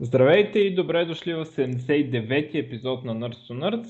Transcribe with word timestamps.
Здравейте 0.00 0.58
и 0.58 0.74
добре 0.74 1.04
дошли 1.04 1.34
в 1.34 1.44
79-ти 1.44 2.58
епизод 2.58 3.04
на 3.04 3.16
Nerds 3.16 3.52
to 3.52 3.52
Nerds. 3.52 3.88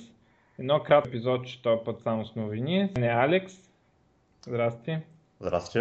Едно 0.59 0.81
кратко 0.83 1.09
епизод, 1.09 1.47
че 1.47 1.63
този 1.63 1.85
път 1.85 2.01
само 2.01 2.27
с 2.27 2.35
новини. 2.37 2.91
Не 2.99 3.07
Алекс. 3.07 3.55
Здрасти. 4.47 4.99
Здрасти. 5.41 5.81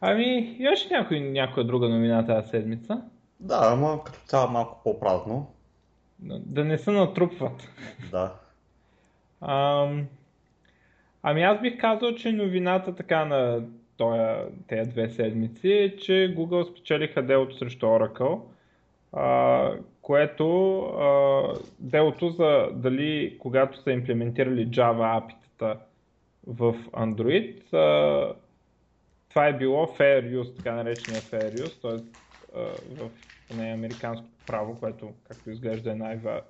Ами, 0.00 0.56
имаш 0.58 0.90
някой, 0.90 1.20
някоя 1.20 1.66
друга 1.66 1.88
новина 1.88 2.26
тази 2.26 2.48
седмица? 2.48 3.02
Да, 3.40 3.60
ама 3.62 4.04
като 4.04 4.18
цяло 4.26 4.50
малко 4.50 4.80
по-празно. 4.84 5.46
Да 6.18 6.64
не 6.64 6.78
се 6.78 6.90
натрупват. 6.90 7.68
Да. 8.10 8.34
Ам, 9.40 10.06
ами 11.22 11.42
аз 11.42 11.60
бих 11.60 11.80
казал, 11.80 12.14
че 12.14 12.32
новината 12.32 12.94
така 12.94 13.24
на 13.24 13.62
тези 14.68 14.90
две 14.90 15.08
седмици 15.08 15.68
е, 15.68 15.96
че 15.96 16.12
Google 16.12 16.70
спечелиха 16.70 17.22
делото 17.22 17.56
срещу 17.56 17.86
Oracle, 17.86 18.40
а, 19.12 19.72
което 20.02 20.78
а, 20.78 21.42
делото 21.78 22.28
за 22.28 22.68
дали 22.72 23.36
когато 23.38 23.82
са 23.82 23.92
имплементирали 23.92 24.68
Java 24.68 25.24
апитата 25.24 25.76
в 26.46 26.74
Android, 26.92 27.72
а, 27.72 28.34
това 29.28 29.46
е 29.46 29.58
било 29.58 29.86
fair 29.86 30.40
use, 30.40 30.56
така 30.56 30.74
наречения 30.74 31.20
fair 31.20 31.54
use, 31.54 31.82
т.е. 31.82 31.98
в 32.94 33.10
поне 33.48 33.72
американско 33.72 34.26
право, 34.46 34.80
което 34.80 35.10
както 35.28 35.50
изглежда 35.50 35.92
е 35.92 35.94
най-ва, 35.94 36.40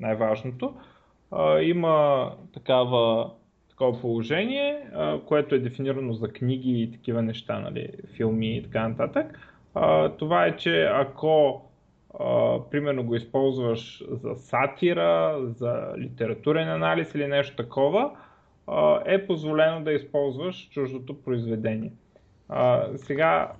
най-важното. 0.00 0.74
Има 1.62 2.30
такава 2.54 3.30
такова 3.82 4.00
положение, 4.00 4.78
а, 4.94 5.20
което 5.20 5.54
е 5.54 5.58
дефинирано 5.58 6.12
за 6.12 6.28
книги 6.28 6.82
и 6.82 6.92
такива 6.92 7.22
неща, 7.22 7.60
нали, 7.60 7.88
филми 8.16 8.56
и 8.56 8.62
така 8.62 8.88
нататък. 8.88 9.38
А, 9.74 10.08
това 10.08 10.46
е, 10.46 10.56
че 10.56 10.82
ако 10.82 11.62
а, 12.20 12.58
примерно 12.70 13.04
го 13.04 13.14
използваш 13.14 14.02
за 14.10 14.34
сатира, 14.34 15.38
за 15.46 15.94
литературен 15.98 16.68
анализ 16.68 17.14
или 17.14 17.26
нещо 17.26 17.56
такова, 17.56 18.10
а, 18.66 19.02
е 19.06 19.26
позволено 19.26 19.84
да 19.84 19.92
използваш 19.92 20.68
чуждото 20.70 21.22
произведение. 21.22 21.92
А, 22.48 22.86
сега, 22.96 23.52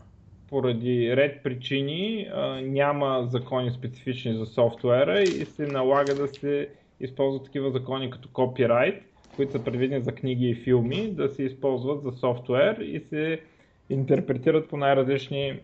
поради 0.49 1.17
ред 1.17 1.43
причини, 1.43 2.29
а, 2.35 2.61
няма 2.61 3.27
закони 3.27 3.71
специфични 3.71 4.35
за 4.35 4.47
софтуера 4.47 5.23
и 5.23 5.45
се 5.45 5.67
налага 5.67 6.15
да 6.15 6.29
се 6.29 6.69
използват 7.01 7.45
такива 7.45 7.71
закони 7.71 8.11
като 8.11 8.29
копирайт, 8.33 9.12
които 9.37 9.53
са 9.53 9.65
предвидени 9.65 10.03
за 10.03 10.13
книги 10.13 10.49
и 10.49 10.55
филми, 10.55 11.11
да 11.11 11.29
се 11.29 11.43
използват 11.43 12.03
за 12.03 12.13
софтуер 12.13 12.77
и 12.77 13.01
се 13.01 13.41
интерпретират 13.91 14.69
по 14.69 14.77
най-различни, 14.77 15.61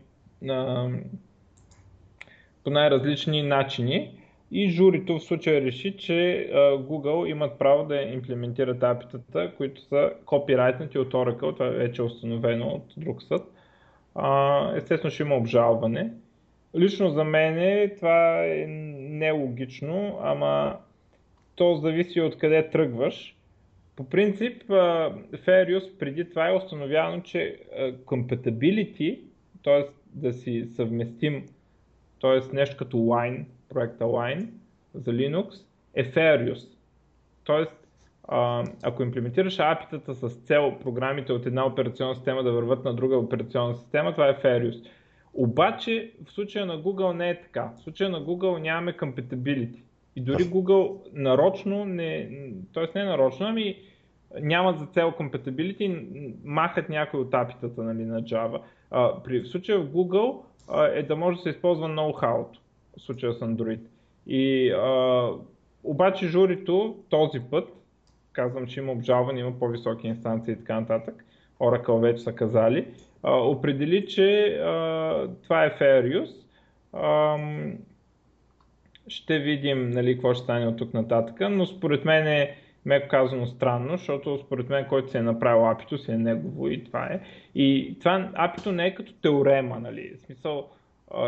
по 2.65 2.71
най-различни 2.71 3.43
начини. 3.43 4.11
И 4.53 4.71
журито 4.71 5.19
в 5.19 5.23
случая 5.23 5.63
реши, 5.63 5.97
че 5.97 6.49
Google 6.55 7.31
имат 7.31 7.59
право 7.59 7.85
да 7.87 8.03
имплементират 8.03 8.83
апитата, 8.83 9.53
които 9.57 9.81
са 9.81 10.13
копирайтнати 10.25 10.99
от 10.99 11.13
Oracle, 11.13 11.53
това 11.53 11.67
вече 11.67 12.03
е 12.03 12.05
установено 12.05 12.67
от 12.67 12.95
друг 12.97 13.23
съд. 13.23 13.43
Естествено 14.77 15.11
ще 15.11 15.23
има 15.23 15.37
обжалване. 15.37 16.13
Лично 16.77 17.11
за 17.11 17.25
мен 17.25 17.91
това 17.97 18.45
е 18.45 18.67
нелогично, 18.99 20.19
ама 20.23 20.77
то 21.55 21.75
зависи 21.75 22.21
от 22.21 22.39
къде 22.39 22.71
тръгваш. 22.71 23.38
По 23.99 24.05
принцип, 24.05 24.63
Use 24.69 25.99
преди 25.99 26.31
това 26.31 26.49
е 26.49 26.57
установявано, 26.57 27.23
че 27.23 27.59
compatibility, 28.05 29.21
т.е. 29.65 29.85
да 30.15 30.33
си 30.33 30.65
съвместим, 30.65 31.47
т.е. 32.21 32.55
нещо 32.57 32.77
като 32.77 32.97
Wine, 32.97 33.45
проекта 33.69 34.05
Wine 34.05 34.47
за 34.95 35.13
Linux, 35.13 35.65
е 35.95 36.05
Use. 36.13 36.69
Т.е. 37.47 37.67
ако 38.83 39.03
имплементираш 39.03 39.59
апитата 39.59 40.15
с 40.15 40.29
цел 40.29 40.79
програмите 40.83 41.33
от 41.33 41.47
една 41.47 41.67
операционна 41.67 42.15
система 42.15 42.43
да 42.43 42.53
върват 42.53 42.85
на 42.85 42.95
друга 42.95 43.19
операционна 43.19 43.75
система, 43.75 44.13
това 44.13 44.29
е 44.29 44.41
Use. 44.41 44.87
Обаче 45.35 46.13
в 46.25 46.33
случая 46.33 46.67
на 46.67 46.83
Google 46.83 47.13
не 47.13 47.31
е 47.31 47.41
така. 47.41 47.73
В 47.77 47.81
случая 47.81 48.11
на 48.11 48.25
Google 48.25 48.59
нямаме 48.59 48.93
compatibility. 48.93 49.83
И 50.19 50.21
дори 50.21 50.45
Google 50.45 50.97
нарочно, 51.13 51.85
не, 51.85 52.31
т.е. 52.75 52.99
не 52.99 53.05
нарочно, 53.05 53.47
ами 53.47 53.77
нямат 54.41 54.79
за 54.79 54.87
цел 54.87 55.13
compatibility, 55.21 56.05
махат 56.45 56.89
някои 56.89 57.21
от 57.21 57.35
апитата 57.35 57.83
нали, 57.83 58.05
на 58.05 58.23
Java. 58.23 58.61
А, 58.91 59.23
при, 59.23 59.41
в 59.41 59.49
случая 59.49 59.79
в 59.79 59.91
Google 59.91 60.37
а, 60.69 60.87
е 60.87 61.03
да 61.03 61.17
може 61.17 61.37
да 61.37 61.43
се 61.43 61.49
използва 61.49 61.89
ноу-хау 61.89 62.45
в 62.97 63.03
случая 63.03 63.33
с 63.33 63.41
Android. 63.41 63.81
И, 64.27 64.71
а, 64.71 65.31
обаче 65.85 66.27
журито 66.27 66.97
този 67.09 67.41
път, 67.51 67.69
казвам, 68.33 68.67
че 68.67 68.81
има 68.81 68.93
обжалване, 68.93 69.41
има 69.41 69.59
по-високи 69.59 70.07
инстанции 70.07 70.53
и 70.53 70.57
така 70.57 70.81
нататък, 70.81 71.25
Oracle 71.61 72.01
вече 72.01 72.23
са 72.23 72.33
казали, 72.33 72.89
а, 73.23 73.37
определи, 73.37 74.07
че 74.07 74.47
а, 74.47 75.29
това 75.43 75.65
е 75.65 75.79
fair 75.79 76.23
use. 76.23 76.37
А, 76.93 77.39
ще 79.09 79.39
видим 79.39 79.91
нали, 79.91 80.15
какво 80.15 80.35
ще 80.35 80.43
стане 80.43 80.67
от 80.67 80.77
тук 80.77 80.95
нататък, 80.95 81.37
но 81.51 81.67
според 81.67 82.05
мен 82.05 82.27
е 82.27 82.57
меко 82.85 83.09
казано 83.09 83.47
странно, 83.47 83.97
защото 83.97 84.39
според 84.47 84.69
мен 84.69 84.87
който 84.89 85.11
се 85.11 85.19
е 85.19 85.23
направил 85.23 85.71
апито 85.71 85.99
си 85.99 86.11
е 86.13 86.19
негово 86.19 86.69
и 86.69 86.85
това 86.85 87.05
е. 87.05 87.21
И 87.55 87.97
това 87.99 88.31
апито 88.35 88.73
не 88.73 88.87
е 88.87 88.95
като 88.95 89.13
теорема, 89.13 89.81
нали? 89.81 90.13
В 90.17 90.21
смисъл, 90.21 90.69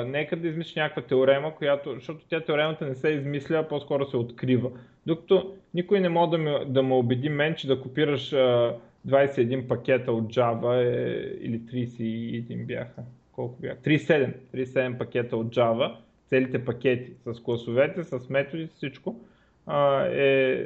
нека 0.06 0.36
да 0.36 0.48
измислиш 0.48 0.76
някаква 0.76 1.02
теорема, 1.02 1.54
която, 1.54 1.94
защото 1.94 2.24
тя 2.28 2.40
теоремата 2.40 2.86
не 2.86 2.94
се 2.94 3.08
измисля, 3.08 3.56
а 3.56 3.68
по-скоро 3.68 4.06
се 4.06 4.16
открива. 4.16 4.70
Докато 5.06 5.54
никой 5.74 6.00
не 6.00 6.08
може 6.08 6.30
да 6.30 6.38
ме, 6.38 6.64
да 6.66 6.82
ме 6.82 6.94
убеди 6.94 7.28
мен, 7.28 7.54
че 7.54 7.66
да 7.66 7.80
копираш 7.80 8.32
а, 8.32 8.74
21 9.08 9.68
пакета 9.68 10.12
от 10.12 10.34
Java 10.34 10.74
е, 10.74 11.38
или 11.40 11.60
31 11.60 12.66
бяха. 12.66 13.02
Колко 13.32 13.60
бяха? 13.60 13.80
37. 13.80 14.32
37 14.54 14.98
пакета 14.98 15.36
от 15.36 15.56
Java, 15.56 15.96
целите 16.30 16.64
пакети 16.64 17.12
с 17.24 17.42
класовете, 17.42 18.04
с 18.04 18.28
методи, 18.28 18.66
с 18.66 18.74
всичко 18.74 19.20
а, 19.66 20.04
е 20.06 20.64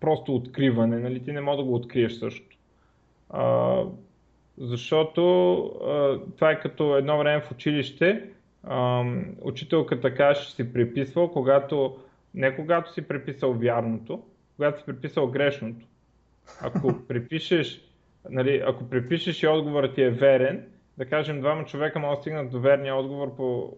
просто 0.00 0.34
откриване, 0.34 0.98
нали? 0.98 1.24
ти 1.24 1.32
не 1.32 1.40
можеш 1.40 1.58
да 1.58 1.64
го 1.64 1.74
откриеш 1.74 2.12
също. 2.12 2.56
А, 3.30 3.82
защото 4.58 5.60
а, 5.60 6.20
това 6.36 6.50
е 6.50 6.60
като 6.60 6.96
едно 6.96 7.18
време 7.18 7.42
в 7.42 7.50
училище, 7.50 8.24
а, 8.64 9.04
учителката 9.42 10.14
каже, 10.14 10.50
си 10.50 10.72
приписвал, 10.72 11.30
когато, 11.30 11.96
не 12.34 12.56
когато 12.56 12.92
си 12.92 13.02
приписал 13.02 13.52
вярното, 13.52 14.22
когато 14.56 14.78
си 14.78 14.86
приписал 14.86 15.26
грешното. 15.26 15.86
Ако 16.60 16.94
припишеш, 17.08 17.80
нали, 18.30 18.62
ако 18.66 18.90
припишеш 18.90 19.42
и 19.42 19.48
отговорът 19.48 19.94
ти 19.94 20.02
е 20.02 20.10
верен, 20.10 20.66
да 20.98 21.06
кажем 21.06 21.40
двама 21.40 21.64
човека 21.64 21.98
могат 21.98 22.18
да 22.18 22.20
стигнат 22.20 22.50
до 22.50 22.60
верния 22.60 22.96
отговор 22.96 23.36
по 23.36 23.76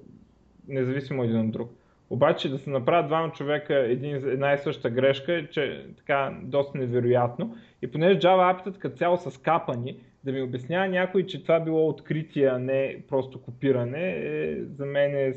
независимо 0.69 1.25
един 1.25 1.41
от 1.41 1.50
друг. 1.50 1.71
Обаче 2.11 2.49
да 2.49 2.59
се 2.59 2.71
направят 2.71 3.06
двама 3.06 3.33
човека 3.33 3.75
един, 3.75 4.15
една 4.15 4.53
и 4.53 4.59
съща 4.59 4.91
грешка 4.91 5.33
е 5.34 5.47
че, 5.47 5.87
така 5.97 6.37
доста 6.43 6.78
невероятно. 6.78 7.56
И 7.83 7.87
понеже 7.87 8.19
Java 8.19 8.55
апитът 8.55 8.78
като 8.78 8.97
цяло 8.97 9.17
са 9.17 9.31
скапани, 9.31 9.97
да 10.25 10.33
ми 10.33 10.43
обяснява 10.43 10.89
някой, 10.89 11.27
че 11.27 11.43
това 11.43 11.61
било 11.61 11.89
откритие, 11.89 12.47
а 12.47 12.59
не 12.59 12.97
просто 13.09 13.43
копиране, 13.43 14.11
е, 14.11 14.56
за 14.65 14.87
мен 14.87 15.15
е 15.17 15.34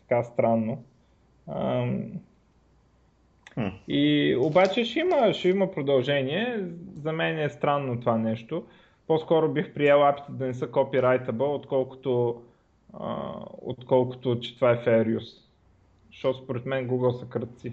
така 0.00 0.22
странно. 0.22 0.84
Ам... 1.48 2.12
И 3.88 4.36
обаче 4.40 4.84
ще 4.84 4.98
има, 4.98 5.32
ще 5.32 5.48
има 5.48 5.70
продължение. 5.70 6.64
За 7.02 7.12
мен 7.12 7.38
е 7.38 7.48
странно 7.48 8.00
това 8.00 8.18
нещо. 8.18 8.64
По-скоро 9.06 9.52
бих 9.52 9.74
приел 9.74 10.08
апите 10.08 10.32
да 10.32 10.46
не 10.46 10.54
са 10.54 10.66
copyrightable, 10.66 11.54
отколкото, 11.54 12.42
отколкото 13.62 14.40
че 14.40 14.54
това 14.54 14.70
е 14.70 14.84
fair 14.84 15.18
use 15.18 15.44
защото 16.14 16.44
според 16.44 16.66
мен 16.66 16.88
Google 16.88 17.20
са 17.20 17.26
кръци. 17.26 17.72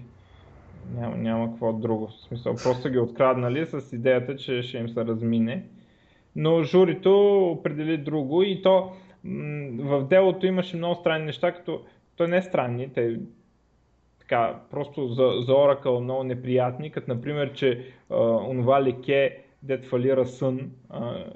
Няма, 0.94 1.16
няма 1.16 1.50
какво 1.50 1.72
друго. 1.72 2.06
В 2.06 2.12
смисъл, 2.12 2.54
просто 2.54 2.90
ги 2.90 2.98
откраднали 2.98 3.66
с 3.66 3.92
идеята, 3.92 4.36
че 4.36 4.62
ще 4.62 4.78
им 4.78 4.88
се 4.88 5.04
размине. 5.04 5.64
Но 6.36 6.62
журито 6.62 7.42
определи 7.50 7.98
друго 7.98 8.42
и 8.42 8.62
то 8.62 8.92
в 9.78 10.06
делото 10.08 10.46
имаше 10.46 10.76
много 10.76 10.94
странни 10.94 11.26
неща, 11.26 11.52
като 11.52 11.82
то 12.16 12.26
не 12.26 12.36
е 12.36 12.42
странни, 12.42 12.92
те 12.92 13.20
така, 14.18 14.60
просто 14.70 15.08
за, 15.08 15.32
за 15.46 15.52
Oracle 15.52 16.00
много 16.00 16.24
неприятни, 16.24 16.90
като 16.90 17.14
например, 17.14 17.52
че 17.52 17.86
онова 18.48 18.82
леке, 18.82 19.38
дет 19.62 19.86
фалира 19.86 20.26
Сън, 20.26 20.70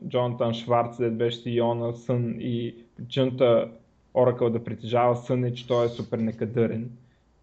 Джонатан 0.09 0.55
Шварц, 0.55 0.99
дет 0.99 1.17
беше 1.17 1.38
CEO 1.38 1.75
на 1.75 1.94
Сън 1.94 2.35
и 2.38 2.86
причината 2.97 3.69
Oracle 4.15 4.51
да 4.51 4.65
притежава 4.65 5.17
сън 5.17 5.45
е, 5.45 5.55
че 5.55 5.67
той 5.67 5.87
е 5.87 5.89
супер 5.89 6.19
некадърен. 6.19 6.91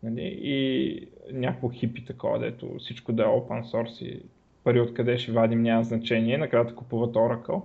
Нали? 0.03 0.39
И 0.41 1.07
някакво 1.33 1.69
хипи 1.69 2.05
такова, 2.05 2.39
дето 2.39 2.75
всичко 2.79 3.13
да 3.13 3.23
е 3.23 3.25
open 3.25 3.63
source 3.63 4.03
и 4.03 4.21
пари 4.63 4.81
откъде 4.81 5.17
ще 5.17 5.31
вадим 5.31 5.61
няма 5.61 5.83
значение, 5.83 6.37
накрая 6.37 6.75
купуват 6.75 7.15
Oracle. 7.15 7.61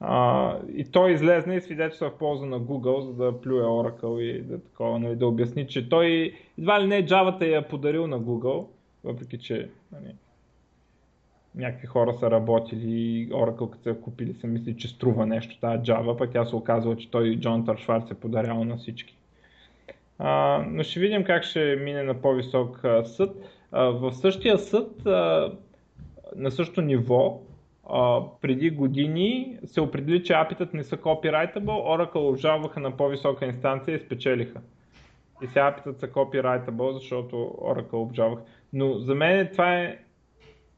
А, 0.00 0.58
и 0.74 0.84
той 0.84 1.12
излезне 1.12 1.56
и 1.56 1.60
свидетелства 1.60 2.10
в 2.10 2.18
полза 2.18 2.46
на 2.46 2.60
Google, 2.60 3.00
за 3.00 3.12
да 3.12 3.40
плюе 3.40 3.62
Oracle 3.62 4.20
и 4.20 4.42
да, 4.42 4.62
такова, 4.62 4.98
нали, 4.98 5.16
да 5.16 5.26
обясни, 5.26 5.66
че 5.66 5.88
той 5.88 6.34
едва 6.58 6.82
ли 6.82 6.86
не 6.86 7.06
Java 7.06 7.46
я 7.46 7.58
е 7.58 7.68
подарил 7.68 8.06
на 8.06 8.20
Google, 8.20 8.66
въпреки 9.04 9.38
че 9.38 9.68
нали, 9.92 10.14
някакви 11.56 11.86
хора 11.86 12.14
са 12.14 12.30
работили 12.30 13.28
Oracle 13.30 13.70
като 13.70 13.82
са 13.82 13.94
купили 13.94 14.34
са 14.34 14.46
мисли, 14.46 14.76
че 14.76 14.88
струва 14.88 15.26
нещо 15.26 15.60
тази 15.60 15.78
Java, 15.78 16.18
пък 16.18 16.30
тя 16.32 16.44
се 16.44 16.56
оказва, 16.56 16.96
че 16.96 17.10
той 17.10 17.36
Джон 17.36 17.66
Шварц 17.76 18.10
е 18.10 18.14
подарял 18.14 18.64
на 18.64 18.76
всички. 18.76 19.16
А, 20.18 20.64
но 20.68 20.82
ще 20.82 21.00
видим 21.00 21.24
как 21.24 21.44
ще 21.44 21.76
мине 21.76 22.02
на 22.02 22.14
по-висок 22.14 22.80
съд. 23.04 23.36
А, 23.72 23.82
в 23.84 24.12
същия 24.12 24.58
съд, 24.58 25.06
а, 25.06 25.52
на 26.36 26.50
същото 26.50 26.82
ниво, 26.82 27.40
а, 27.90 28.20
преди 28.40 28.70
години 28.70 29.58
се 29.64 29.80
определи, 29.80 30.24
че 30.24 30.32
апитът 30.32 30.74
не 30.74 30.84
са 30.84 30.96
copyrightable, 30.96 31.64
Oracle 31.64 32.30
обжалваха 32.30 32.80
на 32.80 32.96
по-висока 32.96 33.46
инстанция 33.46 33.96
и 33.96 34.00
спечелиха. 34.00 34.60
И 35.42 35.46
сега 35.46 35.66
апитът 35.66 36.00
са 36.00 36.08
copyrightable, 36.08 36.92
защото 36.92 37.36
Oracle 37.62 37.92
обжалваха. 37.92 38.42
Но 38.72 38.98
за 38.98 39.14
мен 39.14 39.48
това 39.52 39.74
е 39.74 39.98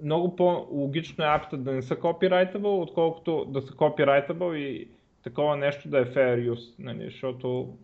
много 0.02 0.36
по-логично 0.36 1.24
е 1.24 1.28
апитът 1.28 1.64
да 1.64 1.72
не 1.72 1.82
са 1.82 1.96
copyrightable, 1.96 2.82
отколкото 2.82 3.44
да 3.44 3.62
са 3.62 3.72
copyrightable 3.72 4.54
и 4.54 4.88
такова 5.22 5.56
нещо 5.56 5.88
да 5.88 5.98
е 5.98 6.04
fair 6.04 6.52
use, 6.52 6.74
нали, 6.78 7.04
защото... 7.04 7.76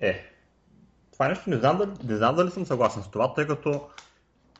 Е, 0.00 0.20
това 1.12 1.28
нещо 1.28 1.50
не 1.50 1.56
знам, 1.56 1.78
дали, 1.78 1.90
не 2.08 2.16
знам 2.16 2.36
дали 2.36 2.50
съм 2.50 2.66
съгласен 2.66 3.02
с 3.02 3.10
това, 3.10 3.34
тъй 3.34 3.46
като 3.46 3.80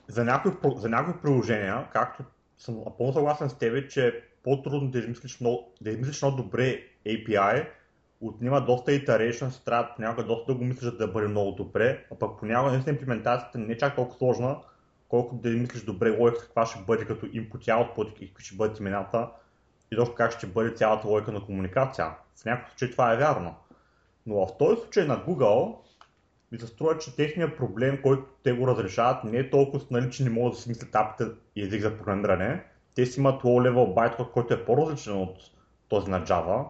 за 0.09 0.25
някои, 0.25 0.53
за 0.76 0.88
някои 0.88 1.23
приложения, 1.23 1.88
както 1.93 2.25
съм 2.59 2.79
напълно 2.85 3.12
съгласен 3.12 3.49
с 3.49 3.59
тебе, 3.59 3.88
че 3.88 4.06
е 4.06 4.12
по-трудно 4.43 4.91
да 4.91 4.99
измислиш 4.99 5.41
много, 5.41 5.73
да 5.81 5.91
измислиш 5.91 6.23
много 6.23 6.37
добре 6.37 6.82
API, 7.06 7.67
отнема 8.20 8.61
доста 8.61 8.91
iterations, 8.91 9.65
трябва 9.65 9.94
понякога 9.97 10.25
доста 10.25 10.53
да 10.53 10.59
го 10.59 10.65
мислиш 10.65 10.93
да 10.93 11.09
бъде 11.09 11.29
много 11.29 11.53
добре, 11.53 12.06
а 12.12 12.15
пък 12.15 12.38
понякога 12.38 12.73
наистина 12.73 12.97
имплементацията 12.97 13.59
не 13.59 13.73
е 13.73 13.79
чак 13.79 13.97
толкова 13.97 14.19
сложна, 14.19 14.56
колкото 15.15 15.43
да 15.43 15.49
мислиш 15.49 15.83
добре 15.83 16.11
логика 16.11 16.41
каква 16.41 16.67
ще 16.67 16.85
бъде 16.87 17.05
като 17.05 17.27
input 17.27 17.69
и 17.69 17.71
output 17.71 18.19
и 18.21 18.29
какви 18.29 18.45
ще 18.45 18.57
бъдат 18.57 18.81
имената 18.81 19.31
и 19.93 19.97
точно 19.97 20.15
как 20.15 20.33
ще 20.33 20.47
бъде 20.47 20.71
цялата 20.71 21.09
логика 21.09 21.33
на 21.33 21.45
комуникация. 21.45 22.11
В 22.37 22.45
някакъв 22.45 22.71
случай 22.71 22.91
това 22.91 23.13
е 23.13 23.17
вярно. 23.17 23.55
Но 24.27 24.47
в 24.47 24.59
този 24.59 24.81
случай 24.81 25.07
на 25.07 25.25
Google 25.27 25.77
ми 26.53 26.59
се 26.59 26.67
струва, 26.67 26.99
че 26.99 27.17
техният 27.17 27.57
проблем, 27.57 28.03
който 28.03 28.25
те 28.43 28.53
го 28.53 28.67
разрешават, 28.67 29.25
не 29.25 29.39
е 29.39 29.51
толкова 29.51 29.85
нали, 29.91 30.11
че 30.11 30.25
не 30.25 30.31
могат 30.31 30.53
да 30.53 30.61
си 30.61 30.69
мислят 30.69 30.95
апите 30.95 31.31
и 31.57 31.63
език 31.63 31.83
за 31.83 31.97
програмиране. 31.97 32.65
Те 32.95 33.07
си 33.07 33.21
имат 33.21 33.43
low-level 33.43 33.95
bytecode, 33.95 34.33
който 34.33 34.55
е 34.55 34.65
по-различен 34.65 35.23
от 35.23 35.37
този 35.89 36.11
на 36.11 36.25
Java. 36.25 36.65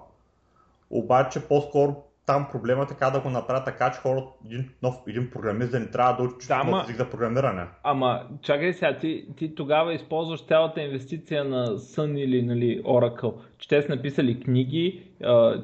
Обаче 0.90 1.48
по-скоро 1.48 2.04
там 2.26 2.48
проблема 2.52 2.82
е 2.82 2.86
така 2.86 3.10
да 3.10 3.20
го 3.20 3.30
направя 3.30 3.64
така, 3.64 3.92
че 3.92 3.98
хората, 3.98 4.26
един, 4.46 4.70
нов, 4.82 4.94
един 5.08 5.30
програмист 5.30 5.70
да 5.70 5.80
не 5.80 5.90
трябва 5.90 6.16
да 6.16 6.22
учи 6.22 6.48
да, 6.48 6.54
ама, 6.54 6.82
език 6.84 6.96
за 6.96 7.10
програмиране. 7.10 7.66
Ама, 7.82 8.22
чакай 8.42 8.72
сега, 8.72 8.98
ти, 8.98 9.26
ти 9.36 9.54
тогава 9.54 9.94
използваш 9.94 10.44
цялата 10.44 10.80
инвестиция 10.80 11.44
на 11.44 11.66
Sun 11.66 12.18
или 12.18 12.42
нали, 12.42 12.82
Oracle, 12.82 13.34
че 13.58 13.68
те 13.68 13.82
са 13.82 13.88
написали 13.88 14.40
книги, 14.40 15.02
а, 15.24 15.62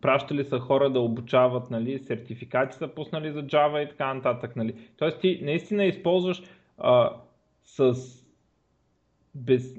пращали 0.00 0.44
са 0.44 0.58
хора 0.58 0.90
да 0.90 1.00
обучават, 1.00 1.70
нали, 1.70 1.98
сертификати 1.98 2.76
са 2.76 2.88
пуснали 2.88 3.32
за 3.32 3.42
Java 3.42 3.84
и 3.84 3.88
така 3.88 4.14
нататък. 4.14 4.56
Нали. 4.56 4.74
Тоест 4.96 5.20
ти 5.20 5.40
наистина 5.42 5.84
използваш 5.84 6.42
а, 6.78 7.10
с 7.64 7.94
без, 9.36 9.74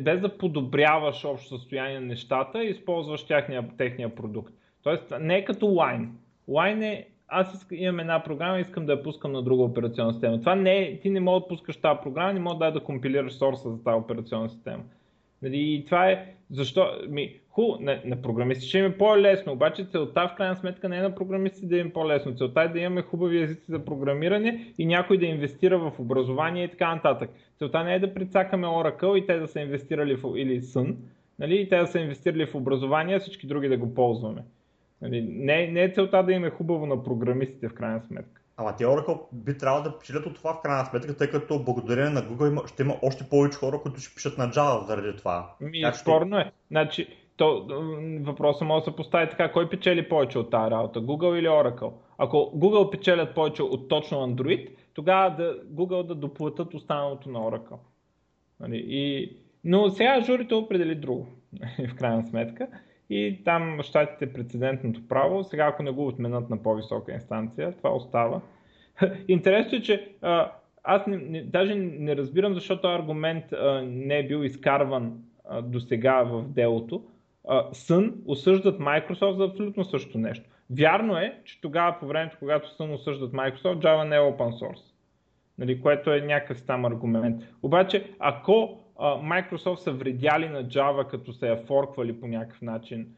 без 0.00 0.20
да 0.20 0.38
подобряваш 0.38 1.24
общо 1.24 1.48
състояние 1.48 2.00
на 2.00 2.06
нещата, 2.06 2.64
използваш 2.64 3.26
тяхния, 3.26 3.68
техния 3.78 4.14
продукт. 4.14 4.54
Тоест 4.82 5.12
не 5.20 5.36
е 5.36 5.44
като 5.44 5.66
Wine. 5.66 6.08
Wine 6.48 6.84
е 6.84 7.08
аз 7.28 7.66
имам 7.70 8.00
една 8.00 8.22
програма 8.22 8.58
и 8.58 8.60
искам 8.60 8.86
да 8.86 8.92
я 8.92 9.02
пускам 9.02 9.32
на 9.32 9.42
друга 9.42 9.62
операционна 9.62 10.12
система. 10.12 10.40
Това 10.40 10.54
не 10.54 10.78
е, 10.78 11.00
ти 11.00 11.10
не 11.10 11.20
можеш 11.20 11.42
да 11.42 11.48
пускаш 11.48 11.76
тази 11.76 12.00
програма, 12.02 12.32
не 12.32 12.40
можеш 12.40 12.58
да, 12.58 12.70
да 12.70 12.80
компилираш 12.80 13.32
сорса 13.32 13.70
за 13.70 13.84
тази 13.84 13.96
операционна 13.96 14.50
система. 14.50 14.82
Нали, 15.42 15.82
това 15.86 16.10
е, 16.10 16.34
защо, 16.50 16.86
ми, 17.08 17.40
ху, 17.50 17.62
на, 17.80 18.00
на 18.04 18.22
програмисти 18.22 18.66
ще 18.66 18.78
им 18.78 18.84
е 18.84 18.98
по-лесно, 18.98 19.52
обаче 19.52 19.84
целта 19.84 20.28
в 20.28 20.36
крайна 20.36 20.56
сметка 20.56 20.88
не 20.88 20.96
е 20.96 21.02
на 21.02 21.14
програмисти 21.14 21.66
да 21.66 21.76
им 21.76 21.86
е 21.86 21.92
по-лесно, 21.92 22.36
целта 22.36 22.62
е 22.62 22.68
да 22.68 22.78
имаме 22.78 23.02
хубави 23.02 23.42
езици 23.42 23.70
за 23.70 23.84
програмиране 23.84 24.72
и 24.78 24.86
някой 24.86 25.18
да 25.18 25.26
инвестира 25.26 25.78
в 25.78 25.92
образование 25.98 26.64
и 26.64 26.70
така 26.70 26.94
нататък. 26.94 27.30
Целта 27.58 27.84
не 27.84 27.94
е 27.94 27.98
да 27.98 28.14
прицакаме 28.14 28.66
Oracle 28.66 29.16
и 29.16 29.26
те 29.26 29.38
да 29.38 29.48
са 29.48 29.60
инвестирали 29.60 30.16
в, 30.16 30.36
или 30.36 30.62
Sun, 30.62 30.94
нали, 31.38 31.60
и 31.60 31.68
те 31.68 31.78
да 31.78 31.86
са 31.86 32.00
инвестирали 32.00 32.46
в 32.46 32.54
образование, 32.54 33.16
а 33.16 33.20
всички 33.20 33.46
други 33.46 33.68
да 33.68 33.76
го 33.76 33.94
ползваме. 33.94 34.42
Нали, 35.02 35.22
не, 35.22 35.66
не 35.66 35.82
е 35.82 35.92
целта 35.92 36.22
да 36.22 36.32
им 36.32 36.44
е 36.44 36.50
хубаво 36.50 36.86
на 36.86 37.04
програмистите 37.04 37.68
в 37.68 37.74
крайна 37.74 38.00
сметка. 38.00 38.42
Ама 38.60 38.76
те 38.76 38.84
Oracle 38.84 39.20
би 39.32 39.58
трябвало 39.58 39.84
да 39.84 39.98
печелят 39.98 40.26
от 40.26 40.34
това 40.34 40.54
в 40.54 40.62
крайна 40.62 40.84
сметка, 40.84 41.16
тъй 41.16 41.30
като 41.30 41.64
благодарение 41.64 42.10
на 42.10 42.22
Google 42.22 42.48
има, 42.48 42.62
ще 42.66 42.82
има 42.82 42.94
още 43.02 43.24
повече 43.30 43.58
хора, 43.58 43.80
които 43.82 44.00
ще 44.00 44.14
пишат 44.14 44.38
на 44.38 44.50
Java 44.50 44.86
заради 44.86 45.16
това. 45.16 45.54
Ми, 45.60 45.82
как 45.82 45.96
спорно 45.96 46.40
ще... 46.40 46.48
е. 46.48 46.52
Значи, 46.70 47.08
то, 47.36 47.66
въпросът 48.20 48.68
може 48.68 48.84
да 48.84 48.90
се 48.90 48.96
постави 48.96 49.30
така, 49.30 49.52
кой 49.52 49.68
печели 49.68 50.08
повече 50.08 50.38
от 50.38 50.50
тази 50.50 50.70
работа, 50.70 51.00
Google 51.00 51.38
или 51.38 51.46
Oracle? 51.46 51.92
Ако 52.18 52.36
Google 52.36 52.90
печелят 52.90 53.34
повече 53.34 53.62
от 53.62 53.88
точно 53.88 54.18
Android, 54.18 54.68
тогава 54.94 55.36
да, 55.36 55.56
Google 55.62 56.06
да 56.06 56.14
доплатят 56.14 56.74
останалото 56.74 57.30
на 57.30 57.38
Oracle. 57.38 57.78
Нали? 58.60 58.84
И, 58.88 59.32
но 59.64 59.90
сега 59.90 60.20
журито 60.20 60.58
определи 60.58 60.94
друго, 60.94 61.26
в 61.92 61.94
крайна 61.94 62.26
сметка. 62.26 62.68
И 63.10 63.40
там 63.44 63.82
щатите 63.82 64.32
прецедентното 64.32 65.08
право, 65.08 65.44
сега 65.44 65.66
ако 65.66 65.82
не 65.82 65.90
го 65.90 66.06
отменят 66.06 66.50
на 66.50 66.62
по-висока 66.62 67.12
инстанция, 67.12 67.76
това 67.76 67.90
остава. 67.90 68.40
Интересно 69.28 69.78
е, 69.78 69.82
че 69.82 70.14
а, 70.22 70.52
аз 70.84 71.06
не, 71.06 71.16
не, 71.16 71.42
даже 71.42 71.74
не 71.74 72.16
разбирам 72.16 72.54
защо 72.54 72.80
този 72.80 72.94
аргумент 72.94 73.52
а, 73.52 73.82
не 73.82 74.18
е 74.18 74.26
бил 74.26 74.44
изкарван 74.44 75.18
до 75.62 75.80
сега 75.80 76.22
в 76.22 76.42
делото. 76.48 77.04
Сън 77.72 78.14
осъждат 78.26 78.80
Microsoft 78.80 79.36
за 79.36 79.44
абсолютно 79.44 79.84
същото 79.84 80.18
нещо. 80.18 80.50
Вярно 80.70 81.16
е, 81.16 81.40
че 81.44 81.60
тогава 81.60 81.96
по 82.00 82.06
времето, 82.06 82.36
когато 82.38 82.74
Сън 82.74 82.92
осъждат 82.92 83.32
Microsoft, 83.32 83.78
Java 83.78 84.08
не 84.08 84.16
е 84.16 84.18
open 84.18 84.60
source. 84.62 84.92
Нали, 85.58 85.80
което 85.80 86.12
е 86.12 86.20
някакъв 86.20 86.66
там 86.66 86.84
аргумент. 86.84 87.42
Обаче, 87.62 88.10
ако 88.18 88.80
Microsoft 88.98 89.76
са 89.76 89.92
вредяли 89.92 90.48
на 90.48 90.64
Java, 90.64 91.06
като 91.06 91.32
се 91.32 91.48
я 91.48 91.56
форквали 91.56 92.20
по 92.20 92.26
някакъв 92.26 92.62
начин, 92.62 93.08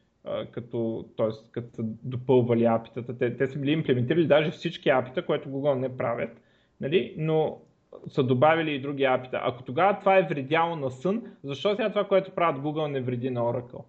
като, 0.50 1.08
т.е. 1.16 1.26
като 1.50 1.74
са 1.74 1.82
допълвали 1.84 2.64
апитата. 2.64 3.18
Те, 3.18 3.36
те 3.36 3.46
са 3.46 3.58
били 3.58 3.72
имплементирали 3.72 4.26
даже 4.26 4.50
всички 4.50 4.88
апита, 4.88 5.26
което 5.26 5.48
Google 5.48 5.74
не 5.74 5.96
правят, 5.96 6.40
нали? 6.80 7.14
но 7.18 7.60
са 8.08 8.22
добавили 8.22 8.74
и 8.74 8.80
други 8.80 9.04
апита. 9.04 9.40
Ако 9.42 9.62
тогава 9.62 9.98
това 9.98 10.18
е 10.18 10.26
вредяло 10.30 10.76
на 10.76 10.90
Sun, 10.90 11.22
защо 11.44 11.70
сега 11.70 11.88
това, 11.88 12.08
което 12.08 12.30
правят 12.30 12.62
Google 12.62 12.86
не 12.86 13.00
вреди 13.00 13.30
на 13.30 13.40
Oracle? 13.40 13.84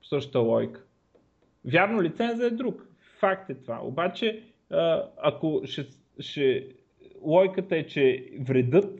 По 0.00 0.06
същата 0.06 0.38
логика. 0.38 0.82
Вярно, 1.64 2.02
лиценза 2.02 2.46
е 2.46 2.50
друг. 2.50 2.86
Факт 3.18 3.50
е 3.50 3.54
това. 3.54 3.80
Обаче, 3.82 4.42
ако 5.16 5.62
ще, 5.64 5.86
ще... 6.18 6.68
логиката 7.22 7.76
е, 7.76 7.86
че 7.86 8.30
вредът 8.40 8.99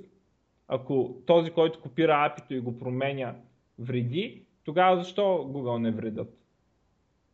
ако 0.70 1.14
този, 1.26 1.50
който 1.50 1.80
копира 1.80 2.24
апито 2.26 2.54
и 2.54 2.60
го 2.60 2.78
променя, 2.78 3.34
вреди, 3.78 4.42
тогава 4.64 4.96
защо 4.96 5.22
Google 5.22 5.78
не 5.78 5.90
вредят? 5.90 6.38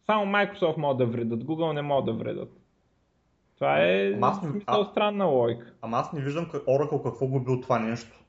Само 0.07 0.33
Microsoft 0.33 0.77
могат 0.77 0.99
да 0.99 1.07
вредят, 1.07 1.45
Google 1.45 1.73
не 1.73 1.83
могат 1.83 2.05
да 2.05 2.13
вредят. 2.13 2.53
Това 3.55 3.83
е 3.83 4.13
ама 4.15 4.27
аз, 4.27 4.41
смисъл 4.41 4.81
а, 4.81 4.85
странна 4.85 5.25
логика. 5.25 5.73
Ама 5.83 5.97
аз 5.97 6.13
не 6.13 6.21
виждам 6.21 6.47
Oracle 6.47 7.03
какво 7.03 7.27
го 7.27 7.41
бил 7.41 7.61
това 7.61 7.79
нещо. 7.79 8.23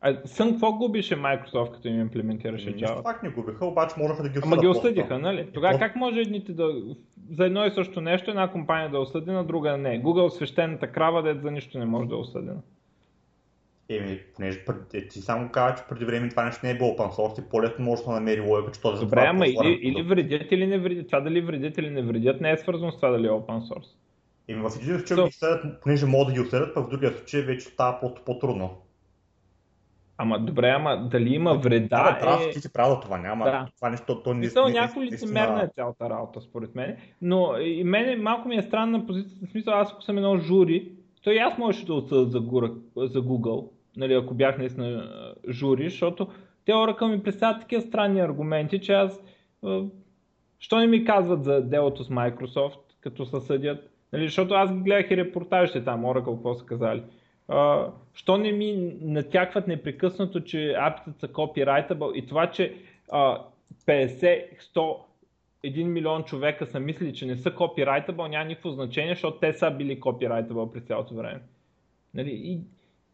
А 0.00 0.16
сън 0.24 0.50
какво 0.50 0.72
губише 0.72 1.16
Microsoft, 1.16 1.72
като 1.72 1.88
им 1.88 2.00
имплементираше 2.00 2.76
Java? 2.76 2.80
Нищо 2.80 3.02
пак 3.02 3.22
не 3.22 3.30
губиха, 3.30 3.66
обаче 3.66 3.94
можеха 3.98 4.22
да 4.22 4.28
ги 4.28 4.38
осъдят. 4.38 4.52
Ама 4.52 4.62
ги 4.62 4.68
осъдиха, 4.68 5.18
нали? 5.18 5.52
Тогава 5.54 5.78
как 5.78 5.96
може 5.96 6.20
едните 6.20 6.52
да... 6.52 6.82
За 7.30 7.44
едно 7.44 7.66
и 7.66 7.70
също 7.70 8.00
нещо 8.00 8.30
една 8.30 8.50
компания 8.50 8.90
да 8.90 8.96
е 8.96 9.00
осъди, 9.00 9.30
на 9.30 9.44
друга 9.44 9.76
не. 9.76 10.02
Google 10.02 10.28
свещената 10.28 10.92
крава, 10.92 11.22
да 11.22 11.40
за 11.40 11.50
нищо 11.50 11.78
не 11.78 11.84
може 11.84 12.08
да 12.08 12.14
е 12.14 12.18
осъдена. 12.18 12.60
Еми, 13.90 14.20
понеже 14.36 14.64
е, 14.94 15.08
ти 15.08 15.20
само 15.20 15.48
казва, 15.48 15.76
че 15.76 15.84
преди 15.88 16.04
време 16.04 16.28
това 16.28 16.44
нещо 16.44 16.60
не 16.66 16.70
е 16.70 16.76
било 16.78 16.90
open 16.90 17.16
source 17.16 17.46
и 17.46 17.48
по-лесно 17.48 17.84
може 17.84 18.04
да 18.04 18.10
намери 18.10 18.40
логика, 18.40 18.72
че 18.72 18.80
този 18.80 19.04
Добре, 19.04 19.24
ама 19.26 19.46
или, 19.46 19.78
или 19.82 20.02
вредят 20.02 20.52
или 20.52 20.66
не 20.66 20.78
вредят. 20.78 21.06
Това 21.06 21.20
дали 21.20 21.40
вредят 21.40 21.78
или 21.78 21.90
не 21.90 22.02
вредят 22.02 22.40
не 22.40 22.50
е 22.50 22.56
свързано 22.56 22.92
с 22.92 22.96
това 22.96 23.10
дали 23.10 23.26
е 23.26 23.30
open 23.30 23.60
source. 23.60 23.94
Еми 24.48 24.62
в 24.62 24.72
един 24.82 24.98
случай 24.98 25.16
so... 25.16 25.26
ги 25.26 25.32
съдят, 25.32 25.80
понеже 25.82 26.06
могат 26.06 26.26
да 26.26 26.32
ги 26.34 26.40
осъдят, 26.40 26.74
пък 26.74 26.86
в 26.86 26.90
другия 26.90 27.12
случай 27.12 27.42
вече 27.42 27.66
става 27.66 28.14
по-трудно. 28.26 28.70
Ама 30.18 30.38
добре, 30.38 30.68
ама 30.68 31.08
дали 31.10 31.34
има 31.34 31.54
вреда 31.54 32.18
да, 32.20 32.38
е... 32.42 32.50
ти 32.50 32.60
си 32.60 32.72
правил 32.72 33.00
това, 33.00 33.18
няма. 33.18 33.44
Да. 33.44 33.68
Това 33.76 33.90
нещо, 33.90 34.22
то 34.22 34.34
не, 34.34 34.40
Мисъл, 34.40 34.66
не, 34.66 34.72
някой 34.72 35.04
лицемерна 35.04 35.62
е 35.62 35.68
цялата 35.74 36.10
работа, 36.10 36.40
според 36.40 36.74
мен. 36.74 36.96
Но 37.22 37.58
и 37.58 37.84
мене 37.84 38.16
малко 38.16 38.48
ми 38.48 38.56
е 38.56 38.62
странна 38.62 39.06
позиция, 39.06 39.38
в 39.46 39.50
смисъл 39.50 39.74
аз 39.74 39.92
ако 39.92 40.02
съм 40.02 40.16
едно 40.16 40.38
жури, 40.38 40.92
то 41.22 41.30
и 41.30 41.38
аз 41.38 41.58
можеше 41.58 41.86
да 41.86 41.94
отсъда 41.94 42.24
за, 42.24 42.38
за 42.96 43.22
Google, 43.22 43.68
нали, 43.98 44.14
ако 44.14 44.34
бях 44.34 44.58
наистина 44.58 45.10
жури, 45.50 45.90
защото 45.90 46.28
те 46.64 46.72
Oracle 46.72 47.10
ми 47.10 47.22
представят 47.22 47.60
такива 47.60 47.82
странни 47.82 48.20
аргументи, 48.20 48.80
че 48.80 48.92
аз... 48.92 49.22
Що 50.58 50.78
не 50.78 50.86
ми 50.86 51.04
казват 51.04 51.44
за 51.44 51.62
делото 51.62 52.04
с 52.04 52.08
Microsoft, 52.08 52.78
като 53.00 53.26
се 53.26 53.40
съдят? 53.40 53.90
Нали, 54.12 54.24
защото 54.24 54.54
аз 54.54 54.72
гледах 54.72 55.10
и 55.10 55.16
репортажите 55.16 55.84
там, 55.84 56.04
Oracle, 56.04 56.34
какво 56.34 56.54
са 56.54 56.64
казали. 56.64 57.02
Що 58.14 58.36
не 58.38 58.52
ми 58.52 58.96
натякват 59.00 59.66
непрекъснато, 59.66 60.40
че 60.40 60.74
апитата 60.78 61.18
са 61.18 61.28
copyrightable 61.28 62.12
и 62.12 62.26
това, 62.26 62.50
че 62.50 62.74
uh, 63.12 63.40
50, 63.86 64.60
100, 64.74 64.96
1 65.64 65.84
милион 65.84 66.24
човека 66.24 66.66
са 66.66 66.80
мислили, 66.80 67.14
че 67.14 67.26
не 67.26 67.36
са 67.36 67.50
copyrightable, 67.50 68.28
няма 68.28 68.44
никакво 68.44 68.70
значение, 68.70 69.14
защото 69.14 69.38
те 69.38 69.52
са 69.52 69.70
били 69.70 70.00
copyrightable 70.00 70.72
през 70.72 70.82
цялото 70.82 71.14
време. 71.14 71.40
Нали? 72.14 72.30
И 72.30 72.60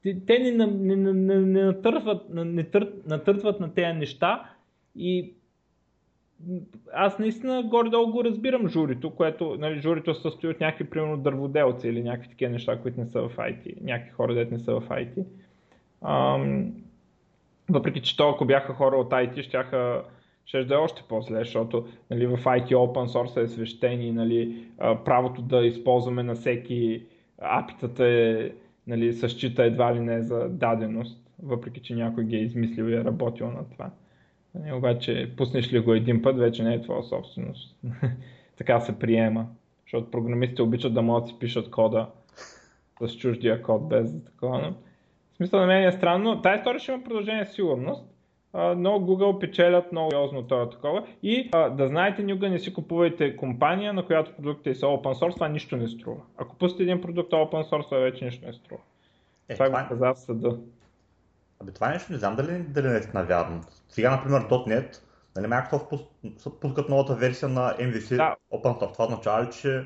те, 0.05 0.27
те 0.27 0.39
не, 0.39 0.67
не, 0.67 0.97
не, 0.97 1.13
не, 1.13 1.41
не 1.41 1.63
натърват, 1.63 2.23
не 2.31 2.65
тър, 2.65 2.93
натъртват 3.07 3.61
на 3.61 3.75
тези 3.75 3.99
неща 3.99 4.51
и 4.97 5.35
аз 6.93 7.19
наистина 7.19 7.63
горе-долу 7.63 8.13
го 8.13 8.25
разбирам 8.25 8.69
журито, 8.69 9.11
което 9.11 9.57
нали, 9.59 9.81
журито 9.81 10.15
се 10.15 10.23
състои 10.23 10.51
от 10.51 10.61
някакви, 10.61 10.91
примерно, 10.91 11.17
дърводелци 11.17 11.89
или 11.89 12.03
някакви 12.03 12.29
такива 12.29 12.53
неща, 12.53 12.81
които 12.83 13.01
не 13.01 13.07
са 13.07 13.21
в 13.21 13.37
IT, 13.37 13.83
някакви 13.83 14.13
хора, 14.13 14.35
дете 14.35 14.55
не 14.55 14.59
са 14.59 14.81
в 14.81 14.89
IT. 14.89 15.25
Ам, 16.03 16.73
въпреки, 17.71 18.01
че 18.01 18.17
то, 18.17 18.29
ако 18.29 18.45
бяха 18.45 18.75
хора 18.75 18.97
от 18.97 19.11
IT, 19.11 19.43
щяха 19.43 20.03
ще 20.47 20.65
да 20.65 20.75
е 20.75 20.79
още 20.79 21.03
по-зле, 21.09 21.39
защото 21.39 21.87
нали, 22.11 22.27
в 22.27 22.37
IT 22.37 22.69
Open 22.69 23.07
Source 23.07 23.43
е 23.43 23.49
свещени, 23.49 24.13
нали, 24.13 24.67
правото 24.79 25.43
да 25.43 25.67
използваме 25.67 26.23
на 26.23 26.35
всеки 26.35 27.03
апитата 27.39 28.07
е, 28.07 28.51
нали, 28.87 29.13
същита 29.13 29.65
едва 29.65 29.95
ли 29.95 30.01
не 30.01 30.23
за 30.23 30.49
даденост, 30.49 31.31
въпреки 31.43 31.81
че 31.81 31.95
някой 31.95 32.25
ги 32.25 32.37
е 32.37 32.43
измислил 32.43 32.85
и 32.85 32.95
е 32.95 33.05
работил 33.05 33.51
на 33.51 33.71
това. 33.71 33.91
Нали, 34.55 34.73
обаче 34.73 35.33
пуснеш 35.37 35.73
ли 35.73 35.81
го 35.81 35.95
един 35.95 36.23
път, 36.23 36.39
вече 36.39 36.63
не 36.63 36.75
е 36.75 36.83
твоя 36.83 37.03
собственост. 37.03 37.77
така 38.57 38.81
се 38.81 38.99
приема, 38.99 39.47
защото 39.87 40.11
програмистите 40.11 40.63
обичат 40.63 40.95
да 40.95 41.03
могат 41.03 41.25
да 41.25 41.29
си 41.29 41.39
пишат 41.39 41.71
кода 41.71 42.11
с 43.01 43.17
чуждия 43.17 43.63
код 43.63 43.89
без 43.89 44.25
такова. 44.25 44.75
В 45.33 45.37
смисъл 45.37 45.61
на 45.61 45.67
мен 45.67 45.89
е 45.89 45.93
странно. 45.93 46.43
Тая 46.43 46.57
история 46.59 46.81
ще 46.81 46.93
има 46.93 47.05
продължение 47.05 47.47
сигурност, 47.47 48.14
но 48.55 48.91
Google 48.91 49.39
печелят 49.39 49.93
много 49.93 50.11
сериозно 50.11 50.43
това 50.43 50.71
такова. 50.71 51.07
И 51.23 51.51
а, 51.53 51.71
да 51.71 51.89
знаете, 51.89 52.23
никога 52.23 52.49
не 52.49 52.59
си 52.59 52.75
купувайте 52.75 53.37
компания, 53.37 53.93
на 53.93 54.07
която 54.07 54.37
продуктите 54.37 54.75
са 54.75 54.87
open 54.87 55.15
source, 55.15 55.35
това 55.35 55.49
нищо 55.49 55.77
не 55.77 55.89
струва. 55.89 56.21
Ако 56.37 56.57
пустите 56.57 56.83
един 56.83 57.01
продукт 57.01 57.33
open 57.33 57.71
source, 57.71 57.85
това 57.85 57.99
вече 57.99 58.25
нищо 58.25 58.47
не 58.47 58.53
струва. 58.53 58.81
Е, 59.49 59.55
това, 59.55 59.67
това 59.67 59.83
го 59.83 59.89
каза 59.89 60.15
в 60.15 60.19
съда. 60.19 60.59
Абе, 61.61 61.73
това 61.73 61.89
нещо 61.89 62.13
не 62.13 62.19
знам 62.19 62.37
дали, 62.37 62.63
дали 62.63 62.89
не 62.89 62.97
е 62.97 63.01
навярно. 63.15 63.61
Сега, 63.89 64.11
например, 64.11 64.49
.NET, 64.49 65.03
нали 65.37 65.47
Microsoft 65.47 66.61
пускат 66.61 66.89
новата 66.89 67.15
версия 67.15 67.49
на 67.49 67.75
MVC 67.79 68.17
да. 68.17 68.37
open 68.53 68.81
source. 68.81 68.93
Това 68.93 69.05
означава 69.05 69.45
ли, 69.45 69.51
че 69.51 69.85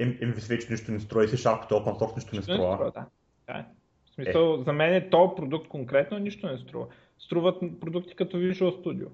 MVC 0.00 0.48
вече 0.48 0.66
нищо 0.70 0.92
не 0.92 1.00
струва 1.00 1.24
и 1.24 1.28
C 1.28 1.34
Sharp 1.34 1.60
като 1.60 1.74
open 1.74 1.98
source 1.98 2.16
нищо 2.16 2.36
не 2.36 2.42
струва? 2.42 2.70
Не 2.70 2.74
струва 2.74 2.92
да. 2.94 3.06
да. 3.46 3.64
В 4.14 4.22
смисъл, 4.22 4.58
е. 4.60 4.64
за 4.64 4.72
мен 4.72 4.94
е 4.94 5.10
то 5.10 5.34
продукт 5.34 5.68
конкретно 5.68 6.18
нищо 6.18 6.46
не 6.46 6.58
струва 6.58 6.86
струват 7.18 7.80
продукти 7.80 8.14
като 8.14 8.36
Visual 8.36 8.84
Studio. 8.84 9.08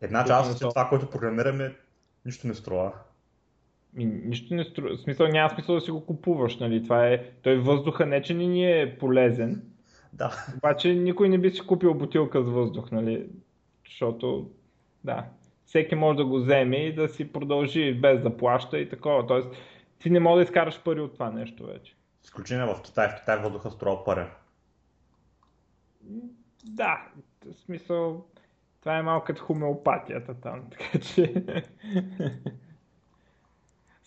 Една 0.00 0.24
част 0.24 0.62
от 0.62 0.70
това, 0.70 0.88
което 0.88 1.10
програмираме, 1.10 1.74
нищо 2.24 2.46
не 2.46 2.54
струва. 2.54 2.92
Ми, 3.94 4.04
нищо 4.04 4.54
не 4.54 4.64
струва. 4.64 4.96
В 4.96 5.00
смисъл 5.00 5.28
няма 5.28 5.50
смисъл 5.50 5.74
да 5.74 5.80
си 5.80 5.90
го 5.90 6.06
купуваш, 6.06 6.58
нали? 6.58 6.82
Това 6.82 7.08
е, 7.08 7.24
той 7.42 7.58
въздуха 7.58 8.06
не, 8.06 8.22
че 8.22 8.34
не 8.34 8.46
ни 8.46 8.80
е 8.80 8.98
полезен. 8.98 9.62
Да. 10.12 10.46
Обаче 10.56 10.94
никой 10.94 11.28
не 11.28 11.38
би 11.38 11.50
си 11.50 11.66
купил 11.66 11.94
бутилка 11.94 12.42
с 12.42 12.48
въздух, 12.48 12.90
нали? 12.90 13.26
Защото, 13.86 14.50
да, 15.04 15.24
всеки 15.64 15.94
може 15.94 16.16
да 16.16 16.24
го 16.24 16.36
вземе 16.36 16.76
и 16.76 16.94
да 16.94 17.08
си 17.08 17.32
продължи 17.32 17.94
без 17.94 18.20
да 18.20 18.36
плаща 18.36 18.78
и 18.78 18.88
такова. 18.88 19.26
Тоест, 19.26 19.48
ти 19.98 20.10
не 20.10 20.20
можеш 20.20 20.44
да 20.44 20.50
изкараш 20.50 20.82
пари 20.82 21.00
от 21.00 21.12
това 21.14 21.30
нещо 21.30 21.66
вече. 21.66 21.94
Изключение 22.24 22.66
в 22.66 22.82
Китай. 22.82 23.08
В 23.08 23.20
Китай 23.20 23.36
въздуха 23.36 23.70
струва 23.70 24.04
пари. 24.04 24.26
Да, 26.64 27.06
в 27.46 27.54
смисъл, 27.54 28.24
това 28.80 28.98
е 28.98 29.02
малко 29.02 29.24
като 29.24 29.44
хомеопатията 29.44 30.34
там, 30.34 30.64
така 30.70 30.98
че... 30.98 31.44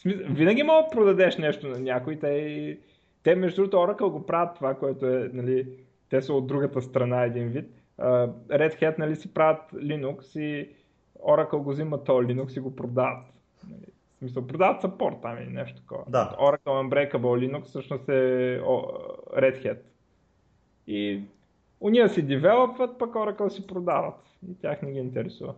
Винаги 0.05 0.63
мога 0.63 0.83
да 0.83 0.89
продадеш 0.89 1.37
нещо 1.37 1.67
на 1.67 1.79
някой. 1.79 2.19
Те, 2.19 2.79
те 3.23 3.35
между 3.35 3.61
другото, 3.61 3.77
Oracle 3.77 4.09
го 4.09 4.25
правят 4.25 4.55
това, 4.55 4.75
което 4.75 5.05
е, 5.05 5.29
нали, 5.33 5.77
те 6.09 6.21
са 6.21 6.33
от 6.33 6.47
другата 6.47 6.81
страна 6.81 7.23
един 7.23 7.47
вид. 7.47 7.81
Uh, 7.99 8.33
Red 8.47 8.81
Hat 8.81 8.99
нали, 8.99 9.15
си 9.15 9.33
правят 9.33 9.71
Linux 9.73 10.39
и 10.39 10.69
Oracle 11.27 11.57
го 11.57 11.71
взима 11.71 12.03
то 12.03 12.11
Linux 12.11 12.57
и 12.57 12.59
го 12.59 12.75
продават. 12.75 13.25
Нали, 13.69 13.85
смисъл, 14.25 14.47
продават 14.47 14.83
support 14.83 15.21
там 15.21 15.37
или 15.37 15.49
нещо 15.49 15.81
такова. 15.81 16.03
Да. 16.07 16.35
Oracle 16.39 16.65
Unbreakable 16.65 17.17
Linux 17.17 17.63
всъщност 17.63 18.09
е 18.09 18.61
Red 19.37 19.65
Hat. 19.65 19.79
И 20.87 21.23
Уния 21.79 22.09
си 22.09 22.21
девелопват, 22.21 22.97
пък 22.97 23.13
Oracle 23.13 23.49
си 23.49 23.67
продават. 23.67 24.15
И 24.49 24.55
тях 24.55 24.81
не 24.81 24.91
ги 24.91 24.99
интересува. 24.99 25.53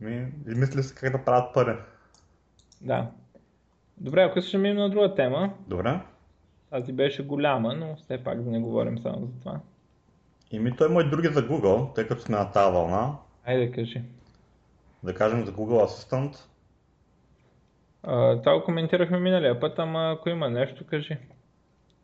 Ми, 0.00 0.32
и 0.48 0.54
мисля 0.54 0.82
си 0.82 0.94
как 0.94 1.12
да 1.12 1.24
правят 1.24 1.54
пари. 1.54 1.76
Да. 2.80 3.10
Добре, 3.96 4.22
ако 4.22 4.40
ще 4.40 4.58
минем 4.58 4.76
на 4.76 4.90
друга 4.90 5.14
тема. 5.14 5.52
Добре. 5.66 6.00
Тази 6.70 6.92
беше 6.92 7.26
голяма, 7.26 7.74
но 7.74 7.96
все 7.96 8.24
пак 8.24 8.42
да 8.42 8.50
не 8.50 8.60
говорим 8.60 8.98
само 8.98 9.26
за 9.26 9.40
това. 9.40 9.60
И 10.50 10.58
ми 10.58 10.76
той 10.76 10.88
има 10.88 11.00
и 11.02 11.10
други 11.10 11.28
за 11.28 11.48
Google, 11.48 11.94
тъй 11.94 12.06
като 12.06 12.22
сме 12.22 12.36
на 12.36 12.52
тази 12.52 12.72
вълна. 12.72 13.16
Айде, 13.44 13.72
кажи. 13.72 14.02
Да 15.02 15.14
кажем 15.14 15.44
за 15.44 15.52
Google 15.52 15.86
Assistant. 15.86 16.49
Това 18.02 18.58
го 18.58 18.64
коментирахме 18.64 19.18
миналия 19.18 19.60
път, 19.60 19.78
ама 19.78 20.14
ако 20.18 20.28
има 20.28 20.50
нещо, 20.50 20.86
кажи. 20.86 21.18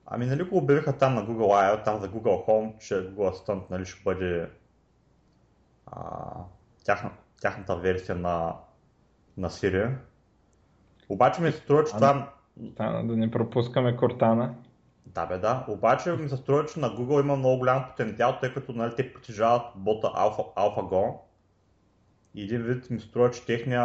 Ами 0.06 0.26
нали 0.26 0.42
го 0.42 0.56
обявиха 0.56 0.98
там 0.98 1.14
на 1.14 1.26
Google 1.26 1.74
I.O., 1.74 1.84
там 1.84 2.00
за 2.00 2.08
Google 2.08 2.46
Home, 2.48 2.78
че 2.78 2.94
Google 2.94 3.30
Assistant 3.32 3.70
нали, 3.70 3.84
ще 3.84 4.02
бъде 4.04 4.48
а, 5.86 6.00
тяхна, 6.84 7.10
тяхната 7.40 7.76
версия 7.76 8.16
на, 8.16 8.54
на 9.36 9.50
Siri. 9.50 9.94
Обаче 11.08 11.42
ми 11.42 11.52
се 11.52 11.58
струва, 11.58 11.84
че 11.84 11.92
това... 11.92 12.32
Да, 12.56 13.02
да 13.02 13.16
не 13.16 13.30
пропускаме 13.30 13.96
Кортана. 13.96 14.54
Да, 15.06 15.26
бе, 15.26 15.38
да. 15.38 15.64
Обаче 15.68 16.10
ми 16.12 16.28
се 16.28 16.36
струва, 16.36 16.66
че 16.66 16.80
на 16.80 16.90
Google 16.90 17.20
има 17.20 17.36
много 17.36 17.58
голям 17.58 17.84
потенциал, 17.88 18.38
тъй 18.40 18.54
като 18.54 18.72
нали, 18.72 18.94
те 18.96 19.12
притежават 19.12 19.62
бота 19.76 20.06
Alpha, 20.06 20.54
AlphaGo. 20.54 21.14
И 22.36 22.42
един 22.42 22.62
вид 22.62 22.90
ми 22.90 23.00
струва, 23.00 23.30
че 23.30 23.46
техния 23.46 23.82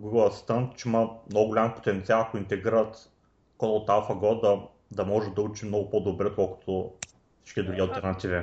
Google 0.00 0.30
Assistant, 0.30 0.74
че 0.76 0.88
има 0.88 1.10
много 1.30 1.48
голям 1.48 1.74
потенциал, 1.74 2.20
ако 2.20 2.36
интегрират 2.36 3.10
код 3.58 3.82
от 3.82 3.88
AlphaGo 3.88 4.40
да 4.40 4.62
да 4.96 5.04
може 5.04 5.30
да 5.30 5.42
учи 5.42 5.66
много 5.66 5.90
по-добре, 5.90 6.26
отколкото 6.26 6.92
всички 7.42 7.62
други 7.62 7.80
альтернативи. 7.80 8.40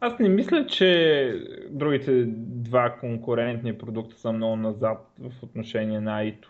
Аз 0.00 0.18
не 0.18 0.28
мисля, 0.28 0.66
че 0.66 1.32
другите 1.70 2.24
два 2.26 2.96
конкурентни 3.00 3.78
продукта 3.78 4.16
са 4.16 4.32
много 4.32 4.56
назад 4.56 4.98
в 5.18 5.42
отношение 5.42 6.00
на 6.00 6.22
AI. 6.22 6.44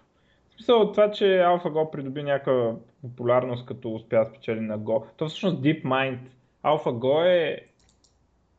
В 0.50 0.55
смисъл 0.55 0.81
от 0.81 0.93
това, 0.95 1.11
че 1.11 1.25
AlphaGo 1.25 1.90
придоби 1.90 2.23
някаква 2.23 2.75
популярност, 3.02 3.67
като 3.67 3.95
успя 3.95 4.19
да 4.19 4.31
спечели 4.31 4.61
на 4.61 4.79
Go. 4.79 5.05
То 5.17 5.29
всъщност 5.29 5.57
DeepMind. 5.57 6.19
AlphaGo 6.64 7.25
е... 7.26 7.67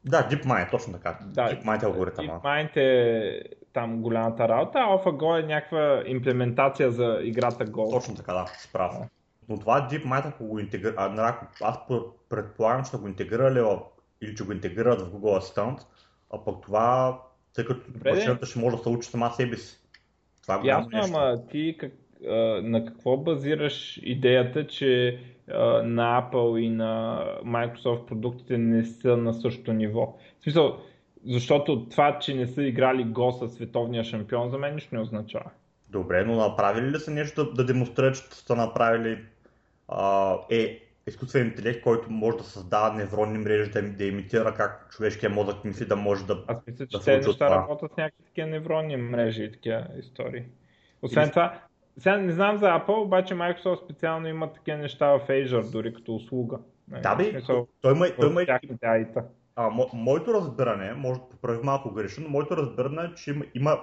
Да, 0.05 0.29
DeepMind, 0.29 0.72
точно 0.72 0.93
така. 0.93 1.20
Да, 1.25 1.50
DeepMind 1.50 1.84
е 1.84 1.86
алгоритъм. 1.86 2.27
DeepMind 2.27 2.77
е 2.77 3.41
там 3.74 4.01
голямата 4.01 4.48
работа, 4.48 4.77
AlphaGo 4.77 5.43
е 5.43 5.48
някаква 5.48 6.03
имплементация 6.05 6.91
за 6.91 7.20
играта 7.24 7.65
Go. 7.65 7.91
Точно 7.91 8.15
така, 8.15 8.34
да, 8.34 8.46
справа. 8.60 9.08
Но 9.50 9.60
това 9.60 9.88
DeepMind, 9.91 10.27
ако 10.27 10.46
го 10.46 10.60
интегрира, 10.60 11.10
нали, 11.10 11.34
аз 11.62 11.77
предполагам, 12.29 12.86
че 12.86 12.98
го 12.98 13.08
интегрирали 13.08 13.60
или 14.22 14.36
че 14.36 14.43
го 14.43 14.51
интегрират 14.51 15.01
в 15.01 15.12
Google 15.12 15.39
Assistant, 15.39 15.79
а 16.34 16.43
пък 16.46 16.62
това, 16.62 17.20
тъй 17.55 17.65
като 17.65 17.81
машината 18.05 18.46
ще 18.46 18.60
може 18.60 18.77
да 18.77 18.84
се 18.84 18.89
учи 18.89 19.10
сама 19.10 19.31
себе 19.31 19.58
си. 19.58 19.77
Това 20.41 20.55
е 20.55 20.67
Ясно, 20.67 20.89
нещо. 20.93 21.17
ама 21.17 21.48
ти 21.48 21.75
как, 21.79 21.91
а, 22.27 22.36
на 22.63 22.86
какво 22.86 23.17
базираш 23.17 24.00
идеята, 24.03 24.67
че 24.67 25.10
а, 25.10 25.40
на 25.84 26.22
Apple 26.22 26.60
и 26.60 26.70
на 26.70 27.24
Microsoft 27.46 28.05
продуктите 28.05 28.58
не 28.58 28.86
са 28.86 29.17
на 29.17 29.34
същото 29.34 29.74
ниво? 29.74 30.17
В 30.39 30.43
смисъл, 30.43 30.77
защото 31.25 31.86
това, 31.89 32.20
че 32.20 32.34
не 32.34 32.48
са 32.48 32.63
играли 32.63 33.05
Go 33.05 33.31
със 33.31 33.53
световния 33.53 34.03
шампион, 34.03 34.50
за 34.50 34.58
мен 34.58 34.75
нищо 34.75 34.96
не 34.96 35.01
означава. 35.01 35.50
Добре, 35.89 36.24
но 36.24 36.36
направили 36.36 36.91
ли 36.91 37.00
са 37.00 37.12
нещо 37.12 37.46
да, 37.46 37.53
да 37.53 37.65
демонстрират, 37.65 38.15
че 38.15 38.22
са 38.22 38.55
направили 38.55 39.17
а, 39.88 40.36
е 40.50 40.79
изкуствен 41.08 41.48
интелект, 41.48 41.84
който 41.84 42.12
може 42.12 42.38
да 42.38 42.43
създава 42.43 42.93
невронни 42.93 43.38
мрежи, 43.38 43.72
да, 43.72 43.81
да 43.81 44.05
имитира 44.05 44.53
как 44.53 44.88
човешкия 44.91 45.29
мозък 45.29 45.65
мисли 45.65 45.86
да 45.86 45.96
може 45.96 46.25
да. 46.25 46.43
Аз 46.48 46.67
мисля, 46.67 46.88
че 46.88 46.98
да 46.98 47.03
те 47.03 47.17
неща 47.17 47.50
работят 47.50 47.91
с 47.91 47.98
някакви 47.98 48.24
такива 48.24 48.48
невронни 48.48 48.98
мрежи 48.98 49.43
и 49.43 49.51
такива 49.51 49.88
истории. 50.00 50.43
Освен 51.01 51.27
и... 51.27 51.29
това, 51.29 51.60
сега 51.98 52.17
не 52.17 52.31
знам 52.31 52.57
за 52.57 52.65
Apple, 52.65 53.03
обаче 53.03 53.33
Microsoft 53.33 53.83
специално 53.83 54.27
има 54.27 54.53
такива 54.53 54.77
неща 54.77 55.07
в 55.07 55.27
Azure, 55.27 55.71
дори 55.71 55.93
като 55.93 56.15
услуга. 56.15 56.60
Нали, 56.88 57.01
да, 57.01 57.15
бе, 57.15 57.31
смисъл, 57.31 57.67
той 57.81 57.95
има, 57.95 58.05
той 58.19 58.29
има, 58.29 58.45
а, 59.55 59.69
мо, 59.69 59.89
моето 59.93 60.33
разбиране, 60.33 60.93
може 60.93 61.19
да 61.19 61.29
поправи 61.29 61.60
малко 61.63 61.91
грешно, 61.91 62.24
но 62.24 62.29
моето 62.29 62.57
разбиране 62.57 63.01
е, 63.03 63.15
че 63.15 63.31
има, 63.31 63.45
има 63.55 63.79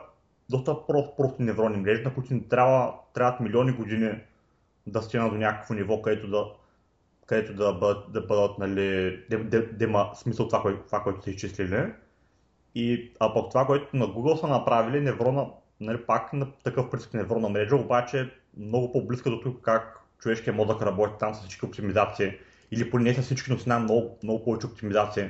доста 0.50 0.86
прост, 0.86 1.16
прости 1.16 1.42
невронни 1.42 1.76
мрежи, 1.76 2.02
на 2.02 2.14
които 2.14 2.34
ни 2.34 2.48
трябва, 2.48 2.94
трябват 3.14 3.40
милиони 3.40 3.72
години 3.72 4.10
да 4.86 5.02
стигнат 5.02 5.30
до 5.30 5.38
някакво 5.38 5.74
ниво, 5.74 6.02
където 6.02 6.30
да, 6.30 6.46
където 7.26 7.54
да 7.54 7.72
бъдат, 7.72 8.12
да 8.12 8.20
бъдат 8.20 8.58
нали, 8.58 9.18
да, 9.30 9.44
да, 9.44 9.72
да 9.72 9.84
има 9.84 10.10
смисъл 10.14 10.48
това, 10.48 10.62
което, 10.62 10.86
това, 10.86 11.02
което 11.02 11.22
са 11.22 11.30
изчислили. 11.30 11.92
И, 12.74 13.12
а 13.20 13.34
пък 13.34 13.50
това, 13.50 13.66
което 13.66 13.96
на 13.96 14.06
Google 14.06 14.40
са 14.40 14.46
направили, 14.46 15.00
неврона, 15.00 15.46
нали, 15.80 15.98
пак 16.06 16.32
на 16.32 16.52
такъв 16.64 16.90
принцип 16.90 17.14
невронна 17.14 17.48
мрежа, 17.48 17.76
обаче 17.76 18.20
е 18.20 18.28
много 18.56 18.92
по-близка 18.92 19.30
до 19.30 19.40
тук 19.40 19.62
как 19.62 19.98
човешкият 20.18 20.56
мозък 20.56 20.82
работи 20.82 21.14
там 21.20 21.34
с 21.34 21.40
всички 21.40 21.64
оптимизации, 21.64 22.32
или 22.70 22.90
поне 22.90 23.04
не 23.04 23.14
с 23.14 23.22
всички, 23.22 23.52
но 23.52 23.58
с 23.58 23.66
много, 23.66 24.18
много 24.22 24.44
повече 24.44 24.66
оптимизации, 24.66 25.28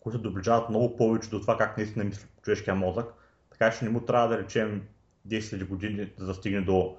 които 0.00 0.18
доближават 0.18 0.68
много 0.68 0.96
повече 0.96 1.30
до 1.30 1.40
това 1.40 1.58
как 1.58 1.76
наистина 1.76 2.04
мисли 2.04 2.28
човешкия 2.42 2.74
мозък. 2.74 3.06
Така 3.50 3.70
че 3.70 3.84
не 3.84 3.90
му 3.90 4.00
трябва 4.00 4.28
да 4.28 4.38
речем 4.38 4.82
10 5.28 5.66
години 5.66 6.08
да 6.18 6.34
стигне 6.34 6.60
до, 6.60 6.96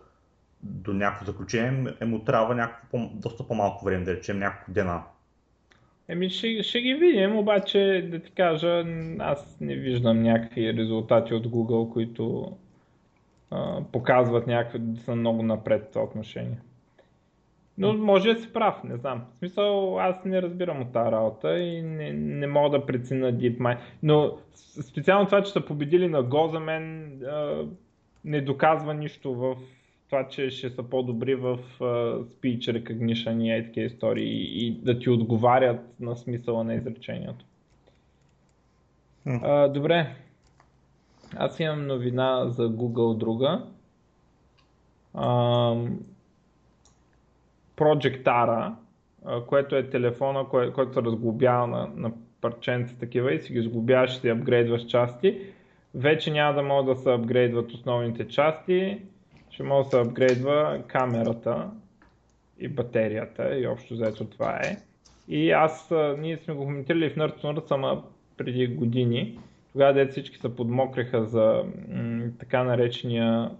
до 0.63 0.93
някакво 0.93 1.25
заключение, 1.25 1.93
е 2.01 2.05
му 2.05 2.19
трябва 2.19 2.55
някакво, 2.55 2.97
доста 3.13 3.47
по-малко 3.47 3.85
време, 3.85 4.05
да 4.05 4.13
речем 4.13 4.39
няколко 4.39 4.71
дена. 4.71 5.03
Еми 6.07 6.29
ще, 6.29 6.63
ще 6.63 6.81
ги 6.81 6.93
видим, 6.93 7.37
обаче 7.37 8.07
да 8.11 8.19
ти 8.19 8.31
кажа, 8.31 8.85
аз 9.19 9.57
не 9.61 9.75
виждам 9.75 10.21
някакви 10.21 10.73
резултати 10.73 11.33
от 11.33 11.47
Google, 11.47 11.93
които 11.93 12.57
а, 13.51 13.81
показват 13.91 14.47
някакви 14.47 14.79
да 14.79 15.01
са 15.01 15.15
много 15.15 15.43
напред 15.43 15.85
в 15.85 15.91
това 15.91 16.05
отношение. 16.05 16.57
Но 17.77 17.93
може 17.93 18.33
да 18.33 18.39
си 18.39 18.53
прав, 18.53 18.83
не 18.83 18.97
знам. 18.97 19.25
В 19.35 19.37
смисъл, 19.39 19.99
аз 19.99 20.25
не 20.25 20.41
разбирам 20.41 20.81
от 20.81 20.93
тази 20.93 21.11
работа 21.11 21.59
и 21.59 21.81
не, 21.81 22.13
не 22.13 22.47
мога 22.47 22.79
да 22.79 22.85
преценя 22.85 23.33
DeepMind. 23.33 23.77
Но 24.03 24.37
специално 24.81 25.25
това, 25.25 25.43
че 25.43 25.51
са 25.51 25.65
победили 25.65 26.07
на 26.07 26.23
Go, 26.23 26.51
за 26.51 26.59
мен 26.59 27.05
а, 27.23 27.65
не 28.25 28.41
доказва 28.41 28.93
нищо 28.93 29.33
в 29.33 29.55
това, 30.09 30.27
че 30.27 30.49
ще 30.49 30.69
са 30.69 30.83
по-добри 30.83 31.35
в 31.35 31.59
uh, 31.79 32.23
speech 32.23 32.83
recognition 32.83 33.59
и 33.59 33.65
такива 33.65 33.85
истории 33.85 34.31
и, 34.31 34.67
и 34.67 34.71
да 34.71 34.99
ти 34.99 35.09
отговарят 35.09 35.79
на 35.99 36.15
смисъла 36.15 36.63
на 36.63 36.73
изречението. 36.73 37.45
Mm. 39.27 39.41
Uh, 39.41 39.71
добре. 39.71 40.15
Аз 41.35 41.59
имам 41.59 41.87
новина 41.87 42.49
за 42.49 42.69
Google 42.69 43.17
друга. 43.17 43.63
Uh, 45.15 45.89
Project 47.77 48.23
Ara, 48.23 48.73
което 49.47 49.75
е 49.75 49.89
телефона, 49.89 50.45
който 50.49 50.93
се 50.93 51.01
разглобява 51.01 51.67
на, 51.67 51.89
на 51.95 52.11
парченца 52.41 52.95
такива 52.99 53.33
и 53.33 53.41
си 53.41 53.53
ги 53.53 53.61
сглобяваш 53.61 54.17
и 54.17 54.19
си 54.19 54.29
апгрейдваш 54.29 54.85
части. 54.85 55.41
Вече 55.95 56.31
няма 56.31 56.53
да 56.53 56.63
могат 56.63 56.97
да 56.97 57.01
се 57.01 57.13
апгрейдват 57.13 57.71
основните 57.71 58.27
части, 58.27 59.01
ще 59.49 59.63
може 59.63 59.83
да 59.83 59.89
се 59.89 59.99
апгрейдва 59.99 60.81
камерата 60.87 61.69
и 62.59 62.67
батерията 62.67 63.57
и 63.57 63.67
общо 63.67 63.93
взето 63.93 64.25
това 64.25 64.59
е. 64.63 64.77
И 65.27 65.51
аз, 65.51 65.91
ние 66.17 66.37
сме 66.37 66.53
го 66.53 66.65
коментирали 66.65 67.09
в 67.09 67.15
Nerd 67.15 67.67
сама 67.67 68.03
преди 68.37 68.67
години. 68.67 69.39
Тогава 69.75 69.93
дете 69.93 70.11
всички 70.11 70.37
се 70.37 70.55
подмокреха 70.55 71.25
за 71.25 71.63
м- 71.89 72.27
така 72.39 72.63
наречения 72.63 73.51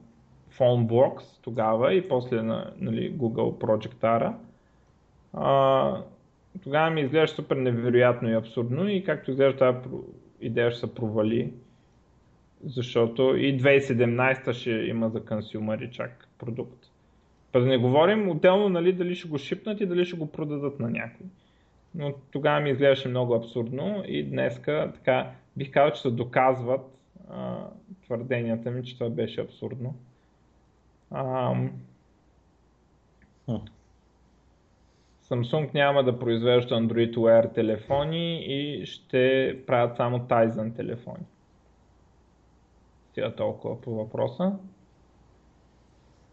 PhoneBox 0.58 1.42
тогава 1.42 1.94
и 1.94 2.08
после 2.08 2.42
на 2.42 2.74
нали, 2.80 3.14
Google 3.14 3.64
Project 3.64 3.96
Ara. 3.96 4.34
А, 5.34 6.02
тогава 6.64 6.90
ми 6.90 7.02
изглежда 7.02 7.36
супер 7.36 7.56
невероятно 7.56 8.30
и 8.30 8.34
абсурдно 8.34 8.90
и 8.90 9.04
както 9.04 9.32
изглежда 9.32 9.58
тази 9.58 9.78
идея 10.42 10.72
ще 10.72 10.80
се 10.80 10.96
провали, 10.96 11.54
защото 12.64 13.36
и 13.38 13.60
2017 13.60 14.54
ще 14.54 14.72
има 14.72 15.10
за 15.10 15.26
консюмери 15.26 15.92
чак 15.92 16.28
продукт. 16.40 16.86
Па 17.52 17.60
да 17.60 17.66
не 17.66 17.78
говорим 17.78 18.30
отделно 18.30 18.70
нали, 18.70 18.94
дали 18.94 19.16
ще 19.16 19.28
го 19.28 19.38
шипнат 19.38 19.82
и 19.82 19.86
дали 19.86 20.06
ще 20.06 20.18
го 20.18 20.32
продадат 20.32 20.80
на 20.80 20.90
някой. 20.90 21.26
Но 21.96 22.14
тогава 22.32 22.60
ми 22.60 22.70
изглеждаше 22.70 23.10
много 23.10 23.34
абсурдно 23.34 24.04
и 24.08 24.24
днеска 24.24 24.92
така 24.96 25.32
бих 25.58 25.72
казал, 25.72 25.92
че 25.92 26.02
се 26.02 26.12
доказват 26.12 26.98
а, 27.30 27.68
твърденията 28.04 28.72
ми, 28.72 28.84
че 28.84 28.98
това 28.98 29.10
беше 29.10 29.42
абсурдно. 29.42 29.96
Ам... 31.12 31.72
Samsung 35.24 35.74
няма 35.74 36.04
да 36.04 36.20
произвежда 36.20 36.76
Android 36.76 37.16
Wear 37.16 37.54
телефони 37.54 38.46
и 38.46 38.86
ще 38.86 39.58
правят 39.68 39.98
само 39.98 40.20
Tizen 40.20 40.76
телефони. 40.76 41.26
Стига 43.12 43.36
толкова 43.36 43.82
по 43.82 43.92
въпроса. 43.92 44.54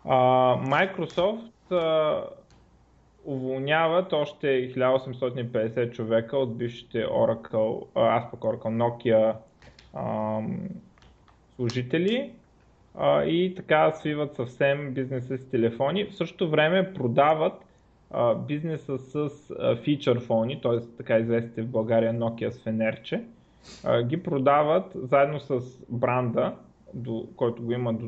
А, 0.05 0.17
Microsoft 0.57 1.71
а, 1.71 2.25
уволняват 3.25 4.13
още 4.13 4.47
1850 4.47 5.93
човека 5.93 6.37
от 6.37 6.59
бившите 6.59 7.07
Oracle, 7.07 7.87
а, 7.95 8.17
аз 8.17 8.31
пък 8.31 8.41
Oracle, 8.41 8.65
Nokia 8.65 9.35
а, 9.95 10.41
служители 11.55 12.33
а, 12.95 13.25
и 13.25 13.55
така 13.55 13.93
свиват 13.93 14.35
съвсем 14.35 14.95
бизнеса 14.95 15.39
с 15.39 15.49
телефони. 15.49 16.05
В 16.05 16.17
същото 16.17 16.51
време 16.51 16.95
продават 16.95 17.65
а, 18.11 18.35
бизнеса 18.35 18.99
с 18.99 19.31
фичър 19.83 20.21
фони, 20.21 20.61
т.е. 20.61 20.97
така 20.97 21.19
известите 21.19 21.63
в 21.63 21.69
България 21.69 22.15
Nokia 22.15 22.51
с 22.51 22.63
фенерче, 22.63 23.25
а, 23.85 24.03
ги 24.03 24.23
продават 24.23 24.93
заедно 24.95 25.41
с 25.41 25.61
бранда, 25.89 26.55
до, 26.95 27.27
който 27.37 27.63
го 27.63 27.73
има 27.73 27.93
до 27.93 28.07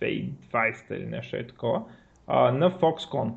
2020 0.00 0.94
или 0.94 1.06
нещо 1.06 1.36
е 1.36 1.46
такова, 1.46 1.82
а, 2.26 2.52
на 2.52 2.70
Foxconn. 2.70 3.32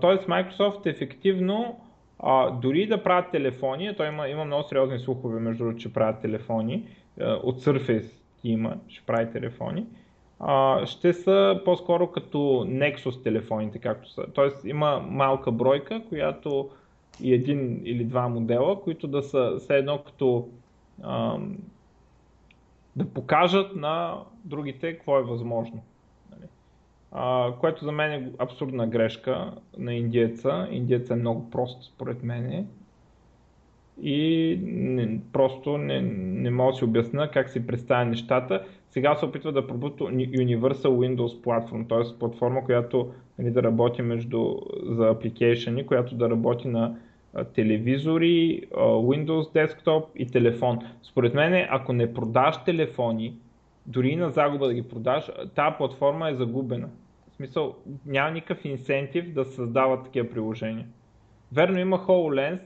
Тоест 0.00 0.26
Microsoft 0.26 0.86
ефективно 0.86 1.80
а, 2.18 2.50
дори 2.50 2.86
да 2.86 3.02
правят 3.02 3.30
телефони, 3.30 3.96
той 3.96 4.08
има, 4.08 4.28
има 4.28 4.44
много 4.44 4.62
сериозни 4.62 4.98
слухове 4.98 5.40
между 5.40 5.64
другото, 5.64 5.82
че 5.82 5.92
правят 5.92 6.20
телефони, 6.20 6.88
а, 7.20 7.32
от 7.32 7.60
Surface 7.60 8.12
има, 8.44 8.76
ще 8.88 9.06
прави 9.06 9.32
телефони, 9.32 9.86
а, 10.40 10.86
ще 10.86 11.12
са 11.12 11.60
по-скоро 11.64 12.06
като 12.06 12.38
Nexus 12.68 13.22
телефоните, 13.22 13.78
както 13.78 14.10
са. 14.10 14.26
Тоест 14.34 14.64
има 14.64 15.00
малка 15.10 15.52
бройка, 15.52 16.02
която 16.08 16.70
и 17.20 17.34
един 17.34 17.80
или 17.84 18.04
два 18.04 18.28
модела, 18.28 18.82
които 18.82 19.08
да 19.08 19.22
са 19.22 19.54
все 19.58 19.76
едно 19.76 19.98
като 19.98 20.48
а, 21.02 21.38
да 22.96 23.04
покажат 23.04 23.76
на 23.76 24.16
другите 24.44 24.92
какво 24.92 25.18
е 25.18 25.22
възможно. 25.22 25.82
А, 27.12 27.52
което 27.60 27.84
за 27.84 27.92
мен 27.92 28.12
е 28.12 28.30
абсурдна 28.38 28.86
грешка 28.86 29.52
на 29.78 29.94
индиеца. 29.94 30.68
Индиеца 30.70 31.12
е 31.12 31.16
много 31.16 31.50
прост, 31.50 31.82
според 31.82 32.22
мен 32.22 32.66
и 34.02 34.58
не, 34.62 35.20
просто 35.32 35.78
не, 35.78 36.00
не 36.02 36.50
мога 36.50 36.72
да 36.72 36.78
си 36.78 36.84
обясня 36.84 37.30
как 37.30 37.50
си 37.50 37.66
представя 37.66 38.04
нещата. 38.04 38.64
Сега 38.90 39.16
се 39.16 39.24
опитва 39.24 39.52
да 39.52 39.66
пробута 39.66 40.04
Universal 40.04 40.88
Windows 40.88 41.42
Platform, 41.42 41.88
т.е. 41.88 42.18
платформа, 42.18 42.64
която 42.64 43.12
нали, 43.38 43.50
да 43.50 43.62
работи 43.62 44.02
между, 44.02 44.56
за 44.82 45.08
апликейшени, 45.08 45.86
която 45.86 46.14
да 46.14 46.30
работи 46.30 46.68
на 46.68 46.96
телевизори, 47.54 48.62
Windows 48.76 49.66
Desktop 49.66 50.04
и 50.16 50.26
телефон. 50.26 50.78
Според 51.02 51.34
мен, 51.34 51.66
ако 51.70 51.92
не 51.92 52.14
продаш 52.14 52.64
телефони, 52.64 53.36
дори 53.86 54.16
на 54.16 54.30
загуба 54.30 54.66
да 54.66 54.74
ги 54.74 54.88
продаш, 54.88 55.30
тази 55.54 55.76
платформа 55.76 56.30
е 56.30 56.34
загубена. 56.34 56.88
В 57.30 57.36
смисъл, 57.36 57.74
няма 58.06 58.30
никакъв 58.30 58.64
инсентив 58.64 59.32
да 59.32 59.44
създават 59.44 60.04
такива 60.04 60.30
приложения. 60.30 60.86
Верно 61.52 61.78
има 61.78 61.98
HoloLens, 61.98 62.60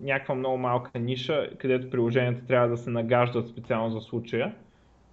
някаква 0.00 0.34
много 0.34 0.58
малка 0.58 0.98
ниша, 0.98 1.50
където 1.58 1.90
приложенията 1.90 2.46
трябва 2.46 2.68
да 2.68 2.76
се 2.76 2.90
нагаждат 2.90 3.48
специално 3.48 3.90
за 3.90 4.00
случая. 4.00 4.54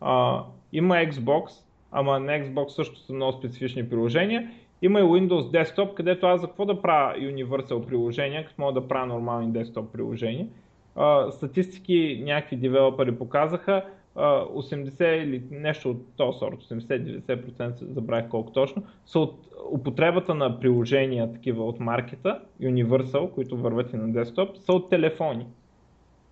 А, 0.01 0.43
има 0.73 0.95
Xbox, 0.95 1.63
ама 1.91 2.19
на 2.19 2.31
Xbox 2.31 2.67
също 2.67 2.99
са 2.99 3.13
много 3.13 3.37
специфични 3.37 3.89
приложения. 3.89 4.51
Има 4.81 4.99
и 4.99 5.03
Windows 5.03 5.63
Desktop, 5.63 5.93
където 5.93 6.25
аз 6.25 6.41
за 6.41 6.47
какво 6.47 6.65
да 6.65 6.81
правя 6.81 7.17
Universal 7.17 7.85
приложения, 7.85 8.45
като 8.45 8.61
мога 8.61 8.81
да 8.81 8.87
правя 8.87 9.05
нормални 9.05 9.47
desktop 9.47 9.85
приложения. 9.85 10.47
А, 10.95 11.31
статистики 11.31 12.21
някакви 12.25 12.55
девелопери 12.55 13.15
показаха, 13.15 13.85
80 14.15 15.23
или 15.23 15.43
нещо 15.51 15.89
от 15.89 16.15
този 16.15 16.39
сорт, 16.39 16.63
80-90% 16.63 17.93
забравих 17.93 18.29
колко 18.29 18.51
точно, 18.51 18.83
са 19.05 19.19
от 19.19 19.47
употребата 19.71 20.35
на 20.35 20.59
приложения 20.59 21.33
такива 21.33 21.65
от 21.65 21.79
маркета, 21.79 22.39
Universal, 22.61 23.31
които 23.31 23.57
върват 23.57 23.93
и 23.93 23.97
на 23.97 24.13
десктоп, 24.13 24.57
са 24.57 24.73
от 24.73 24.89
телефони. 24.89 25.45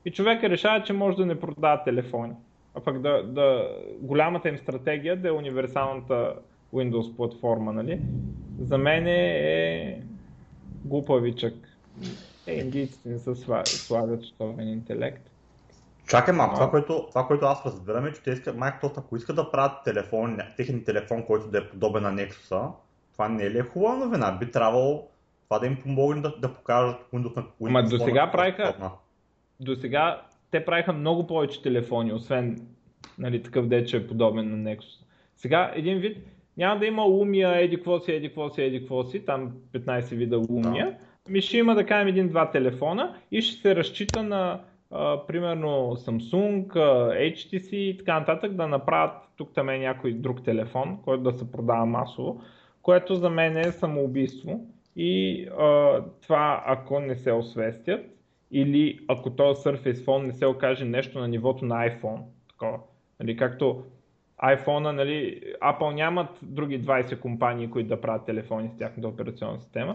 И 0.05 0.11
човека 0.11 0.49
решава, 0.49 0.83
че 0.83 0.93
може 0.93 1.17
да 1.17 1.25
не 1.25 1.39
продава 1.39 1.83
телефони. 1.83 2.33
А 2.75 2.79
пък 2.79 3.01
да, 3.01 3.23
да 3.23 3.69
голямата 3.99 4.49
им 4.49 4.57
стратегия 4.57 5.15
да 5.17 5.27
е 5.27 5.31
универсалната 5.31 6.35
Windows 6.73 7.15
платформа, 7.15 7.73
нали? 7.73 8.01
За 8.59 8.77
мен 8.77 9.07
е 9.07 10.01
глупавичък. 10.85 11.53
Е, 12.47 12.53
индийците 12.53 13.09
не 13.09 13.17
са 13.17 13.35
слагат 13.65 14.23
щовен 14.23 14.67
интелект. 14.67 15.30
Чакай 16.11 16.33
малко, 16.33 16.55
това, 16.55 16.69
което, 16.69 17.05
това, 17.09 17.27
което 17.27 17.45
аз 17.45 17.65
разбирам 17.65 18.05
е, 18.05 18.13
че 18.13 18.21
те 18.21 18.31
искат, 18.31 18.57
Microsoft, 18.57 18.97
ако 18.97 19.15
искат 19.15 19.35
да 19.35 19.51
правят 19.51 19.83
телефон, 19.83 20.37
техен 20.57 20.83
телефон, 20.83 21.25
който 21.25 21.47
да 21.47 21.57
е 21.57 21.69
подобен 21.69 22.03
на 22.03 22.13
Nexus, 22.13 22.71
това 23.13 23.29
не 23.29 23.43
е 23.43 23.51
ли 23.51 23.59
хубава 23.59 23.95
новина? 23.95 24.37
Би 24.39 24.51
трябвало 24.51 25.07
това 25.43 25.59
да 25.59 25.67
им 25.67 25.77
помогне 25.83 26.21
да, 26.21 26.35
да 26.39 26.53
покажат 26.53 26.95
Windows 27.13 27.35
на 27.35 27.43
Windows. 27.43 27.67
Ама 27.67 27.83
до 27.83 27.99
сега 27.99 28.31
правиха, 28.31 28.91
до 29.59 29.75
сега 29.75 30.21
те 30.51 30.65
правиха 30.65 30.93
много 30.93 31.27
повече 31.27 31.61
телефони, 31.61 32.13
освен 32.13 32.67
нали, 33.17 33.43
такъв 33.43 33.67
дече 33.67 33.97
е 33.97 34.07
подобен 34.07 34.61
на 34.61 34.69
Nexus. 34.69 35.05
Сега 35.35 35.71
един 35.75 35.99
вид, 35.99 36.17
няма 36.57 36.79
да 36.79 36.85
има 36.85 37.01
Lumia, 37.01 37.55
еди 37.55 37.75
какво 37.75 37.99
си, 37.99 38.11
еди 38.11 38.27
какво 38.27 38.49
си, 38.49 38.61
еди 38.61 38.79
какво 38.79 39.03
си, 39.03 39.25
там 39.25 39.51
15 39.73 40.15
вида 40.15 40.35
Lumia, 40.35 40.85
no. 40.85 40.95
ми 41.29 41.41
ще 41.41 41.57
има 41.57 41.75
да 41.75 41.85
кажем 41.85 42.07
един-два 42.07 42.51
телефона 42.51 43.15
и 43.31 43.41
ще 43.41 43.61
се 43.61 43.75
разчита 43.75 44.23
на 44.23 44.59
примерно 45.27 45.95
Samsung, 45.95 46.67
HTC 47.33 47.75
и 47.75 47.97
така 47.97 48.19
нататък 48.19 48.53
да 48.53 48.67
направят 48.67 49.13
тук 49.37 49.53
там 49.53 49.69
е 49.69 49.77
някой 49.77 50.13
друг 50.13 50.43
телефон, 50.43 50.99
който 51.03 51.23
да 51.23 51.31
се 51.31 51.51
продава 51.51 51.85
масово, 51.85 52.41
което 52.81 53.15
за 53.15 53.29
мен 53.29 53.57
е 53.57 53.71
самоубийство 53.71 54.65
и 54.95 55.45
а, 55.59 56.01
това 56.21 56.63
ако 56.65 56.99
не 56.99 57.15
се 57.15 57.31
освестят 57.31 58.05
или 58.51 58.99
ако 59.07 59.29
този 59.29 59.61
Surface 59.61 59.93
Phone 59.93 60.25
не 60.25 60.33
се 60.33 60.45
окаже 60.45 60.85
нещо 60.85 61.19
на 61.19 61.27
нивото 61.27 61.65
на 61.65 61.89
iPhone, 61.89 62.21
такова. 62.49 62.79
Нали, 63.19 63.37
както 63.37 63.83
iPhone, 64.43 64.91
нали, 64.91 65.41
Apple 65.63 65.93
нямат 65.93 66.29
други 66.41 66.81
20 66.81 67.19
компании, 67.19 67.69
които 67.69 67.89
да 67.89 68.01
правят 68.01 68.25
телефони 68.25 68.69
с 68.69 68.77
тяхната 68.77 69.07
операционна 69.07 69.59
система. 69.59 69.93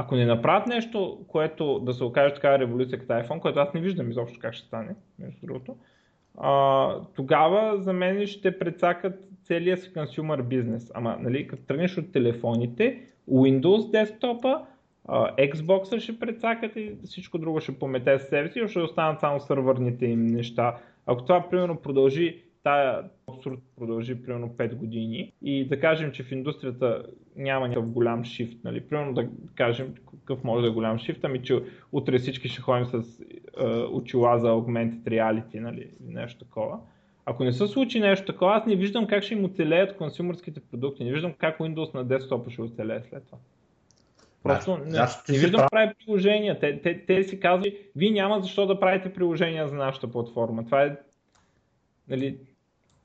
Ако 0.00 0.16
не 0.16 0.26
направят 0.26 0.66
нещо, 0.66 1.18
което 1.28 1.78
да 1.78 1.92
се 1.92 2.04
окаже 2.04 2.34
такава 2.34 2.58
революция 2.58 2.98
като 2.98 3.12
iPhone, 3.12 3.40
което 3.40 3.60
аз 3.60 3.74
не 3.74 3.80
виждам 3.80 4.10
изобщо 4.10 4.38
как 4.40 4.54
ще 4.54 4.66
стане, 4.66 4.94
между 5.18 5.46
другото, 5.46 5.76
а, 6.38 6.94
тогава 7.16 7.82
за 7.82 7.92
мен 7.92 8.26
ще 8.26 8.58
прецакат 8.58 9.14
целия 9.42 9.76
си 9.76 9.92
консюмер 9.92 10.42
бизнес. 10.42 10.92
Ама, 10.94 11.16
нали, 11.20 11.46
като 11.46 11.62
тръгнеш 11.62 11.98
от 11.98 12.12
телефоните, 12.12 13.02
Windows 13.30 13.90
десктопа, 13.90 14.60
Xbox 15.38 15.98
ще 15.98 16.18
прецакат 16.18 16.76
и 16.76 16.96
всичко 17.04 17.38
друго 17.38 17.60
ще 17.60 17.78
помете 17.78 18.18
с 18.18 18.22
себе 18.22 18.48
си, 18.48 18.60
ще 18.68 18.80
останат 18.80 19.20
само 19.20 19.40
сървърните 19.40 20.06
им 20.06 20.26
неща. 20.26 20.76
Ако 21.06 21.22
това, 21.22 21.50
примерно, 21.50 21.76
продължи 21.76 22.42
тая 22.62 23.02
абсурд 23.38 23.60
продължи 23.76 24.22
примерно 24.22 24.48
5 24.48 24.74
години 24.74 25.32
и 25.42 25.68
да 25.68 25.80
кажем, 25.80 26.12
че 26.12 26.22
в 26.22 26.32
индустрията 26.32 27.02
няма 27.36 27.68
някакъв 27.68 27.90
голям 27.90 28.24
шифт, 28.24 28.56
нали? 28.64 28.80
примерно 28.80 29.14
да 29.14 29.28
кажем 29.54 29.94
какъв 30.10 30.44
може 30.44 30.62
да 30.62 30.68
е 30.68 30.74
голям 30.74 30.98
шифт, 30.98 31.24
ами 31.24 31.42
че 31.42 31.62
утре 31.92 32.18
всички 32.18 32.48
ще 32.48 32.60
ходим 32.60 32.86
с 32.86 33.20
е, 33.60 33.64
очила 33.92 34.38
за 34.38 34.48
augmented 34.48 35.02
reality, 35.02 35.60
нали? 35.60 35.90
нещо 36.00 36.44
такова. 36.44 36.78
Ако 37.26 37.44
не 37.44 37.52
се 37.52 37.66
случи 37.66 38.00
нещо 38.00 38.26
такова, 38.26 38.56
аз 38.56 38.66
не 38.66 38.76
виждам 38.76 39.06
как 39.06 39.22
ще 39.22 39.34
им 39.34 39.44
оцелеят 39.44 39.96
консюмърските 39.96 40.60
продукти, 40.60 41.04
не 41.04 41.12
виждам 41.12 41.32
как 41.38 41.58
Windows 41.58 41.94
на 41.94 42.04
десктопа 42.04 42.50
ще 42.50 42.62
оцелее 42.62 43.02
след 43.02 43.24
това. 43.26 43.38
Просто 44.42 44.78
не, 44.78 44.84
не, 44.84 45.06
не 45.28 45.38
виждам 45.38 45.60
да 45.60 45.68
прави 45.70 45.92
приложения. 46.06 46.58
Те, 46.58 46.80
те, 46.82 47.04
те 47.06 47.24
си 47.24 47.40
казват, 47.40 47.74
вие 47.96 48.10
няма 48.10 48.40
защо 48.40 48.66
да 48.66 48.80
правите 48.80 49.12
приложения 49.12 49.68
за 49.68 49.74
нашата 49.74 50.10
платформа. 50.10 50.64
Това 50.64 50.82
е 50.82 50.96
Нали, 52.08 52.38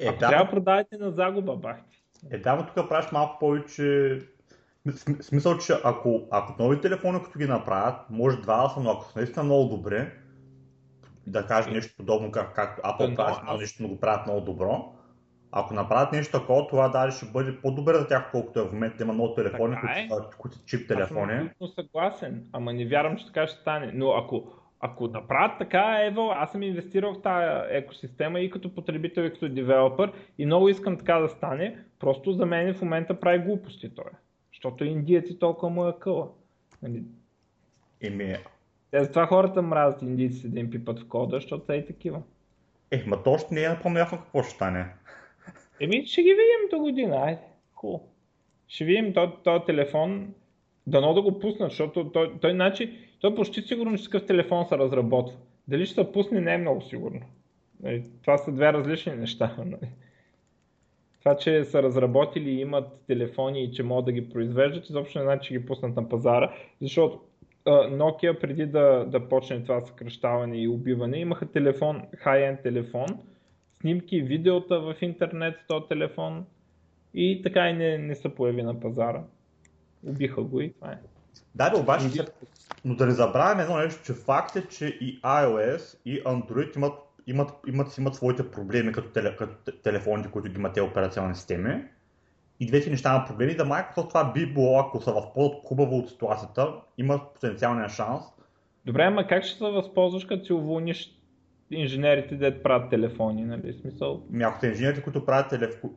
е, 0.06 0.08
Ако 0.08 0.20
да, 0.20 0.30
трябва 0.30 0.46
да 0.46 0.52
продавате 0.52 0.98
на 0.98 1.12
загуба, 1.12 1.56
бахти. 1.56 2.04
Е, 2.32 2.38
да, 2.38 2.56
но 2.56 2.66
тук 2.66 2.90
правиш 2.90 3.12
малко 3.12 3.40
повече 3.40 4.20
смисъл, 5.22 5.58
че 5.58 5.74
ако, 5.84 6.22
ако 6.32 6.64
нови 6.64 6.82
телефони, 6.82 7.24
като 7.24 7.40
ги 7.40 7.48
направят, 7.48 7.96
може 8.10 8.42
два 8.42 8.64
да 8.64 8.70
са, 8.70 8.80
но 8.80 8.92
ако 8.92 9.06
са 9.06 9.20
наистина 9.20 9.44
много 9.44 9.70
добре, 9.70 10.12
да 11.28 11.48
кажа 11.48 11.72
нещо 11.72 11.94
подобно, 11.98 12.32
как, 12.32 12.56
както 12.56 12.82
Apple 12.82 13.10
но, 13.10 13.16
прави 13.16 13.44
много 13.44 13.60
нещо, 13.60 13.84
но 13.84 13.90
го 13.90 14.00
правят 14.00 14.26
много 14.26 14.42
добро, 14.42 14.94
ако 15.52 15.74
направят 15.74 16.12
нещо 16.12 16.40
такова, 16.40 16.68
това 16.68 16.90
дали 16.90 17.12
ще 17.12 17.26
бъде 17.26 17.62
по-добре 17.62 17.94
за 17.94 18.08
тях, 18.08 18.32
колкото 18.32 18.60
е 18.60 18.64
в 18.64 18.72
момента 18.72 19.04
има 19.04 19.14
много 19.14 19.34
телефони, 19.34 19.76
които, 19.76 20.24
е. 20.24 20.38
които 20.38 20.58
са 20.58 20.66
чип 20.66 20.88
телефони. 20.88 21.34
Аз 21.34 21.58
съм 21.58 21.68
съгласен, 21.68 22.46
ама 22.54 22.74
не 22.74 22.86
вярвам, 22.86 23.18
че 23.18 23.26
така 23.26 23.48
ще 23.48 23.62
стане. 23.62 23.92
Но 23.94 24.12
ако, 24.12 24.54
ако 24.86 25.08
направят 25.08 25.58
така, 25.60 26.00
ево, 26.02 26.32
аз 26.36 26.52
съм 26.52 26.64
инвестирал 26.64 27.14
в 27.14 27.22
тази 27.22 27.76
екосистема 27.76 28.40
и 28.40 28.50
като 28.50 28.76
потребител, 28.76 29.22
и 29.22 29.34
като 29.34 29.50
девелопър 29.50 30.12
и 30.38 30.46
много 30.46 30.70
искам 30.70 30.98
така 30.98 31.20
да 31.20 31.30
стане, 31.30 31.78
просто 32.00 32.34
за 32.34 32.46
мен 32.46 32.74
в 32.74 32.82
момента 32.82 33.20
прави 33.20 33.40
глупости 33.40 33.96
той. 33.96 34.12
Защото 34.54 34.86
индиец 34.86 35.30
и 35.30 35.40
толкова 35.40 35.70
му 35.70 35.88
е 35.88 35.94
къла. 36.00 36.28
Нали? 36.82 37.04
Еми... 38.02 38.36
Те 38.92 39.04
затова 39.04 39.26
хората 39.26 39.62
мразят 39.62 40.02
индийците 40.02 40.48
да 40.48 40.60
им 40.60 40.70
пипат 40.70 41.00
в 41.00 41.08
кода, 41.08 41.36
защото 41.36 41.66
са 41.66 41.76
и 41.76 41.86
такива. 41.86 42.22
Е, 42.92 43.04
ма 43.08 43.24
то 43.24 43.32
още 43.32 43.54
не 43.54 43.64
е 43.64 43.70
напълно 43.70 44.00
ясно 44.00 44.18
какво 44.18 44.44
ще 44.44 44.56
стане. 44.56 44.86
Еми, 45.80 46.06
ще 46.06 46.22
ги 46.22 46.30
видим 46.30 46.70
до 46.72 46.80
година, 46.80 47.16
айде. 47.16 47.42
Cool. 47.76 48.02
Ще 48.68 48.86
видим 48.86 49.14
този 49.44 49.66
телефон, 49.66 50.34
дано 50.88 51.14
да 51.14 51.22
го 51.22 51.40
пуснат, 51.40 51.70
защото 51.70 52.12
той, 52.12 52.40
той 52.42 52.52
значи, 52.52 53.00
той 53.24 53.36
почти 53.36 53.62
сигурно, 53.62 53.98
че 53.98 54.04
такъв 54.04 54.26
телефон 54.26 54.66
се 54.66 54.78
разработва. 54.78 55.38
Дали 55.68 55.86
ще 55.86 55.96
се 55.96 56.12
пусне, 56.12 56.42
не 56.42 56.54
е 56.54 56.58
много 56.58 56.82
сигурно. 56.82 57.22
Нали, 57.84 58.04
това 58.22 58.38
са 58.38 58.52
две 58.52 58.74
различни 58.74 59.16
неща. 59.16 59.56
Нали. 59.66 59.92
Това, 61.20 61.38
че 61.38 61.64
са 61.64 61.84
разработили 61.84 62.50
и 62.50 62.62
имат 62.62 63.06
телефони 63.08 63.64
и 63.64 63.72
че 63.72 63.84
могат 63.84 64.06
да 64.06 64.12
ги 64.12 64.30
произвеждат, 64.30 64.90
изобщо 64.90 65.20
не 65.20 65.24
значи, 65.24 65.48
че 65.48 65.60
ги 65.60 65.66
пуснат 65.66 65.96
на 65.96 66.10
пазара, 66.10 66.54
защото 66.82 67.22
Nokia 67.66 68.40
преди 68.40 68.66
да, 68.66 69.06
да 69.08 69.30
почне 69.30 69.64
това 69.64 69.82
съкръщаване 69.82 70.62
и 70.62 70.68
убиване, 70.68 71.18
имаха 71.18 71.52
телефон, 71.52 72.02
high-end 72.26 72.64
телефон, 72.64 73.08
снимки, 73.82 74.22
видеота 74.22 74.80
в 74.80 74.96
интернет 75.02 75.56
с 75.72 75.88
телефон 75.88 76.46
и 77.14 77.42
така 77.44 77.70
и 77.70 77.74
не, 77.74 77.98
не 77.98 78.16
се 78.16 78.36
появи 78.36 78.64
на 78.64 78.80
пазара. 78.80 79.24
Убиха 80.08 80.42
го 80.44 80.62
и 80.62 80.74
това 80.74 80.92
е. 80.92 81.13
Да, 81.56 81.70
да, 81.70 81.80
обаче, 81.80 82.08
но 82.86 82.96
да 82.96 83.06
не 83.06 83.12
забравяме 83.12 83.64
едно 83.64 83.78
нещо, 83.78 84.04
че 84.04 84.14
факт 84.14 84.56
е, 84.56 84.68
че 84.68 84.86
и 84.86 85.22
iOS 85.22 85.98
и 86.06 86.24
Android 86.24 86.76
имат, 86.76 86.94
имат, 87.28 87.50
имат, 87.68 87.98
имат 87.98 88.16
своите 88.16 88.52
проблеми 88.52 88.92
като, 88.92 89.10
теле, 89.10 89.36
като 89.36 89.72
телефоните, 89.72 90.32
които 90.32 90.50
ги 90.50 90.56
имат 90.56 90.74
те 90.74 90.82
операционни 90.82 91.36
системи. 91.36 91.84
И 92.60 92.66
двете 92.66 92.90
неща 92.90 93.16
имат 93.16 93.28
проблеми. 93.28 93.56
Да 93.56 93.66
Microsoft 93.66 94.10
това 94.10 94.32
би 94.32 94.54
било, 94.54 94.80
ако 94.80 95.02
се 95.02 95.12
възползват 95.12 95.64
хубаво 95.66 95.98
от 95.98 96.10
ситуацията, 96.10 96.74
имат 96.98 97.22
потенциалния 97.34 97.90
шанс. 97.90 98.24
Добре, 98.86 99.04
ама 99.04 99.28
как 99.28 99.44
ще 99.44 99.58
се 99.58 99.64
възползваш, 99.64 100.26
като 100.26 100.46
си 100.46 100.54
уволниш 100.54 101.20
инженерите, 101.72 102.36
да 102.36 102.64
правят 102.64 102.90
телефони, 102.90 103.46
нали? 103.46 103.74
Смисъл? 103.74 104.24
Някои 104.30 104.70
инженерите, 104.70 105.04
които 105.04 105.26
правят 105.26 105.50
телефони, 105.50 105.94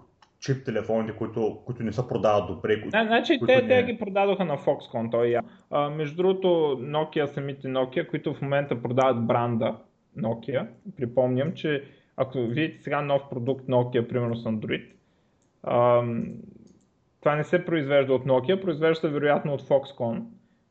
чип 0.46 0.64
телефоните, 0.64 1.12
които, 1.12 1.58
които 1.66 1.82
не 1.82 1.92
се 1.92 2.08
продават 2.08 2.46
добре. 2.46 2.80
Които, 2.80 2.88
значи 2.88 3.38
които 3.38 3.54
те, 3.54 3.62
не... 3.62 3.68
те 3.68 3.92
ги 3.92 3.98
продадоха 3.98 4.44
на 4.44 4.58
Foxconn, 4.58 5.10
той. 5.10 5.36
А, 5.70 5.90
между 5.90 6.16
другото, 6.16 6.48
Nokia, 6.80 7.26
самите 7.26 7.68
Nokia, 7.68 8.06
които 8.06 8.34
в 8.34 8.42
момента 8.42 8.82
продават 8.82 9.26
бранда 9.26 9.76
Nokia, 10.18 10.66
припомням, 10.96 11.54
че 11.54 11.84
ако 12.16 12.38
видите 12.38 12.82
сега 12.82 13.02
нов 13.02 13.22
продукт 13.30 13.66
Nokia, 13.66 14.08
примерно 14.08 14.36
с 14.36 14.44
Android, 14.44 14.92
а, 15.62 16.02
това 17.20 17.36
не 17.36 17.44
се 17.44 17.64
произвежда 17.64 18.14
от 18.14 18.24
Nokia, 18.24 18.62
произвежда 18.62 19.00
се 19.00 19.08
вероятно 19.08 19.54
от 19.54 19.62
Foxconn, 19.62 20.22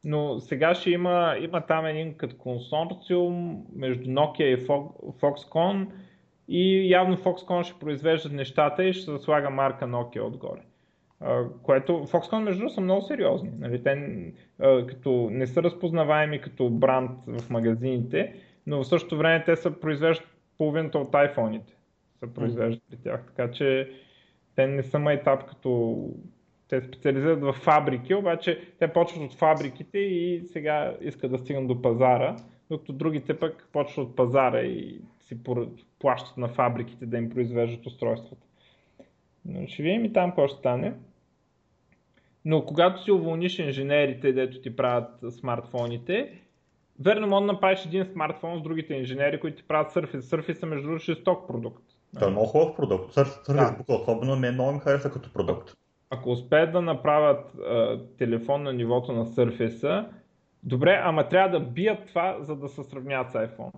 но 0.03 0.39
сега 0.39 0.75
ще 0.75 0.91
има, 0.91 1.35
има 1.41 1.61
там 1.61 1.85
един 1.85 2.17
като 2.17 2.37
консорциум 2.37 3.63
между 3.75 4.09
Nokia 4.09 4.43
и 4.43 4.67
Foxconn, 4.67 5.87
и 6.47 6.91
явно 6.91 7.17
Foxconn 7.17 7.63
ще 7.63 7.79
произвеждат 7.79 8.31
нещата 8.31 8.83
и 8.83 8.93
ще 8.93 9.17
слага 9.17 9.49
марка 9.49 9.85
Nokia 9.85 10.21
отгоре. 10.21 10.61
което 11.63 11.91
Foxconn 11.91 12.43
между 12.43 12.59
другото 12.59 12.73
са 12.73 12.81
много 12.81 13.01
сериозни. 13.01 13.51
Нали? 13.59 13.83
Те 13.83 14.33
като 14.87 15.29
не 15.31 15.47
са 15.47 15.63
разпознаваеми 15.63 16.41
като 16.41 16.69
бранд 16.69 17.11
в 17.27 17.49
магазините, 17.49 18.33
но 18.67 18.83
в 18.83 18.87
същото 18.87 19.17
време 19.17 19.43
те 19.43 19.55
са 19.55 19.71
произвеждат 19.71 20.27
половината 20.57 20.97
от 20.99 21.11
iPhone-ите. 21.11 21.73
Са 22.19 22.33
произвеждат 22.33 22.83
при 22.89 22.97
тях. 22.97 23.23
Така 23.27 23.51
че 23.51 23.91
те 24.55 24.67
не 24.67 24.83
са 24.83 24.99
майтап 24.99 25.45
като 25.45 25.99
те 26.67 26.81
специализират 26.81 27.41
в 27.41 27.53
фабрики, 27.53 28.15
обаче 28.15 28.59
те 28.79 28.87
почват 28.87 29.23
от 29.23 29.33
фабриките 29.33 29.97
и 29.99 30.43
сега 30.45 30.95
искат 31.01 31.31
да 31.31 31.37
стигнат 31.37 31.67
до 31.67 31.81
пазара, 31.81 32.35
докато 32.69 32.93
другите 32.93 33.39
пък 33.39 33.67
почват 33.71 34.07
от 34.07 34.15
пазара 34.15 34.61
и 34.61 35.01
си 35.25 35.37
плащат 35.99 36.37
на 36.37 36.47
фабриките 36.47 37.05
да 37.05 37.17
им 37.17 37.29
произвеждат 37.29 37.85
устройствата. 37.85 38.47
Но 39.45 39.67
ще 39.67 39.83
видим 39.83 40.05
и 40.05 40.13
там 40.13 40.29
какво 40.29 40.47
ще 40.47 40.57
стане. 40.57 40.93
Но 42.45 42.65
когато 42.65 43.03
си 43.03 43.11
уволниш 43.11 43.59
инженерите, 43.59 44.33
дето 44.33 44.61
ти 44.61 44.75
правят 44.75 45.33
смартфоните, 45.39 46.41
верно 46.99 47.27
може 47.27 47.45
да 47.45 47.53
направиш 47.53 47.85
един 47.85 48.05
смартфон 48.05 48.59
с 48.59 48.63
другите 48.63 48.93
инженери, 48.93 49.39
които 49.39 49.57
ти 49.57 49.67
правят 49.67 49.91
Surface. 49.93 50.19
Surface 50.19 50.63
е 50.63 50.65
между 50.65 50.87
другото 50.87 51.03
шесток 51.03 51.47
продукт. 51.47 51.83
Това 52.13 52.27
е 52.27 52.29
много 52.29 52.45
хубав 52.45 52.75
продукт. 52.75 53.13
Surface 53.13 53.53
да. 53.53 53.93
особено 53.93 54.35
ми 54.35 54.47
е 54.47 54.51
много 54.51 54.71
ми 54.71 54.79
хареса 54.79 55.11
като 55.11 55.33
продукт. 55.33 55.73
Ако 56.09 56.31
успеят 56.31 56.71
да 56.71 56.81
направят 56.81 57.55
а, 57.55 57.99
телефон 58.17 58.63
на 58.63 58.73
нивото 58.73 59.11
на 59.11 59.25
Surface, 59.25 60.05
Добре, 60.65 61.01
ама 61.03 61.29
трябва 61.29 61.59
да 61.59 61.65
бият 61.65 62.07
това, 62.07 62.37
за 62.39 62.55
да 62.55 62.69
се 62.69 62.83
сравняват 62.83 63.31
с 63.31 63.33
iPhone. 63.33 63.71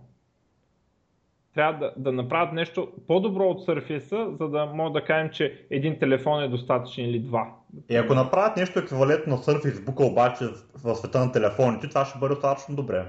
Трябва 1.58 1.80
да, 1.80 1.94
да 1.98 2.12
направят 2.12 2.54
нещо 2.54 2.88
по-добро 3.08 3.44
от 3.44 3.66
Surface, 3.66 4.38
за 4.38 4.50
да 4.50 4.66
мога 4.66 5.00
да 5.00 5.06
кажем, 5.06 5.30
че 5.30 5.66
един 5.70 6.00
телефон 6.00 6.44
е 6.44 6.48
достатъчен 6.48 7.06
или 7.06 7.20
два. 7.20 7.56
И 7.90 7.96
ако 7.96 8.14
направят 8.14 8.58
нещо 8.58 8.80
еквивалентно 8.80 9.36
на 9.36 9.38
Surface 9.38 9.86
Book 9.86 10.12
обаче 10.12 10.46
в 10.84 10.96
света 10.96 11.20
на 11.20 11.32
телефоните, 11.32 11.90
това 11.90 12.06
ще 12.06 12.20
бъде 12.20 12.34
достатъчно 12.34 12.76
добре. 12.76 13.06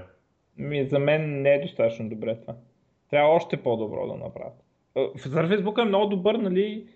Ми, 0.57 0.85
за 0.85 0.99
мен 0.99 1.41
не 1.41 1.53
е 1.53 1.61
достатъчно 1.61 2.09
добре 2.09 2.35
това. 2.41 2.55
Трябва 3.09 3.29
още 3.29 3.57
по-добро 3.57 4.07
да 4.07 4.15
направят. 4.15 4.63
В 4.95 5.29
Surface 5.29 5.63
Book 5.63 5.81
е 5.81 5.85
много 5.85 6.05
добър, 6.05 6.35
нали? 6.35 6.87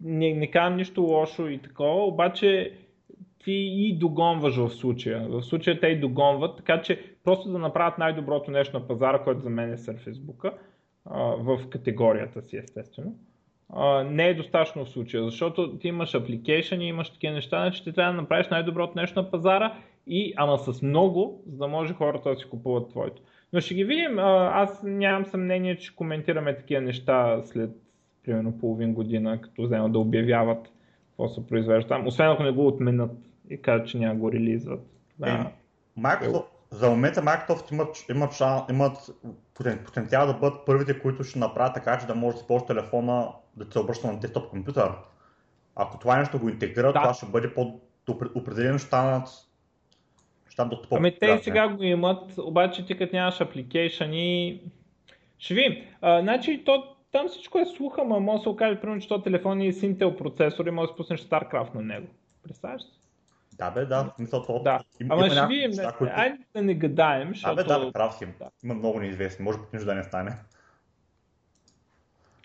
Не, 0.00 0.34
не 0.34 0.50
казвам 0.50 0.76
нищо 0.76 1.02
лошо 1.02 1.48
и 1.48 1.58
такова, 1.58 2.06
обаче 2.06 2.72
ти 3.44 3.72
и 3.74 3.98
догонваш 3.98 4.56
в 4.56 4.70
случая. 4.70 5.28
В 5.28 5.42
случая 5.42 5.80
те 5.80 5.86
и 5.86 6.00
догонват, 6.00 6.56
така 6.56 6.82
че 6.82 7.00
просто 7.24 7.52
да 7.52 7.58
направят 7.58 7.98
най-доброто 7.98 8.50
нещо 8.50 8.78
на 8.78 8.86
пазара, 8.86 9.18
което 9.18 9.40
за 9.40 9.50
мен 9.50 9.72
е 9.72 9.76
Book, 9.76 10.52
в 11.38 11.68
категорията 11.70 12.42
си 12.42 12.56
естествено. 12.56 13.14
не 14.04 14.28
е 14.28 14.34
достатъчно 14.34 14.84
в 14.84 14.90
случая, 14.90 15.24
защото 15.24 15.78
ти 15.78 15.88
имаш 15.88 16.12
application 16.12 16.82
и 16.82 16.88
имаш 16.88 17.10
такива 17.10 17.34
неща, 17.34 17.60
значи 17.60 17.84
ти 17.84 17.92
трябва 17.92 18.12
да 18.12 18.20
направиш 18.20 18.48
най-доброто 18.48 18.92
нещо 18.96 19.22
на 19.22 19.30
пазара 19.30 19.78
и 20.06 20.32
ама 20.36 20.58
с 20.58 20.82
много, 20.82 21.42
за 21.46 21.56
да 21.56 21.68
може 21.68 21.94
хората 21.94 22.30
да 22.30 22.36
си 22.36 22.48
купуват 22.50 22.90
твоето. 22.90 23.22
Но 23.52 23.60
ще 23.60 23.74
ги 23.74 23.84
видим. 23.84 24.18
Аз 24.18 24.82
нямам 24.82 25.24
съмнение, 25.24 25.76
че 25.76 25.96
коментираме 25.96 26.56
такива 26.56 26.80
неща 26.80 27.42
след 27.42 27.70
примерно 28.24 28.58
половин 28.58 28.94
година, 28.94 29.40
като 29.40 29.62
вземат 29.62 29.92
да 29.92 29.98
обявяват 29.98 30.72
какво 31.08 31.28
се 31.28 31.46
произвежда 31.46 31.88
там. 31.88 32.06
Освен 32.06 32.30
ако 32.30 32.42
не 32.42 32.50
го 32.50 32.66
отменят 32.66 33.10
и 33.50 33.62
кажат, 33.62 33.88
че 33.88 33.98
няма 33.98 34.14
го 34.14 34.32
релизват. 34.32 34.80
Да. 35.18 35.28
Е, 35.28 36.00
Microsoft, 36.00 36.44
за 36.70 36.90
момента 36.90 37.22
Microsoft 37.22 37.72
имат, 37.72 38.04
имат, 38.10 38.70
имат 38.70 39.84
потенциал 39.84 40.26
да 40.26 40.34
бъдат 40.34 40.66
първите, 40.66 40.98
които 40.98 41.24
ще 41.24 41.38
направят 41.38 41.74
така, 41.74 41.98
че 41.98 42.06
да 42.06 42.14
може 42.14 42.34
да 42.34 42.40
използваш 42.40 42.66
телефона 42.66 43.28
да 43.56 43.72
се 43.72 43.78
обръща 43.78 44.06
на 44.06 44.20
десктоп 44.20 44.50
компютър. 44.50 44.92
Ако 45.76 45.98
това 45.98 46.18
нещо 46.18 46.38
го 46.38 46.48
интегрира, 46.48 46.92
да. 46.92 47.00
това 47.00 47.14
ще 47.14 47.26
бъде 47.26 47.54
по 47.54 47.80
определено 48.34 48.78
ще 48.78 48.86
станат 48.86 49.28
ще 50.48 50.64
доста 50.64 50.88
по 50.88 50.96
Ами 50.96 51.18
те 51.18 51.26
и 51.26 51.42
сега 51.42 51.68
го 51.68 51.82
имат, 51.82 52.38
обаче 52.38 52.86
ти 52.86 52.98
като 52.98 53.16
нямаш 53.16 53.38
application 53.38 54.14
и 54.14 54.60
ще 55.38 55.54
видим. 55.54 55.82
А, 56.00 56.20
значи 56.20 56.62
то, 56.64 56.96
там 57.12 57.28
всичко 57.28 57.58
е 57.58 57.66
слуха, 57.66 58.04
но 58.04 58.20
може 58.20 58.38
да 58.38 58.42
се 58.42 58.48
окаже, 58.48 58.80
примерно, 58.80 59.00
че 59.00 59.08
то 59.08 59.22
телефон 59.22 59.60
е 59.60 59.72
с 59.72 59.80
Intel 59.80 60.18
процесор 60.18 60.66
и 60.66 60.70
може 60.70 60.88
да 60.88 60.94
спуснеш 60.94 61.20
StarCraft 61.20 61.74
на 61.74 61.82
него. 61.82 62.06
Представяш 62.42 62.82
се? 62.82 63.03
Да, 63.58 63.70
бе, 63.70 63.86
да. 63.86 64.14
Мисъл, 64.18 64.42
това. 64.42 64.58
Да. 64.58 64.80
Им, 65.00 65.12
Ама 65.12 65.30
ще 65.30 65.46
видим. 65.46 65.84
Които... 65.98 66.12
Айде 66.16 66.38
да 66.54 66.62
не 66.62 66.74
гадаем, 66.74 67.28
защото... 67.28 67.56
Да, 67.56 67.78
бе, 67.78 67.84
да, 67.84 67.92
прав 67.92 68.14
си. 68.14 68.26
Да. 68.38 68.50
Има 68.64 68.74
много 68.74 69.00
неизвестни. 69.00 69.44
Може 69.44 69.58
би 69.58 69.64
нищо 69.72 69.86
да 69.86 69.94
не 69.94 70.02
стане. 70.02 70.36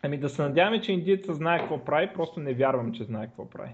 Ами 0.04 0.18
да 0.18 0.30
се 0.30 0.42
надяваме, 0.42 0.82
че 0.82 0.92
индиеца 0.92 1.34
знае 1.34 1.60
какво 1.60 1.86
прави, 1.86 2.14
просто 2.14 2.40
не 2.40 2.54
вярвам, 2.54 2.94
че 2.94 3.04
знае 3.04 3.28
какво 3.28 3.50
прави. 3.50 3.72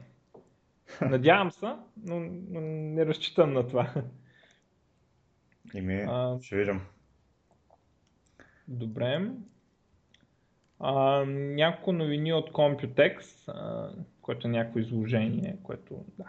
Надявам 1.01 1.51
се, 1.51 1.65
но, 2.03 2.19
но 2.49 2.61
не 2.61 3.05
разчитам 3.05 3.53
на 3.53 3.67
това. 3.67 3.93
Ими, 5.73 6.05
а, 6.07 6.37
ще 6.41 6.55
видим. 6.55 6.81
Добре. 8.67 9.31
А, 10.79 11.25
няколко 11.27 11.91
новини 11.91 12.33
от 12.33 12.51
Computex, 12.51 13.23
а, 13.47 13.89
което 14.21 14.47
е 14.47 14.51
някакво 14.51 14.79
изложение, 14.79 15.57
което 15.63 16.05
да, 16.17 16.25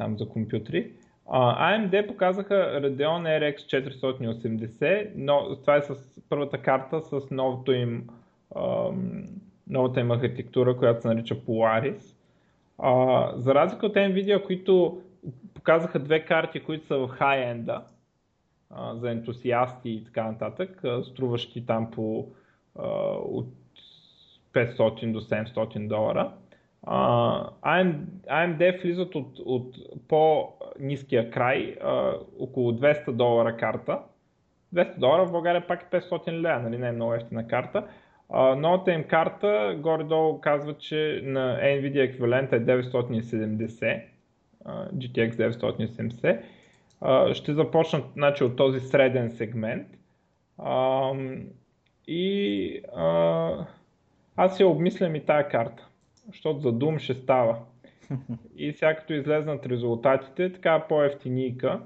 там 0.00 0.18
за 0.18 0.28
компютри. 0.28 0.92
А, 1.28 1.72
AMD 1.72 2.06
показаха 2.06 2.54
Radeon 2.54 3.40
RX 3.40 3.56
480, 3.56 5.10
но 5.16 5.56
това 5.56 5.76
е 5.76 5.82
с 5.82 5.94
първата 6.28 6.58
карта 6.58 7.00
с 7.00 7.30
новото 7.30 7.72
им, 7.72 8.06
а, 8.54 8.90
новата 9.68 10.00
им 10.00 10.10
архитектура, 10.10 10.76
която 10.76 11.02
се 11.02 11.08
нарича 11.08 11.34
Polaris. 11.34 12.16
А, 12.78 13.32
за 13.36 13.54
разлика 13.54 13.86
от 13.86 13.94
Nvidia, 13.94 14.46
които 14.46 15.02
показаха 15.54 15.98
две 15.98 16.24
карти, 16.24 16.60
които 16.60 16.86
са 16.86 16.98
в 16.98 17.08
хай-енда, 17.08 17.82
за 18.94 19.10
ентусиасти 19.10 19.90
и 19.90 20.04
така 20.04 20.24
нататък, 20.24 20.82
струващи 21.04 21.66
там 21.66 21.90
по 21.90 22.28
а, 22.78 22.86
от 23.16 23.48
500 24.52 25.12
до 25.12 25.20
700 25.20 25.88
долара. 25.88 26.32
AMD, 26.86 27.96
AMD 28.26 28.82
влизат 28.82 29.14
от, 29.14 29.38
от 29.38 29.76
по-низкия 30.08 31.30
край, 31.30 31.76
а, 31.82 32.12
около 32.38 32.72
200 32.72 33.12
долара 33.12 33.56
карта. 33.56 33.98
200 34.74 34.98
долара 34.98 35.26
в 35.26 35.32
България 35.32 35.66
пак 35.66 35.82
е 35.82 35.96
500 35.96 36.32
лева, 36.32 36.58
нали 36.58 36.78
не 36.78 36.88
е 36.88 36.92
много 36.92 37.14
ефтина 37.14 37.48
карта. 37.48 37.86
А, 38.28 38.54
новата 38.54 38.92
им 38.92 39.04
карта 39.04 39.76
горе-долу 39.78 40.40
казва, 40.40 40.74
че 40.78 41.20
на 41.24 41.58
Nvidia 41.62 42.00
еквивалента 42.00 42.56
е 42.56 42.60
970, 42.60 44.02
GTX 44.94 45.30
970 45.30 46.40
ще 47.32 47.52
започнат 47.52 48.04
значи, 48.12 48.44
от 48.44 48.56
този 48.56 48.80
среден 48.80 49.30
сегмент. 49.30 49.88
А, 50.58 51.12
и 52.06 52.82
а, 52.96 53.66
аз 54.36 54.60
я 54.60 54.68
обмислям 54.68 55.14
и 55.14 55.24
тая 55.24 55.48
карта, 55.48 55.88
защото 56.26 56.60
за 56.60 56.72
Doom 56.72 56.98
ще 56.98 57.14
става. 57.14 57.58
И 58.56 58.72
сега 58.72 58.96
като 58.96 59.12
излезнат 59.12 59.66
резултатите, 59.66 60.52
така 60.52 60.84
по-ефтиника, 60.88 61.80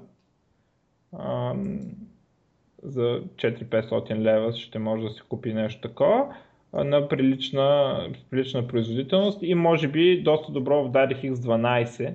за 2.83 3.21
4-500 3.35 4.15
лева 4.15 4.53
ще 4.53 4.79
може 4.79 5.03
да 5.03 5.09
се 5.09 5.21
купи 5.29 5.53
нещо 5.53 5.81
такова 5.81 6.35
на 6.73 7.07
прилична, 7.07 7.99
прилична 8.29 8.67
производителност 8.67 9.39
и 9.41 9.55
може 9.55 9.87
би 9.87 10.21
доста 10.23 10.51
добро 10.51 10.83
в 10.83 10.91
DirectX 10.91 11.33
12 11.33 12.13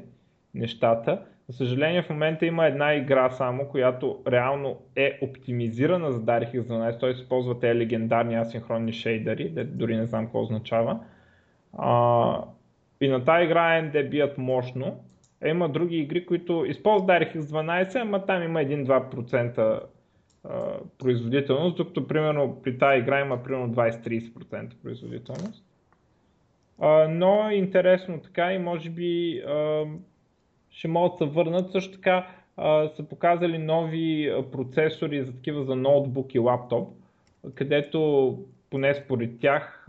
нещата, 0.55 1.23
за 1.49 1.57
съжаление 1.57 2.03
в 2.03 2.11
момента 2.11 2.47
има 2.47 2.67
една 2.67 2.95
игра 2.95 3.31
само, 3.31 3.69
която 3.69 4.19
реално 4.29 4.77
е 4.97 5.19
оптимизирана 5.23 6.13
за 6.13 6.21
DirectX 6.21 6.61
12, 6.61 7.01
т.е. 7.01 7.11
използва 7.11 7.61
тези 7.61 7.79
легендарни 7.79 8.35
асинхронни 8.35 8.93
шейдери, 8.93 9.65
дори 9.65 9.97
не 9.97 10.07
знам 10.07 10.25
какво 10.25 10.41
означава. 10.41 11.01
А, 11.79 12.45
и 13.01 13.09
на 13.09 13.25
тази 13.25 13.45
игра 13.45 13.81
AMD 13.81 14.09
бият 14.09 14.39
мощно. 14.39 15.05
А 15.43 15.49
има 15.49 15.69
други 15.69 15.97
игри, 15.97 16.27
които 16.27 16.65
използват 16.69 17.09
DirectX 17.09 17.41
12, 17.41 18.03
ама 18.03 18.27
там 18.27 18.43
има 18.43 18.61
1-2% 18.61 19.81
производителност, 20.99 21.77
докато 21.77 22.09
примерно 22.09 22.61
при 22.63 22.79
тази 22.79 22.99
игра 22.99 23.21
има 23.21 23.43
примерно 23.43 23.75
20-30% 23.75 24.75
производителност. 24.83 25.65
А, 26.79 27.09
но 27.09 27.49
е 27.49 27.55
интересно 27.55 28.21
така 28.21 28.53
и 28.53 28.59
може 28.59 28.91
би 28.91 29.43
ще 30.71 30.89
могат 30.89 31.13
да 31.13 31.19
се 31.19 31.31
върнат. 31.31 31.73
Също 31.73 31.93
така 31.93 32.27
а, 32.57 32.89
са 32.89 33.03
показали 33.03 33.59
нови 33.59 34.35
процесори 34.53 35.25
за 35.25 35.33
такива 35.33 35.65
за 35.65 35.77
ноутбук 35.77 36.35
и 36.35 36.39
лаптоп, 36.39 36.89
където 37.55 38.39
поне 38.71 38.95
според 38.95 39.41
тях, 39.41 39.87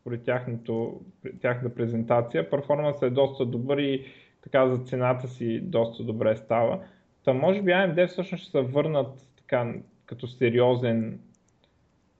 според 0.00 0.24
тяхното, 0.24 1.00
тяхната 1.40 1.74
презентация, 1.74 2.50
перформансът 2.50 3.02
е 3.02 3.10
доста 3.10 3.46
добър 3.46 3.78
и 3.78 4.04
така 4.42 4.68
за 4.68 4.84
цената 4.84 5.28
си 5.28 5.60
доста 5.60 6.04
добре 6.04 6.36
става. 6.36 6.80
Та 7.24 7.32
може 7.32 7.62
би 7.62 7.70
AMD 7.70 8.08
всъщност 8.08 8.42
ще 8.42 8.50
се 8.50 8.60
върнат 8.60 9.28
така 9.36 9.74
като 10.06 10.26
сериозен, 10.26 11.20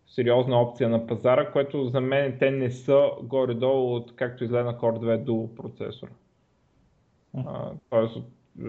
сериозна 0.06 0.60
опция 0.60 0.88
на 0.88 1.06
пазара, 1.06 1.50
което 1.52 1.84
за 1.84 2.00
мен 2.00 2.36
те 2.38 2.50
не 2.50 2.70
са 2.70 3.10
горе-долу 3.22 3.94
от 3.94 4.16
както 4.16 4.44
излезе 4.44 4.68
Core 4.68 4.98
2 4.98 5.24
Dual 5.24 5.54
процесора. 5.54 6.10
Тоест, 7.90 8.16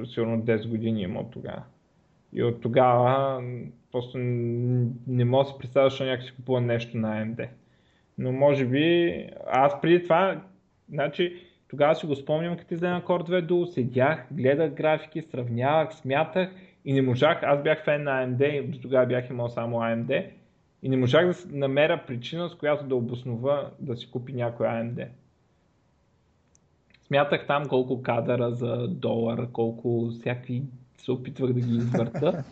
сигурно 0.06 0.41
10 0.41 0.69
години 0.69 1.02
има 1.02 1.19
от 1.19 1.32
тогава. 1.32 1.63
И 2.34 2.43
от 2.43 2.62
тогава 2.62 3.41
просто 3.97 4.17
не 5.07 5.25
мога 5.25 5.43
да 5.43 5.49
си 5.49 5.55
представя, 5.60 5.89
защо 5.89 6.05
някак 6.05 6.25
си 6.25 6.36
купува 6.36 6.62
нещо 6.62 6.97
на 6.97 7.07
AMD. 7.07 7.47
Но 8.17 8.31
може 8.31 8.65
би, 8.65 9.29
аз 9.47 9.81
преди 9.81 10.03
това, 10.03 10.41
значи, 10.89 11.43
тогава 11.67 11.95
си 11.95 12.05
го 12.05 12.15
спомням, 12.15 12.57
като 12.57 12.73
излезе 12.73 12.91
на 12.91 13.01
Core 13.01 13.29
2 13.29 13.45
Duo, 13.45 13.65
седях, 13.65 14.25
гледах 14.31 14.73
графики, 14.73 15.21
сравнявах, 15.21 15.93
смятах 15.93 16.49
и 16.86 16.93
не 16.93 17.01
можах, 17.01 17.39
аз 17.43 17.63
бях 17.63 17.83
фен 17.83 18.03
на 18.03 18.27
AMD 18.27 18.69
до 18.69 18.79
тогава 18.79 19.05
бях 19.05 19.29
имал 19.29 19.49
само 19.49 19.77
AMD 19.77 20.29
и 20.83 20.89
не 20.89 20.97
можах 20.97 21.27
да 21.27 21.57
намеря 21.57 22.03
причина, 22.07 22.49
с 22.49 22.55
която 22.55 22.86
да 22.86 22.95
обоснова 22.95 23.71
да 23.79 23.95
си 23.95 24.12
купи 24.12 24.33
някой 24.33 24.67
AMD. 24.67 25.07
Смятах 27.07 27.47
там 27.47 27.65
колко 27.65 28.01
кадъра 28.01 28.51
за 28.51 28.88
долар, 28.88 29.47
колко 29.51 30.10
всякакви 30.12 30.63
се 30.97 31.12
опитвах 31.12 31.53
да 31.53 31.60
ги 31.60 31.75
извърта 31.75 32.43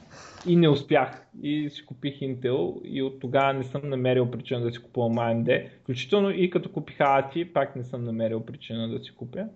и 0.48 0.56
не 0.56 0.70
успях. 0.70 1.26
И 1.42 1.70
си 1.70 1.86
купих 1.86 2.20
Intel 2.20 2.82
и 2.84 3.04
от 3.04 3.20
тогава 3.20 3.54
не 3.54 3.64
съм 3.64 3.82
намерил 3.90 4.32
причина 4.32 4.62
да 4.62 4.72
си 4.72 4.80
купувам 4.80 5.14
AMD. 5.14 5.70
Включително 5.82 6.30
и 6.30 6.50
като 6.50 6.72
купих 6.72 6.98
ATI, 6.98 7.54
пак 7.54 7.76
не 7.76 7.84
съм 7.84 8.04
намерил 8.04 8.46
причина 8.46 8.90
да 8.90 9.00
си 9.00 9.16
купя. 9.16 9.48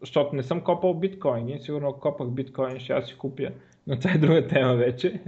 защото 0.00 0.36
не 0.36 0.42
съм 0.42 0.60
копал 0.60 0.94
биткоини, 0.94 1.60
сигурно 1.60 1.88
ако 1.88 2.00
копах 2.00 2.28
биткоини 2.28 2.80
ще 2.80 2.92
аз 2.92 3.06
си 3.06 3.18
купя, 3.18 3.50
но 3.86 3.98
това 3.98 4.10
е 4.10 4.18
друга 4.18 4.46
тема 4.46 4.74
вече. 4.74 5.20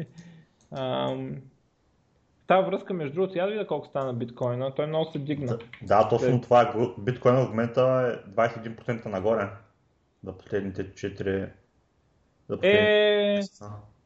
Ам, 0.70 1.36
тази 2.46 2.66
връзка 2.66 2.94
между 2.94 3.14
другото, 3.14 3.38
я 3.38 3.44
да 3.44 3.50
видя 3.52 3.66
колко 3.66 3.86
стана 3.86 4.14
биткоина, 4.14 4.74
той 4.74 4.86
много 4.86 5.10
се 5.12 5.18
дигна. 5.18 5.58
Да, 5.82 6.08
точно 6.08 6.40
това 6.40 6.62
е. 6.62 7.00
Биткоин 7.00 7.34
в 7.34 7.48
момента 7.48 7.80
е 8.26 8.30
21% 8.30 9.06
нагоре 9.06 9.48
за 10.24 10.38
последните 10.38 10.92
4... 10.92 11.48
Последните... 12.48 13.34
Е, 13.34 13.40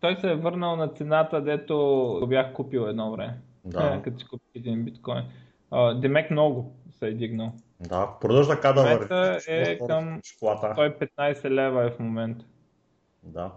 той 0.01 0.17
се 0.17 0.31
е 0.31 0.35
върнал 0.35 0.77
на 0.77 0.89
цената, 0.89 1.41
дето 1.41 1.77
го 2.21 2.27
бях 2.27 2.53
купил 2.53 2.81
едно 2.81 3.13
време. 3.13 3.39
Да. 3.65 3.95
Е, 3.95 4.03
като 4.03 4.19
си 4.19 4.27
купих 4.27 4.51
един 4.55 4.85
биткоин. 4.85 5.25
Демек 5.95 6.31
много 6.31 6.75
се 6.91 7.07
е 7.07 7.13
дигнал. 7.13 7.53
Да, 7.81 8.09
продължа 8.21 8.49
така 8.49 8.73
да 8.73 8.83
върви. 8.83 9.45
е 9.47 9.79
към 9.79 10.21
115 10.43 11.51
лева 11.51 11.85
е 11.85 11.91
в 11.91 11.99
момента. 11.99 12.45
Да. 13.23 13.53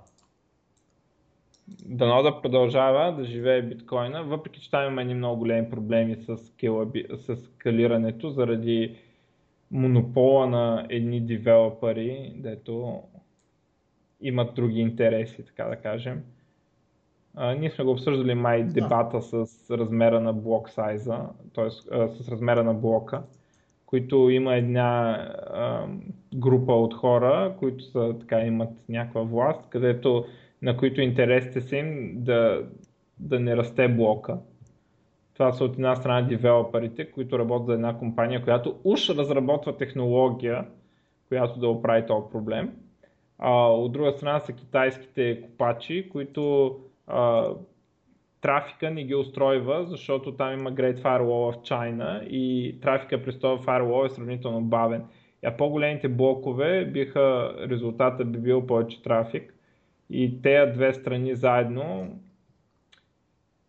Дано 1.86 2.24
да 2.24 2.42
продължава 2.42 3.16
да 3.16 3.24
живее 3.24 3.62
биткоина, 3.62 4.24
въпреки 4.24 4.62
че 4.62 4.72
там 4.72 4.92
има 4.92 5.02
едни 5.02 5.14
много 5.14 5.40
големи 5.40 5.70
проблеми 5.70 6.16
с, 6.16 6.38
скелаби, 6.38 7.06
с 7.18 7.36
скалирането 7.36 8.30
заради 8.30 8.98
монопола 9.72 10.48
на 10.48 10.86
едни 10.90 11.22
девелопери, 11.22 12.34
дето 12.36 13.02
имат 14.22 14.56
други 14.56 14.80
интереси, 14.80 15.46
така 15.46 15.64
да 15.64 15.76
кажем. 15.76 16.24
А, 17.36 17.56
ние 17.56 17.72
сме 17.72 17.84
го 17.84 17.92
обсъждали 17.92 18.36
май 18.36 18.64
дебата 18.64 19.22
с 19.22 19.46
размера 19.72 20.22
на 20.22 20.34
блок 20.34 20.70
сайза, 20.70 21.20
т.е. 21.56 21.70
с 22.10 22.30
размера 22.32 22.64
на 22.64 22.74
блока, 22.74 23.22
които 23.86 24.30
има 24.30 24.56
една 24.56 25.12
а, 25.54 25.88
група 26.36 26.74
от 26.74 26.94
хора, 26.94 27.56
които 27.60 27.84
са, 27.84 28.16
така, 28.20 28.42
имат 28.42 28.70
някаква 28.90 29.22
власт, 29.22 29.70
където 29.70 30.26
на 30.62 30.78
които 30.78 31.02
интересите 31.02 31.62
са 31.62 31.78
им 31.78 32.12
да, 32.16 32.66
да 33.20 33.40
не 33.40 33.58
расте 33.58 33.88
блока. 33.88 34.38
Това 35.34 35.52
са 35.52 35.64
от 35.64 35.74
една 35.74 35.96
страна 35.96 36.28
девелоперите, 36.28 37.12
които 37.12 37.40
работят 37.40 37.66
за 37.66 37.74
една 37.74 37.98
компания, 37.98 38.44
която 38.44 38.80
уж 38.84 39.10
разработва 39.10 39.78
технология, 39.78 40.66
която 41.28 41.60
да 41.60 41.68
оправи 41.68 42.06
този 42.06 42.32
проблем. 42.32 42.74
А 43.40 43.68
от 43.68 43.92
друга 43.92 44.12
страна 44.12 44.40
са 44.40 44.54
китайските 44.54 45.42
копачи, 45.42 46.10
които 46.12 46.76
а, 47.08 47.50
трафика 48.42 48.92
не 48.92 49.04
ги 49.04 49.16
устройва, 49.16 49.86
защото 49.86 50.32
там 50.32 50.54
има 50.54 50.74
Great 50.74 50.98
Firewall 50.98 51.52
в 51.52 51.64
China 51.64 52.24
и 52.24 52.76
трафика 52.82 53.24
през 53.24 53.40
този 53.40 53.64
firewall 53.64 54.06
е 54.06 54.10
сравнително 54.10 54.62
бавен. 54.62 55.04
А 55.46 55.58
по-големите 55.58 56.08
блокове 56.08 56.86
биха, 56.86 57.56
резултата 57.70 58.26
би 58.26 58.40
бил 58.40 58.68
повече 58.68 59.04
трафик 59.04 59.54
и 60.10 60.42
тези 60.42 60.72
две 60.72 60.94
страни 60.94 61.36
заедно 61.36 62.20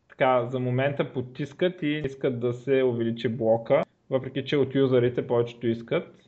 така, 0.08 0.46
за 0.46 0.60
момента 0.60 1.12
потискат 1.12 1.82
и 1.82 1.86
искат 1.86 2.40
да 2.40 2.52
се 2.52 2.82
увеличи 2.82 3.28
блока, 3.28 3.84
въпреки 4.10 4.44
че 4.44 4.56
от 4.56 4.74
юзерите 4.74 5.26
повечето 5.26 5.66
искат. 5.66 6.25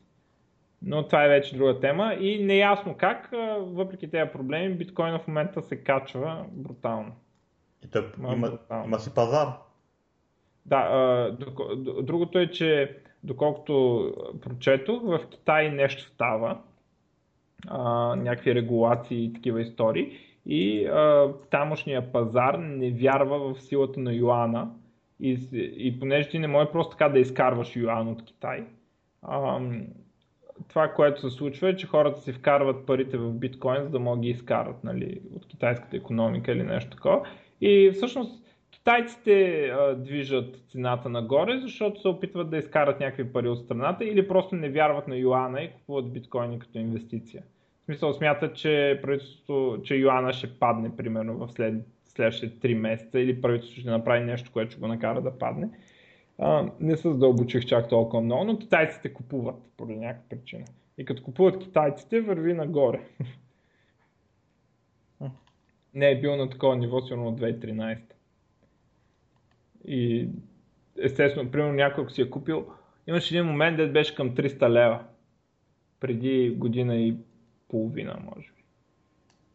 Но 0.82 1.06
това 1.06 1.24
е 1.24 1.28
вече 1.28 1.56
друга 1.56 1.80
тема 1.80 2.14
и 2.14 2.44
неясно 2.44 2.96
как, 2.96 3.30
въпреки 3.58 4.10
тези 4.10 4.30
проблеми, 4.32 4.74
биткоина 4.74 5.18
в 5.18 5.28
момента 5.28 5.62
се 5.62 5.76
качва 5.76 6.44
брутално. 6.52 7.12
И 7.84 7.90
тъп, 7.90 8.16
има, 8.18 8.50
брутално. 8.50 8.84
има 8.84 8.98
си 8.98 9.14
пазар. 9.14 9.48
Да, 10.66 11.36
другото 12.02 12.38
е, 12.38 12.50
че 12.50 12.98
доколкото 13.22 14.14
прочетох, 14.40 15.02
в 15.02 15.20
Китай 15.30 15.70
нещо 15.70 16.02
става, 16.02 16.58
някакви 18.16 18.54
регулации 18.54 19.24
и 19.24 19.32
такива 19.32 19.60
истории 19.60 20.18
и 20.46 20.86
а, 20.86 21.32
тамошния 21.50 22.12
пазар 22.12 22.54
не 22.54 22.90
вярва 22.90 23.54
в 23.54 23.62
силата 23.62 24.00
на 24.00 24.14
юана 24.14 24.70
и, 25.20 25.38
и 25.52 26.00
понеже 26.00 26.28
ти 26.28 26.38
не 26.38 26.46
може 26.46 26.70
просто 26.70 26.90
така 26.90 27.08
да 27.08 27.18
изкарваш 27.18 27.76
юан 27.76 28.08
от 28.08 28.24
Китай, 28.24 28.64
а, 29.22 29.60
това, 30.68 30.88
което 30.88 31.20
се 31.20 31.36
случва 31.36 31.68
е, 31.68 31.76
че 31.76 31.86
хората 31.86 32.20
си 32.20 32.32
вкарват 32.32 32.86
парите 32.86 33.16
в 33.16 33.32
биткоин, 33.32 33.82
за 33.82 33.90
да 33.90 33.98
могат 33.98 34.20
ги 34.20 34.28
изкарат 34.28 34.84
нали, 34.84 35.20
от 35.36 35.46
китайската 35.46 35.96
економика 35.96 36.52
или 36.52 36.62
нещо 36.62 36.90
такова. 36.90 37.20
И 37.60 37.90
всъщност 37.94 38.42
китайците 38.70 39.64
а, 39.66 39.94
движат 39.94 40.56
цената 40.68 41.08
нагоре, 41.08 41.58
защото 41.58 42.00
се 42.00 42.08
опитват 42.08 42.50
да 42.50 42.56
изкарат 42.56 43.00
някакви 43.00 43.32
пари 43.32 43.48
от 43.48 43.58
страната 43.58 44.04
или 44.04 44.28
просто 44.28 44.54
не 44.56 44.68
вярват 44.68 45.08
на 45.08 45.16
юана 45.16 45.62
и 45.62 45.70
купуват 45.70 46.12
биткоини 46.12 46.58
като 46.58 46.78
инвестиция. 46.78 47.42
В 47.82 47.84
смисъл 47.84 48.12
смятат, 48.12 48.56
че 48.56 49.00
правителството, 49.02 49.80
че 49.84 49.96
юана 49.96 50.32
ще 50.32 50.58
падне 50.58 50.96
примерно 50.96 51.46
в 51.46 51.52
след, 51.52 51.74
следващите 52.04 52.68
3 52.68 52.74
месеца 52.74 53.20
или 53.20 53.40
правителството 53.40 53.80
ще 53.80 53.90
направи 53.90 54.24
нещо, 54.24 54.50
което 54.52 54.70
ще 54.70 54.80
го 54.80 54.88
накара 54.88 55.20
да 55.20 55.38
падне. 55.38 55.68
А, 56.38 56.70
не 56.80 56.96
се 56.96 57.12
задълбочих 57.12 57.66
чак 57.66 57.88
толкова 57.88 58.22
много, 58.22 58.44
но 58.44 58.58
китайците 58.58 59.14
купуват 59.14 59.56
поради 59.76 59.96
някаква 59.96 60.28
причина. 60.28 60.64
И 60.98 61.04
като 61.04 61.22
купуват 61.22 61.62
китайците, 61.62 62.20
върви 62.20 62.54
нагоре. 62.54 63.00
не 65.94 66.10
е 66.10 66.20
бил 66.20 66.36
на 66.36 66.50
такова 66.50 66.76
ниво, 66.76 67.00
сигурно 67.00 67.28
от 67.28 67.40
2013. 67.40 67.98
И 69.84 70.28
естествено, 71.02 71.50
примерно 71.50 71.72
някой, 71.72 72.04
ако 72.04 72.12
си 72.12 72.22
е 72.22 72.30
купил, 72.30 72.66
имаш 73.06 73.30
един 73.30 73.44
момент, 73.44 73.76
да 73.76 73.88
беше 73.88 74.14
към 74.14 74.34
300 74.34 74.68
лева. 74.68 75.04
Преди 76.00 76.50
година 76.50 76.96
и 76.96 77.16
половина, 77.68 78.20
може 78.24 78.48
би. 78.56 78.62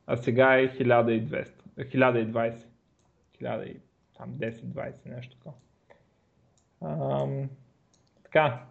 А 0.07 0.17
сега 0.17 0.59
е 0.59 0.67
1200. 0.67 1.49
1020. 1.77 2.65
1010-20, 3.41 4.93
нещо 5.05 5.37
такова. 5.37 5.55
Ам, 6.83 7.49
така. 8.23 8.63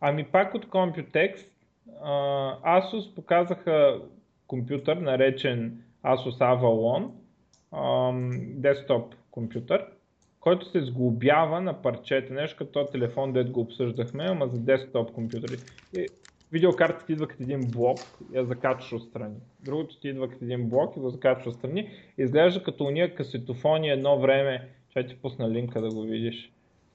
Ами 0.00 0.24
пак 0.24 0.54
от 0.54 0.66
Computex, 0.66 1.46
Asus 2.64 3.14
показаха 3.14 4.00
компютър, 4.46 4.96
наречен 4.96 5.82
Asus 6.04 6.38
Avalon, 6.38 7.10
десктоп 8.60 9.14
компютър, 9.30 9.86
който 10.40 10.70
се 10.70 10.80
сглобява 10.80 11.60
на 11.60 11.82
парчета, 11.82 12.34
нещо 12.34 12.56
като 12.56 12.86
телефон, 12.86 13.32
дед 13.32 13.50
го 13.50 13.60
обсъждахме, 13.60 14.26
ама 14.28 14.48
за 14.48 14.58
десктоп 14.58 15.12
компютъри. 15.12 15.56
И 15.96 16.06
видеокартата 16.52 17.06
ти 17.06 17.12
идва 17.12 17.28
като 17.28 17.42
един 17.42 17.60
блок 17.60 17.98
и 18.32 18.36
я 18.36 18.44
закачаш 18.44 18.92
отстрани. 18.92 19.36
Другото 19.60 20.00
ти 20.00 20.08
идва 20.08 20.28
като 20.28 20.44
един 20.44 20.68
блок 20.68 20.96
и 20.96 21.00
го 21.00 21.10
закачаш 21.10 21.46
отстрани. 21.46 21.90
Изглежда 22.18 22.62
като 22.62 22.84
уния 22.84 23.14
касетофони 23.14 23.90
едно 23.90 24.18
време, 24.18 24.68
ще 24.88 25.06
ти 25.06 25.16
пусна 25.16 25.50
линка 25.50 25.80
да 25.80 25.88
го 25.88 26.02
видиш. 26.02 26.52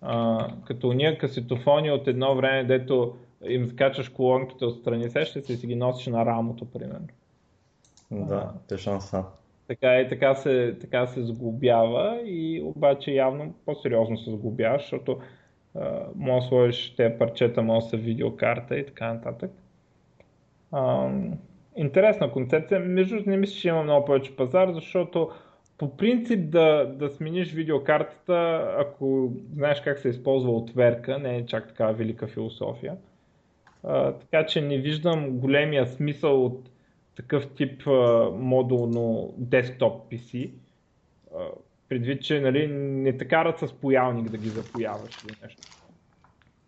А, 0.08 0.48
като 0.66 0.90
уния 0.90 1.18
касетофони 1.18 1.92
от 1.92 2.08
едно 2.08 2.36
време, 2.36 2.64
дето 2.64 3.16
им 3.46 3.66
закачаш 3.66 4.10
колонките 4.10 4.66
отстрани, 4.66 5.10
сеща 5.10 5.42
се 5.42 5.54
и 5.54 5.56
си 5.56 5.68
ги 5.68 5.76
носиш 5.76 6.08
на 6.08 6.26
рамото, 6.26 6.66
примерно. 6.66 7.08
Да, 8.12 8.54
те 8.68 8.78
шанса. 8.78 9.24
Така 9.68 10.00
и 10.00 10.10
така 10.10 10.36
се, 10.36 10.78
така 10.82 11.08
се 11.08 11.24
сглобява 11.24 12.22
и 12.26 12.62
обаче 12.64 13.12
явно 13.12 13.54
по-сериозно 13.66 14.18
се 14.18 14.32
сглобява, 14.32 14.78
защото 14.78 15.20
може 16.16 16.42
да 16.42 16.48
сложиш 16.48 16.96
тези 16.96 17.18
парчета, 17.18 17.62
може 17.62 17.84
да 17.84 17.90
са 17.90 17.98
видеокарта 17.98 18.78
и 18.78 18.86
така 18.86 19.14
нататък. 19.14 19.52
А, 20.72 21.10
интересна 21.76 22.32
концепция. 22.32 22.80
Между 22.80 23.16
не 23.26 23.38
мисля, 23.38 23.60
че 23.60 23.68
има 23.68 23.84
много 23.84 24.06
повече 24.06 24.36
пазар, 24.36 24.72
защото 24.72 25.30
по 25.78 25.98
принцип 25.98 26.50
да, 26.50 26.86
да 26.86 27.10
смениш 27.10 27.54
видеокартата, 27.54 28.70
ако 28.80 29.34
знаеш 29.54 29.82
как 29.82 30.00
се 30.00 30.10
използва 30.10 30.52
отверка, 30.52 31.20
не 31.20 31.38
е 31.38 31.46
чак 31.46 31.68
такава 31.68 31.94
велика 31.94 32.28
философия. 32.28 32.98
А, 33.84 34.12
така 34.14 34.46
че 34.46 34.62
не 34.62 34.78
виждам 34.78 35.30
големия 35.30 35.88
смисъл 35.88 36.46
от 36.46 36.70
такъв 37.16 37.48
тип 37.56 37.88
а, 37.88 38.30
модулно 38.32 39.34
десктоп 39.38 40.12
PC, 40.12 40.52
а, 41.36 41.40
предвид, 41.90 42.22
че 42.22 42.42
нали, 42.42 42.68
не 42.68 43.18
те 43.18 43.28
карат 43.28 43.60
с 43.60 43.74
поялник 43.74 44.30
да 44.30 44.38
ги 44.38 44.50
запояваш 44.50 45.24
или 45.24 45.36
нещо. 45.44 45.62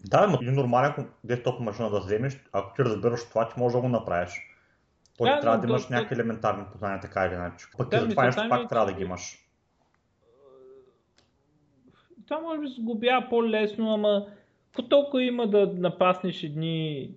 Да, 0.05 0.28
но 0.28 0.38
един 0.41 0.53
нормален 0.53 0.93
десктоп 1.24 1.60
машина 1.60 1.89
да 1.89 1.99
вземеш, 1.99 2.39
ако 2.51 2.76
ти 2.76 2.84
разбираш 2.84 3.30
това, 3.30 3.49
ти 3.49 3.60
можеш 3.60 3.76
да 3.76 3.82
го 3.82 3.89
направиш. 3.89 4.47
То 5.18 5.24
да, 5.24 5.39
трябва 5.39 5.57
да 5.57 5.68
имаш 5.68 5.88
да, 5.88 5.95
някакви 5.95 6.15
елементарни 6.15 6.63
познания, 6.72 6.99
така 6.99 7.26
или 7.26 7.34
иначе. 7.34 7.65
Пък 7.78 7.89
да, 7.89 7.99
за 7.99 8.09
това 8.09 8.26
нещо 8.26 8.41
пак 8.49 8.63
е, 8.63 8.68
трябва 8.68 8.86
да 8.86 8.93
ги 8.93 9.03
имаш. 9.03 9.43
Това 12.28 12.41
може 12.41 12.61
би 12.61 12.68
се 12.68 12.82
сгубява 12.82 13.30
по-лесно, 13.30 13.93
ама 13.93 14.28
какво 14.65 14.89
толкова 14.89 15.24
има 15.24 15.47
да 15.47 15.74
напаснеш 15.74 16.43
едни 16.43 17.11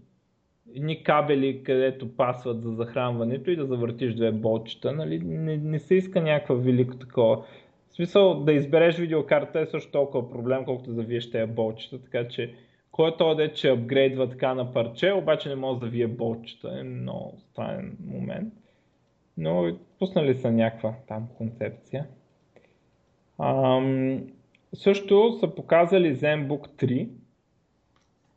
едни 0.75 1.03
кабели, 1.03 1.63
където 1.65 2.17
пасват 2.17 2.63
за 2.63 2.75
захранването 2.75 3.51
и 3.51 3.57
да 3.57 3.67
завъртиш 3.67 4.15
две 4.15 4.33
болчета, 4.33 4.93
нали? 4.93 5.19
не, 5.19 5.57
не 5.57 5.79
се 5.79 5.95
иска 5.95 6.21
някаква 6.21 6.55
велико 6.55 6.97
такова. 6.97 7.45
В 7.91 7.95
смисъл 7.95 8.45
да 8.45 8.53
избереш 8.53 8.97
видеокарта 8.97 9.61
е 9.61 9.67
също 9.67 9.93
толкова 9.93 10.31
проблем, 10.31 10.65
колкото 10.65 10.91
да 10.91 10.97
завиеш 10.97 11.31
тези 11.31 11.53
болчета, 11.53 12.03
така 12.03 12.29
че 12.29 12.55
кой 13.01 13.45
е 13.45 13.53
че 13.53 13.71
апгрейдва 13.71 14.29
така 14.29 14.55
на 14.55 14.73
парче, 14.73 15.13
обаче 15.13 15.49
не 15.49 15.55
може 15.55 15.81
да 15.81 15.87
вие 15.87 16.07
болчета. 16.07 16.79
Е 16.81 16.83
много 16.83 17.39
странен 17.39 17.97
момент. 18.07 18.55
Но 19.37 19.77
пуснали 19.99 20.35
са 20.35 20.53
някаква 20.53 20.95
там 21.09 21.29
концепция. 21.37 22.07
Ам, 23.39 24.21
също 24.75 25.37
са 25.41 25.55
показали 25.55 26.17
ZenBook 26.17 26.69
3, 26.69 27.09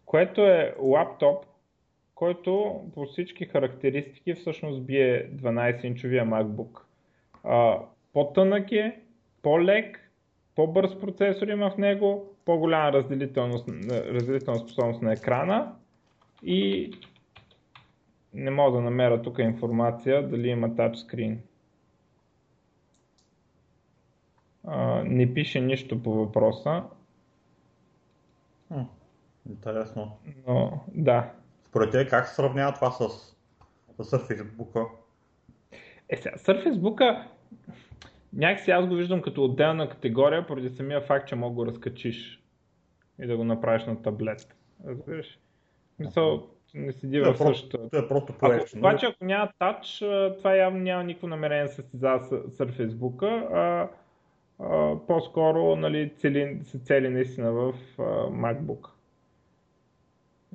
което 0.05 0.41
е 0.41 0.75
лаптоп, 0.79 1.45
който 2.15 2.81
по 2.93 3.05
всички 3.05 3.45
характеристики 3.45 4.33
всъщност 4.33 4.85
бие 4.85 5.29
12-инчовия 5.31 6.23
MacBook. 6.23 6.79
А, 7.43 7.79
по-тънък 8.13 8.71
е, 8.71 8.99
по-лек, 9.41 10.02
по-бърз 10.55 10.99
процесор 10.99 11.47
има 11.47 11.71
в 11.71 11.77
него, 11.77 12.35
по-голяма 12.45 12.93
разделителна 12.93 14.59
способност 14.59 15.01
на 15.01 15.13
екрана 15.13 15.75
и 16.43 16.91
не 18.33 18.51
мога 18.51 18.77
да 18.77 18.83
намеря 18.83 19.21
тук 19.21 19.39
информация 19.39 20.29
дали 20.29 20.47
има 20.47 20.75
тачскрин. 20.75 21.41
не 25.03 25.33
пише 25.33 25.61
нищо 25.61 26.03
по 26.03 26.13
въпроса. 26.13 26.83
Интересно. 29.49 30.17
Но, 30.47 30.83
да. 30.87 31.31
Според 31.65 31.91
те 31.91 32.07
как 32.07 32.27
се 32.27 32.35
сравнява 32.35 32.73
това 32.73 32.91
с, 32.91 33.09
с 33.99 34.11
Surface 34.11 34.87
Е, 36.09 36.17
сега, 36.17 36.35
Surface 36.35 36.79
някакси 38.33 38.71
аз 38.71 38.87
го 38.87 38.95
виждам 38.95 39.21
като 39.21 39.43
отделна 39.43 39.89
категория, 39.89 40.47
поради 40.47 40.69
самия 40.69 41.01
факт, 41.01 41.27
че 41.27 41.35
мога 41.35 41.49
да 41.49 41.55
го 41.55 41.65
разкачиш 41.65 42.43
и 43.21 43.27
да 43.27 43.37
го 43.37 43.43
направиш 43.43 43.85
на 43.85 44.01
таблет. 44.01 44.55
Разбираш? 44.85 45.39
Мисъл, 45.99 46.47
не 46.73 46.91
седи 46.91 47.21
в 47.21 47.37
същото. 47.37 47.77
Това 47.77 48.05
е 48.05 48.07
просто 48.07 48.33
проект. 48.33 48.67
Ако, 48.67 48.77
обаче, 48.77 49.05
ако 49.05 49.25
няма 49.25 49.49
тач, 49.59 49.97
това 50.37 50.55
явно 50.55 50.79
няма 50.79 51.03
никакво 51.03 51.27
намерение 51.27 51.63
да 51.63 51.69
се 51.69 51.75
състезава 51.75 52.19
с 52.19 52.29
Surface 52.29 53.23
а, 53.53 53.89
а, 54.59 54.95
по-скоро 55.07 55.75
нали, 55.75 56.13
цели, 56.17 56.59
се 56.63 56.79
цели 56.79 57.09
наистина 57.09 57.51
в 57.51 57.73
а, 57.99 58.03
MacBook. 58.29 58.87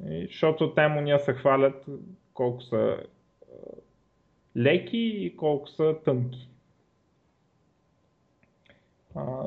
И, 0.09 0.27
защото 0.27 0.75
те 0.75 0.89
му 0.89 1.01
ние 1.01 1.19
се 1.19 1.33
хвалят 1.33 1.87
колко 2.35 2.63
са 2.63 2.77
а, 2.77 3.47
леки 4.57 4.99
и 4.99 5.37
колко 5.37 5.69
са 5.69 5.97
тънки. 6.05 6.49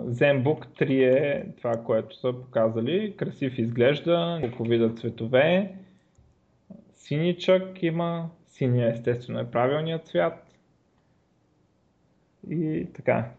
ZenBook 0.07 0.67
3 0.79 0.89
е 0.91 1.45
това, 1.57 1.83
което 1.83 2.15
са 2.15 2.33
показали. 2.33 3.15
Красив 3.17 3.57
изглежда, 3.57 4.39
колко 4.41 4.63
вида 4.63 4.89
цветове. 4.89 5.75
Синичък 6.93 7.83
има. 7.83 8.29
Синия 8.47 8.89
естествено 8.89 9.39
е 9.39 9.51
правилният 9.51 10.07
цвят. 10.07 10.57
И 12.49 12.87
така. 12.93 13.31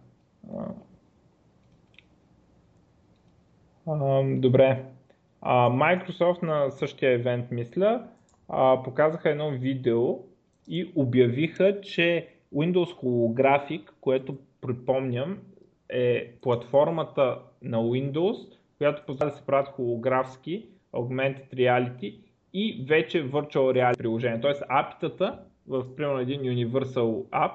Добре. 4.26 4.84
Microsoft 5.42 6.42
на 6.42 6.70
същия 6.70 7.12
евент, 7.12 7.50
мисля, 7.50 8.08
показаха 8.84 9.30
едно 9.30 9.50
видео 9.50 10.18
и 10.68 10.92
обявиха, 10.94 11.80
че 11.80 12.28
Windows 12.54 13.02
Holographic, 13.02 13.90
което 14.00 14.38
припомням, 14.60 15.38
е 15.92 16.32
платформата 16.40 17.38
на 17.62 17.78
Windows, 17.78 18.56
която 18.78 19.02
позволява 19.06 19.30
да 19.30 19.36
се 19.36 19.46
правят 19.46 19.68
холографски 19.68 20.66
Augmented 20.92 21.54
Reality 21.54 22.16
и 22.54 22.84
вече 22.88 23.30
Virtual 23.30 23.56
Reality 23.56 23.98
приложение. 23.98 24.40
Тоест 24.40 24.62
апитата 24.68 25.38
в 25.66 25.96
примерно 25.96 26.18
един 26.18 26.40
Universal 26.40 27.24
App, 27.30 27.52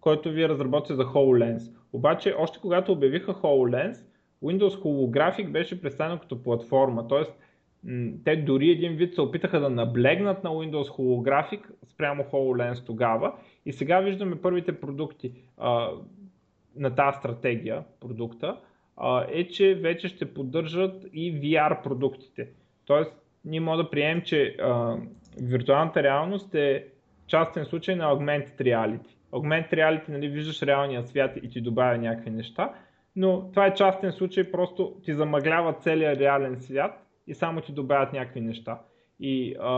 който 0.00 0.30
вие 0.30 0.48
разработите 0.48 0.94
за 0.94 1.04
HoloLens. 1.04 1.76
Обаче, 1.92 2.34
още 2.38 2.58
когато 2.60 2.92
обявиха 2.92 3.34
HoloLens, 3.34 3.96
Windows 4.42 4.82
Holographic 4.82 5.50
беше 5.50 5.82
представено 5.82 6.18
като 6.18 6.42
платформа. 6.42 7.08
Тоест, 7.08 7.32
те 8.24 8.36
дори 8.36 8.70
един 8.70 8.92
вид 8.92 9.14
се 9.14 9.20
опитаха 9.20 9.60
да 9.60 9.70
наблегнат 9.70 10.44
на 10.44 10.50
Windows 10.50 10.88
Holographic 10.88 11.60
спрямо 11.84 12.22
HoloLens 12.22 12.86
тогава 12.86 13.32
и 13.66 13.72
сега 13.72 14.00
виждаме 14.00 14.40
първите 14.40 14.80
продукти 14.80 15.32
на 16.76 16.94
тази 16.94 17.18
стратегия, 17.18 17.84
продукта, 18.00 18.56
е, 19.28 19.48
че 19.48 19.74
вече 19.74 20.08
ще 20.08 20.34
поддържат 20.34 21.04
и 21.12 21.34
VR 21.34 21.82
продуктите. 21.82 22.48
Тоест, 22.86 23.12
ние 23.44 23.60
можем 23.60 23.84
да 23.84 23.90
приемем, 23.90 24.22
че 24.22 24.56
а, 24.60 24.96
виртуалната 25.42 26.02
реалност 26.02 26.54
е 26.54 26.86
частен 27.26 27.64
случай 27.64 27.96
на 27.96 28.04
Augmented 28.04 28.60
Reality. 28.60 29.16
Augmented 29.32 29.72
Reality, 29.72 30.08
нали, 30.08 30.28
виждаш 30.28 30.62
реалния 30.62 31.02
свят 31.02 31.38
и 31.42 31.48
ти 31.48 31.60
добавя 31.60 31.98
някакви 31.98 32.30
неща, 32.30 32.74
но 33.16 33.50
това 33.50 33.66
е 33.66 33.74
частен 33.74 34.12
случай, 34.12 34.50
просто 34.50 34.96
ти 35.04 35.14
замъглява 35.14 35.72
целият 35.72 36.18
реален 36.18 36.60
свят 36.60 37.06
и 37.26 37.34
само 37.34 37.60
ти 37.60 37.72
добавят 37.72 38.12
някакви 38.12 38.40
неща. 38.40 38.80
И 39.20 39.56
а, 39.60 39.70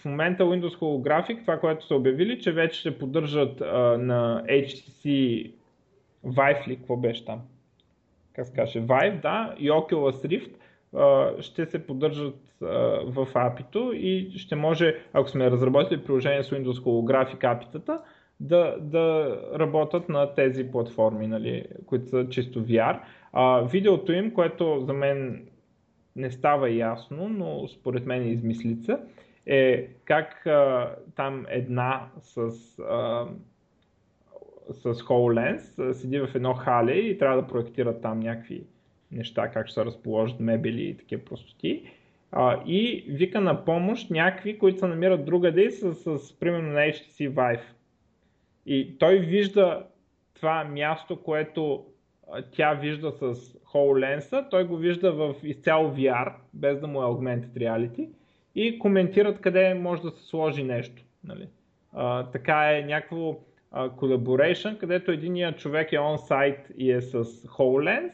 в 0.00 0.04
момента 0.04 0.44
Windows 0.44 0.78
Holographic, 0.78 1.40
това, 1.40 1.60
което 1.60 1.86
са 1.86 1.94
обявили, 1.94 2.40
че 2.40 2.52
вече 2.52 2.80
ще 2.80 2.98
поддържат 2.98 3.60
а, 3.60 3.98
на 3.98 4.44
HTC 4.48 5.52
Vive 6.24 6.68
ли, 6.68 6.76
какво 6.76 6.96
беше 6.96 7.24
там? 7.24 7.40
Как 8.32 8.46
се 8.46 8.52
каже? 8.52 8.80
Vive, 8.80 9.20
да, 9.20 9.54
и 9.58 9.70
Oculus 9.70 10.28
Rift 10.28 10.52
ще 11.40 11.66
се 11.66 11.86
поддържат 11.86 12.40
в 13.04 13.26
API-то 13.34 13.92
и 13.92 14.30
ще 14.38 14.56
може, 14.56 14.98
ако 15.12 15.28
сме 15.28 15.50
разработили 15.50 16.04
приложение 16.04 16.42
с 16.42 16.50
Windows 16.50 16.80
Holographic 16.80 17.38
API-тата, 17.38 18.00
да, 18.40 18.76
да 18.80 19.36
работят 19.58 20.08
на 20.08 20.34
тези 20.34 20.70
платформи, 20.70 21.26
нали, 21.26 21.64
които 21.86 22.08
са 22.08 22.28
чисто 22.28 22.66
VR. 22.66 23.00
А, 23.32 23.60
видеото 23.60 24.12
им, 24.12 24.34
което 24.34 24.80
за 24.80 24.92
мен 24.92 25.46
не 26.16 26.30
става 26.30 26.70
ясно, 26.70 27.28
но 27.28 27.68
според 27.68 28.06
мен 28.06 28.22
е 28.22 28.28
измислица, 28.28 29.00
е 29.46 29.88
как 30.04 30.46
а, 30.46 30.94
там 31.16 31.46
една 31.48 32.08
с 32.20 32.38
а, 32.78 33.26
с 34.70 34.94
HoloLens, 34.94 35.92
седи 35.92 36.20
в 36.20 36.28
едно 36.34 36.54
хале 36.54 36.92
и 36.92 37.18
трябва 37.18 37.42
да 37.42 37.48
проектира 37.48 38.00
там 38.00 38.20
някакви 38.20 38.62
неща, 39.12 39.50
как 39.50 39.66
ще 39.66 39.74
се 39.74 39.84
разположат 39.84 40.40
мебели 40.40 40.82
и 40.82 40.96
такива 40.96 41.24
простоти. 41.24 41.82
А, 42.32 42.62
и 42.66 43.04
вика 43.08 43.40
на 43.40 43.64
помощ 43.64 44.10
някакви, 44.10 44.58
които 44.58 44.78
се 44.78 44.86
намират 44.86 45.24
другаде 45.24 45.70
с, 45.70 45.94
с, 45.94 46.18
с 46.18 46.38
примерно 46.38 46.72
на 46.72 46.80
HTC 46.80 47.30
Vive. 47.30 47.62
И 48.66 48.98
той 48.98 49.18
вижда 49.18 49.86
това 50.34 50.64
място, 50.64 51.22
което 51.22 51.84
тя 52.52 52.74
вижда 52.74 53.12
с 53.12 53.34
HoloLens, 53.74 54.50
той 54.50 54.64
го 54.64 54.76
вижда 54.76 55.12
в 55.12 55.34
изцяло 55.42 55.90
VR, 55.90 56.32
без 56.54 56.80
да 56.80 56.86
му 56.86 57.02
е 57.02 57.04
Augmented 57.04 57.58
Reality 57.58 58.08
и 58.54 58.78
коментират 58.78 59.40
къде 59.40 59.74
може 59.74 60.02
да 60.02 60.10
се 60.10 60.26
сложи 60.26 60.62
нещо. 60.62 61.02
Нали? 61.24 61.48
А, 61.92 62.30
така 62.30 62.78
е 62.78 62.82
някакво 62.82 63.38
collaboration, 63.74 64.78
където 64.78 65.10
единият 65.10 65.58
човек 65.58 65.92
е 65.92 65.96
on-site 65.96 66.74
и 66.76 66.92
е 66.92 67.00
с 67.00 67.24
HoloLens, 67.24 68.10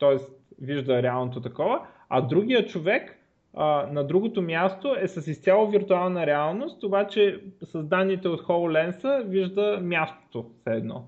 т.е. 0.00 0.16
вижда 0.60 1.02
реалното 1.02 1.40
такова, 1.40 1.80
а 2.08 2.20
другия 2.20 2.66
човек 2.66 3.18
а, 3.54 3.88
на 3.92 4.06
другото 4.06 4.42
място 4.42 4.96
е 5.00 5.08
с 5.08 5.30
изцяло 5.30 5.70
виртуална 5.70 6.26
реалност, 6.26 6.84
обаче 6.84 7.40
с 7.62 7.84
данните 7.84 8.28
от 8.28 8.42
HoloLens 8.42 9.24
вижда 9.24 9.80
мястото 9.82 10.50
все 10.60 10.70
едно. 10.70 11.04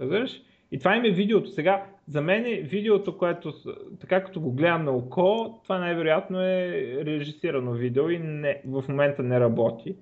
Разбираш? 0.00 0.42
И 0.72 0.78
това 0.78 0.96
им 0.96 1.04
е 1.04 1.10
видеото. 1.10 1.50
Сега, 1.50 1.86
за 2.08 2.20
мен 2.20 2.46
е 2.46 2.54
видеото, 2.54 3.18
което, 3.18 3.52
така 4.00 4.24
като 4.24 4.40
го 4.40 4.52
гледам 4.52 4.84
на 4.84 4.90
око, 4.90 5.60
това 5.62 5.78
най-вероятно 5.78 6.40
е 6.40 6.84
режисирано 7.04 7.72
видео 7.72 8.10
и 8.10 8.18
не, 8.18 8.62
в 8.66 8.84
момента 8.88 9.22
не 9.22 9.40
работи 9.40 9.96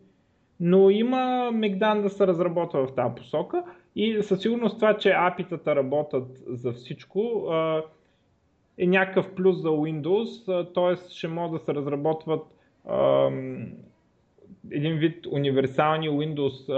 но 0.61 0.91
има 0.91 1.51
Мегдан 1.53 2.03
да 2.03 2.11
се 2.11 2.27
разработва 2.27 2.87
в 2.87 2.95
тази 2.95 3.15
посока 3.15 3.65
и 3.97 4.23
със 4.23 4.41
сигурност 4.41 4.77
това, 4.77 4.97
че 4.97 5.13
апитата 5.17 5.77
работят 5.77 6.27
за 6.47 6.73
всичко 6.73 7.49
е 8.79 8.87
някакъв 8.87 9.35
плюс 9.35 9.63
за 9.63 9.69
Windows, 9.69 10.47
т.е. 10.75 11.11
ще 11.11 11.29
могат 11.29 11.61
да 11.61 11.65
се 11.65 11.75
разработват 11.75 12.47
един 14.71 14.97
вид 14.97 15.27
универсални 15.27 16.11
Windows 16.11 16.73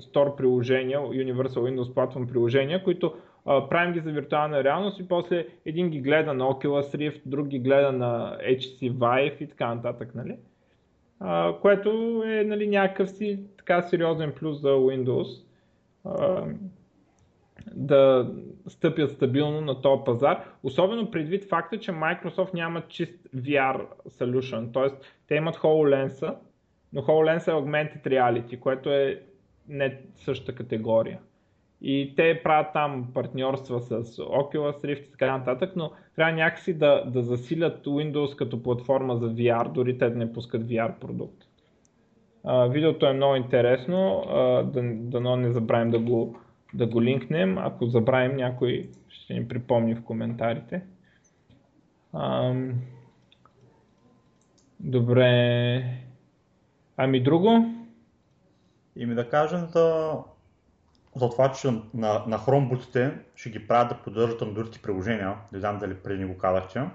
Store 0.00 0.36
приложения, 0.36 1.00
Universal 1.00 1.46
Windows 1.46 1.94
Platform 1.94 2.32
приложения, 2.32 2.84
които 2.84 3.14
правим 3.44 3.92
ги 3.92 4.00
за 4.00 4.12
виртуална 4.12 4.64
реалност 4.64 5.00
и 5.00 5.08
после 5.08 5.46
един 5.66 5.90
ги 5.90 6.00
гледа 6.00 6.34
на 6.34 6.44
Oculus 6.44 6.96
Rift, 6.96 7.20
друг 7.26 7.46
ги 7.46 7.58
гледа 7.58 7.92
на 7.92 8.38
HTC 8.48 8.92
Vive 8.92 9.42
и 9.42 9.46
така 9.46 9.74
нататък. 9.74 10.14
Нали? 10.14 10.36
Което 11.62 12.22
е 12.26 12.44
нали, 12.44 12.66
някакъв 12.66 13.10
си 13.10 13.40
така 13.56 13.82
сериозен 13.82 14.32
плюс 14.32 14.60
за 14.60 14.68
Windows. 14.68 15.44
Да 17.72 18.30
стъпят 18.66 19.10
стабилно 19.10 19.60
на 19.60 19.80
този 19.80 20.02
пазар, 20.04 20.44
особено 20.62 21.10
предвид 21.10 21.44
факта, 21.48 21.78
че 21.78 21.92
Microsoft 21.92 22.54
няма 22.54 22.82
чист 22.88 23.28
VR 23.36 23.80
solution, 24.08 24.72
т.е. 24.72 25.06
те 25.28 25.34
имат 25.34 25.56
HoloLens, 25.56 26.36
но 26.92 27.02
HoloLens 27.02 27.48
е 27.48 27.50
Augmented 27.50 28.06
Reality, 28.06 28.58
което 28.58 28.90
е 28.90 29.22
не 29.68 30.00
същата 30.14 30.54
категория. 30.54 31.20
И 31.86 32.12
те 32.16 32.40
правят 32.44 32.72
там 32.72 33.08
партньорства 33.14 33.80
с 33.80 34.16
Oculus 34.16 34.84
Rift 34.84 35.08
и 35.08 35.10
така 35.10 35.38
нататък, 35.38 35.72
но 35.76 35.92
трябва 36.16 36.32
някакси 36.32 36.74
да, 36.74 37.04
да 37.06 37.22
засилят 37.22 37.86
Windows 37.86 38.36
като 38.36 38.62
платформа 38.62 39.16
за 39.16 39.30
VR, 39.30 39.72
дори 39.72 39.98
те 39.98 40.10
да 40.10 40.18
не 40.18 40.32
пускат 40.32 40.62
VR 40.62 40.92
продукт. 40.98 41.44
А, 42.44 42.66
видеото 42.66 43.06
е 43.06 43.12
много 43.12 43.36
интересно, 43.36 44.24
а, 44.28 44.62
да, 44.62 44.82
дано 44.94 45.36
не 45.36 45.52
забравим 45.52 45.90
да 45.90 45.98
го, 45.98 46.36
да 46.74 46.86
го 46.86 47.02
линкнем. 47.02 47.58
Ако 47.58 47.86
забравим, 47.86 48.36
някой 48.36 48.90
ще 49.08 49.34
ни 49.34 49.48
припомни 49.48 49.94
в 49.94 50.04
коментарите. 50.04 50.82
А, 52.12 52.54
добре. 54.80 55.84
Ами 56.96 57.22
друго? 57.22 57.66
И 58.96 59.06
ми 59.06 59.14
да 59.14 59.28
кажем 59.28 59.66
за, 59.66 60.14
за 61.16 61.30
това, 61.30 61.52
че 61.52 61.70
на, 61.94 62.24
на 62.26 62.38
Chromebootите 62.38 63.18
ще 63.34 63.50
ги 63.50 63.66
правят 63.66 63.88
да 63.88 64.02
поддържат 64.02 64.40
Android 64.40 64.82
приложения. 64.82 65.36
Не 65.52 65.58
знам 65.58 65.78
дали 65.78 65.94
преди 65.94 66.24
ни 66.24 66.34
го 66.34 66.38
казахте. 66.38 66.90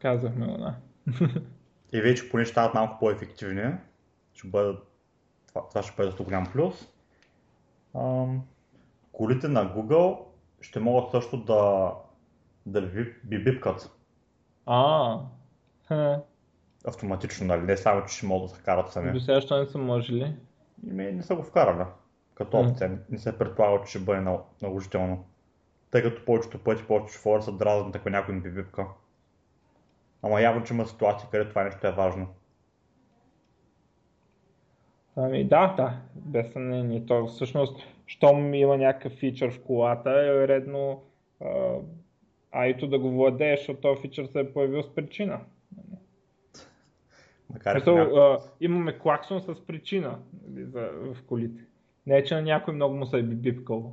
Казахме 0.00 0.46
го, 0.46 0.58
да. 0.58 0.74
И 1.92 2.00
вече 2.00 2.30
поне 2.30 2.44
ще 2.44 2.52
стават 2.52 2.74
малко 2.74 2.98
по-ефективни. 2.98 3.74
Ще 4.34 4.48
бъдат, 4.48 4.86
това, 5.48 5.68
това 5.68 5.82
ще 5.82 5.96
бъде 5.96 6.08
доста 6.08 6.22
голям 6.22 6.46
плюс. 6.52 6.88
Ам, 7.94 8.42
колите 9.12 9.48
на 9.48 9.74
Google 9.74 10.18
ще 10.60 10.80
могат 10.80 11.10
също 11.10 11.36
да, 11.36 11.92
да 12.66 12.80
ви 12.80 13.14
бибипкат. 13.24 13.90
А, 14.66 15.18
ха. 15.88 16.22
Автоматично, 16.86 17.46
нали? 17.46 17.62
Не 17.62 17.76
само, 17.76 18.06
че 18.06 18.16
ще 18.16 18.26
могат 18.26 18.50
да 18.50 18.56
се 18.56 18.62
карат 18.62 18.92
сами. 18.92 19.12
До 19.12 19.20
сега 19.20 19.58
не 19.58 19.66
са 19.66 19.78
можели? 19.78 20.36
Ими, 20.86 21.12
не 21.12 21.22
са 21.22 21.34
го 21.34 21.42
вкарали 21.42 21.84
като 22.36 22.58
опция. 22.58 22.98
Не 23.10 23.18
се 23.18 23.38
предполага, 23.38 23.84
че 23.84 23.90
ще 23.90 23.98
бъде 23.98 24.38
наложително. 24.62 25.24
Тъй 25.90 26.02
като 26.02 26.24
повечето 26.24 26.58
пъти, 26.58 26.84
повечето 26.86 27.22
хора 27.22 27.42
са 27.42 27.52
дразнат, 27.52 27.96
ако 27.96 28.10
някой 28.10 28.34
не 28.34 28.40
бибипка. 28.40 28.86
Ама 30.22 30.40
явно, 30.40 30.64
че 30.64 30.74
има 30.74 30.86
ситуация, 30.86 31.28
където 31.30 31.48
това 31.48 31.64
нещо 31.64 31.86
е 31.86 31.92
важно. 31.92 32.26
Ами 35.16 35.44
да, 35.44 35.74
да, 35.76 36.00
без 36.14 36.52
съмнение. 36.52 37.06
То 37.06 37.26
всъщност, 37.26 37.86
щом 38.06 38.54
има 38.54 38.76
някакъв 38.76 39.12
фичър 39.12 39.52
в 39.52 39.62
колата, 39.62 40.10
е 40.10 40.48
редно 40.48 41.02
а, 41.40 41.74
айто 42.52 42.88
да 42.88 42.98
го 42.98 43.10
владееш, 43.10 43.60
защото 43.60 43.80
този 43.80 44.00
фичър 44.00 44.26
се 44.26 44.40
е 44.40 44.52
появил 44.52 44.82
с 44.82 44.94
причина. 44.94 45.40
Макар 47.50 47.76
Ето, 47.76 47.96
а, 47.96 48.40
имаме 48.60 48.98
клаксон 48.98 49.40
с 49.40 49.66
причина 49.66 50.18
нали, 50.48 50.64
в 50.64 51.16
колите. 51.26 51.64
Не 52.06 52.16
е, 52.16 52.24
че 52.24 52.34
на 52.34 52.42
някой 52.42 52.74
много 52.74 52.94
му 52.94 53.06
се 53.06 53.18
е 53.18 53.22
бибипкало. 53.22 53.92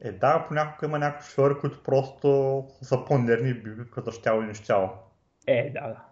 Е, 0.00 0.12
да, 0.12 0.44
понякога 0.48 0.86
има 0.86 0.98
някои 0.98 1.24
шофьори, 1.24 1.54
които 1.60 1.82
просто 1.82 2.64
са 2.82 3.04
по-нервни 3.04 3.54
за 3.96 4.12
щяло 4.12 4.42
и 4.42 4.46
нещяло. 4.46 4.88
Е, 5.46 5.70
да, 5.70 5.80
да. 5.80 6.04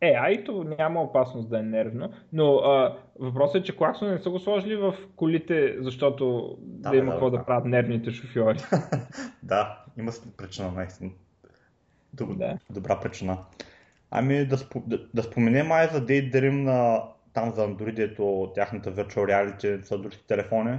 Е, 0.00 0.14
айто 0.18 0.64
няма 0.78 1.02
опасност 1.02 1.48
да 1.48 1.58
е 1.58 1.62
нервно, 1.62 2.12
но 2.32 2.56
а, 2.56 2.98
въпросът 3.18 3.62
е, 3.62 3.64
че 3.64 3.76
клаксон 3.76 4.10
не 4.10 4.18
са 4.18 4.30
го 4.30 4.38
сложили 4.38 4.76
в 4.76 4.94
колите, 5.16 5.76
защото 5.80 6.56
да, 6.60 6.90
да 6.90 6.96
има 6.96 7.12
какво 7.12 7.30
да, 7.30 7.30
да, 7.30 7.38
да 7.38 7.44
правят 7.46 7.64
нервните 7.64 8.10
шофьори. 8.10 8.58
да, 9.42 9.84
има 9.98 10.12
причина, 10.36 10.72
наистина. 10.72 11.10
Доб... 12.12 12.38
Да. 12.38 12.58
Добра 12.70 13.00
причина. 13.00 13.38
Ами 14.10 14.44
да, 14.44 14.58
спо... 14.58 14.82
да, 14.86 15.06
да 15.14 15.22
споменем 15.22 15.66
май 15.66 15.88
за 15.92 16.06
Daydream 16.06 16.62
на 16.62 17.02
там 17.36 17.50
за 17.50 17.68
Android, 17.68 17.98
ето 17.98 18.52
тяхната 18.54 18.92
Virtual 18.94 19.24
Reality 19.24 19.82
са 19.82 19.98
другите 19.98 20.26
телефони, 20.26 20.78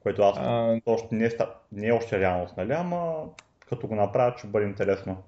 което 0.00 0.22
аз 0.22 0.36
А, 0.38 0.80
още 0.86 1.14
не, 1.14 1.24
е, 1.24 1.30
не 1.72 1.86
е 1.86 1.92
още 1.92 2.20
реалност, 2.20 2.56
нали? 2.56 2.72
Ама 2.72 3.24
като 3.68 3.86
го 3.86 3.94
направят, 3.94 4.38
ще 4.38 4.46
бъде 4.46 4.66
интересно. 4.66 5.22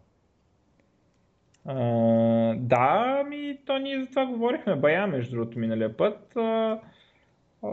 а, 1.65 1.75
да, 2.57 3.25
ми 3.29 3.59
то 3.67 3.79
ние 3.79 4.01
за 4.01 4.07
това 4.07 4.27
говорихме 4.27 4.77
бая, 4.77 5.07
между 5.07 5.37
другото, 5.37 5.59
миналия 5.59 5.97
път. 5.97 6.37
А, 6.37 6.81
а, 7.63 7.71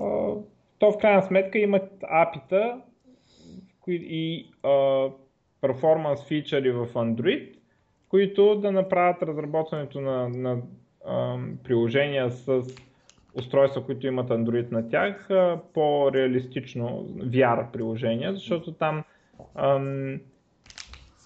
то 0.79 0.91
в 0.91 0.97
крайна 0.97 1.23
сметка 1.23 1.59
имат 1.59 2.03
апита 2.09 2.81
и 3.87 4.51
а, 4.63 5.07
перформанс 5.61 6.25
фичъри 6.25 6.71
в 6.71 6.87
Android, 6.93 7.55
които 8.09 8.55
да 8.55 8.71
направят 8.71 9.23
разработването 9.23 10.01
на, 10.01 10.29
на 10.29 10.61
приложения 11.63 12.31
с 12.31 12.61
устройства, 13.33 13.85
които 13.85 14.07
имат 14.07 14.29
Android 14.29 14.71
на 14.71 14.89
тях, 14.89 15.29
по-реалистично 15.73 17.05
VR 17.07 17.71
приложения, 17.71 18.33
защото 18.33 18.71
там 18.71 19.03
ам, 19.55 20.19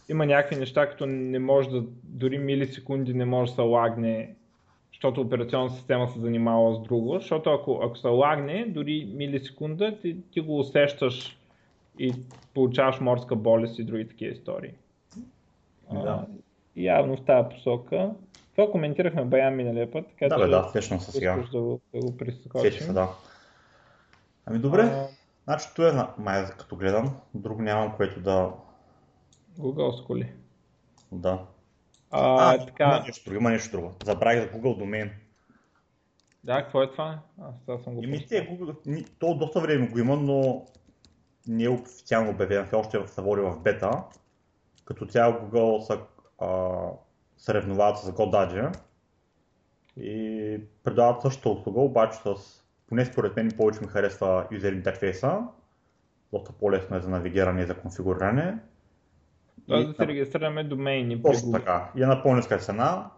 има 0.10 0.26
някакви 0.26 0.56
неща, 0.56 0.90
като 0.90 1.06
не 1.06 1.40
може 1.40 1.70
да, 1.70 1.84
дори 2.04 2.38
милисекунди 2.38 3.14
не 3.14 3.26
може 3.26 3.52
да 3.52 3.56
се 3.56 3.62
лагне, 3.62 4.36
защото 4.94 5.22
операционната 5.22 5.76
система 5.76 6.08
се 6.08 6.20
занимава 6.20 6.76
с 6.76 6.82
друго, 6.82 7.14
защото 7.14 7.50
ако, 7.50 7.80
ако 7.84 7.98
се 7.98 8.08
лагне, 8.08 8.66
дори 8.66 9.12
милисекунда, 9.14 10.00
ти, 10.02 10.18
ти 10.32 10.40
го 10.40 10.60
усещаш 10.60 11.38
и 12.00 12.14
получаваш 12.54 13.00
морска 13.00 13.36
болест 13.36 13.80
и 13.80 13.84
други 13.84 14.08
такива 14.08 14.32
истории. 14.32 14.72
Да. 15.92 16.00
А, 16.00 16.26
явно 16.76 17.18
в 17.18 17.26
тази 17.26 17.50
посока. 17.50 18.12
Това 18.56 18.72
коментирахме 18.72 19.26
Баян 19.26 19.56
миналия 19.56 19.92
път, 19.92 20.06
така 20.10 20.28
Да, 20.28 20.38
бе, 20.44 20.48
да, 20.48 20.70
сещам 20.72 21.00
се 21.00 21.12
сега. 21.12 21.36
да 21.52 21.62
го, 21.62 21.82
да 21.94 22.00
го 22.00 22.18
се, 22.82 22.94
да. 22.94 23.10
Ами 24.46 24.60
добре, 24.60 24.82
А, 24.82 25.08
значи 25.44 25.68
това 25.76 25.90
е 25.90 25.92
на- 25.92 26.14
май 26.18 26.46
като 26.58 26.76
гледам. 26.76 27.16
Друго 27.34 27.62
нямам, 27.62 27.96
което 27.96 28.20
да... 28.20 28.52
Google 29.60 30.06
коли. 30.06 30.34
да. 31.12 31.40
А, 32.12 32.50
А, 32.52 32.56
има 32.56 32.66
така, 32.66 33.00
нещо 33.00 33.24
друго, 33.30 33.40
има 33.40 33.50
нещо 33.50 33.72
друго. 33.72 33.94
Забравих 34.06 34.42
за 34.44 34.60
Google 34.60 34.78
домен. 34.78 35.12
да, 36.44 36.64
какво 36.64 36.84
е 36.84 36.92
това? 36.92 37.20
Аз 37.42 37.56
сега 37.60 37.78
съм 37.78 37.96
го 37.96 38.04
Еми, 38.04 38.26
те, 38.28 38.50
Google, 38.50 39.08
то 39.20 39.36
доста 39.38 39.60
време 39.62 39.88
го 39.88 40.00
има, 40.00 40.16
но 40.16 40.66
не 41.48 41.64
е 41.64 41.70
официално 41.70 42.30
обявен, 42.32 42.66
все 42.66 42.76
още 42.76 43.08
се 43.08 43.22
води 43.22 43.42
в 43.42 43.60
бета. 43.60 44.04
Като 44.86 45.06
цяло 45.06 45.34
Google 45.34 45.80
са 45.80 46.00
а, 46.40 46.48
съревновават 47.38 47.98
с 47.98 48.12
GoDaddy 48.12 48.78
и 49.98 50.60
предлагат 50.84 51.22
същата 51.22 51.50
услуга, 51.50 51.82
обаче 51.82 52.18
с, 52.18 52.36
поне 52.88 53.06
според 53.06 53.36
мен 53.36 53.52
повече 53.58 53.80
ми 53.82 53.88
харесва 53.88 54.48
юзер 54.52 54.74
интерфейса, 54.74 55.42
доста 56.34 56.52
по-лесно 56.54 56.98
е 56.98 57.00
за 57.00 57.10
навигиране 57.10 57.62
и 57.62 57.66
за 57.66 57.78
конфигуриране. 57.78 58.58
Тоест 59.68 59.86
И- 59.86 59.88
да 59.88 59.96
се 59.96 60.08
регистрираме 60.08 60.64
домейни 60.64 61.22
Точно 61.22 61.52
така. 61.52 61.92
И 61.96 62.04
е 62.04 62.06
на 62.06 62.24
по-ниска 62.24 62.58
цена. 62.58 63.12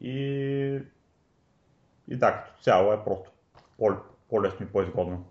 И, 0.00 0.14
и 2.08 2.16
да, 2.16 2.32
като 2.32 2.62
цяло 2.62 2.92
е 2.92 3.04
просто 3.04 3.30
по- 3.78 3.96
по-лесно 4.28 4.66
и 4.66 4.68
по-изгодно. 4.68 5.24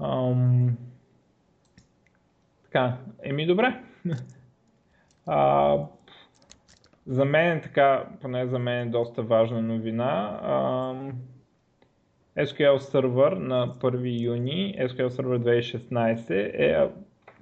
Ам... 0.00 0.76
Така, 2.64 2.98
еми 3.22 3.46
добре. 3.46 3.84
А, 5.26 5.78
за 7.06 7.24
мен 7.24 7.56
е 7.56 7.60
така, 7.60 8.06
поне 8.20 8.46
за 8.46 8.58
мен 8.58 8.88
е 8.88 8.90
доста 8.90 9.22
важна 9.22 9.62
новина. 9.62 10.40
Ам, 10.42 11.12
SQL 12.36 12.76
Server 12.76 13.34
на 13.34 13.74
1 13.74 14.22
юни, 14.22 14.76
SQL 14.80 15.08
Server 15.08 15.38
2016 15.38 16.30
е 16.30 16.90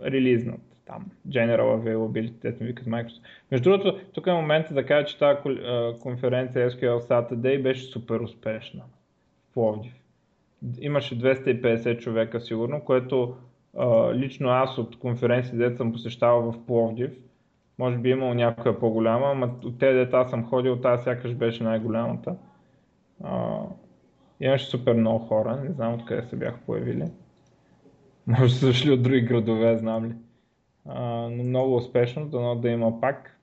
релизнат 0.02 0.60
там. 0.86 1.06
General 1.28 1.60
Availability, 1.60 2.40
те 2.40 2.64
викат 2.64 2.86
Microsoft. 2.86 3.20
Между 3.50 3.70
другото, 3.70 4.00
тук 4.12 4.26
е 4.26 4.32
момента 4.32 4.74
да 4.74 4.86
кажа, 4.86 5.06
че 5.06 5.18
тази 5.18 5.38
а, 5.48 5.94
конференция 6.02 6.70
SQL 6.70 6.98
Saturday 6.98 7.62
беше 7.62 7.84
супер 7.84 8.20
успешна 8.20 8.82
в 9.50 9.54
Пловдив. 9.54 9.92
Имаше 10.80 11.18
250 11.18 11.98
човека 11.98 12.40
сигурно, 12.40 12.80
което 12.80 13.36
а, 13.76 14.14
лично 14.14 14.48
аз 14.48 14.78
от 14.78 14.98
конференции, 14.98 15.58
дето 15.58 15.76
съм 15.76 15.92
посещавал 15.92 16.52
в 16.52 16.66
Пловдив, 16.66 17.10
може 17.78 17.98
би 17.98 18.08
е 18.08 18.12
имал 18.12 18.34
някоя 18.34 18.78
по-голяма, 18.78 19.26
ама 19.26 19.54
от 19.64 19.78
тези 19.78 19.98
дета 19.98 20.28
съм 20.28 20.44
ходил, 20.44 20.80
тази 20.80 21.02
сякаш 21.02 21.34
беше 21.34 21.64
най-голямата. 21.64 22.36
А, 23.24 23.60
имаше 24.40 24.66
супер 24.66 24.94
много 24.94 25.18
хора, 25.18 25.60
не 25.64 25.72
знам 25.72 25.94
откъде 25.94 26.22
се 26.22 26.36
бяха 26.36 26.58
появили. 26.66 27.04
Може 28.26 28.54
са 28.54 28.66
дошли 28.66 28.90
от 28.90 29.02
други 29.02 29.20
градове, 29.20 29.76
знам 29.78 30.04
ли. 30.04 30.14
А, 30.88 31.28
но 31.30 31.44
много 31.44 31.76
успешно, 31.76 32.26
дано 32.26 32.54
да 32.54 32.68
има 32.68 33.00
пак. 33.00 33.38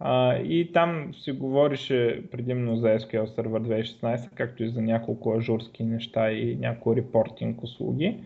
А, 0.00 0.36
и 0.36 0.72
там 0.72 1.14
се 1.14 1.32
говорише 1.32 2.22
предимно 2.30 2.76
за 2.76 2.86
SQL 2.86 3.24
Server 3.24 3.82
2016, 3.82 4.30
както 4.34 4.64
и 4.64 4.68
за 4.68 4.82
няколко 4.82 5.34
ажурски 5.34 5.84
неща 5.84 6.30
и 6.32 6.56
няколко 6.56 6.96
репортинг 6.96 7.62
услуги. 7.62 8.24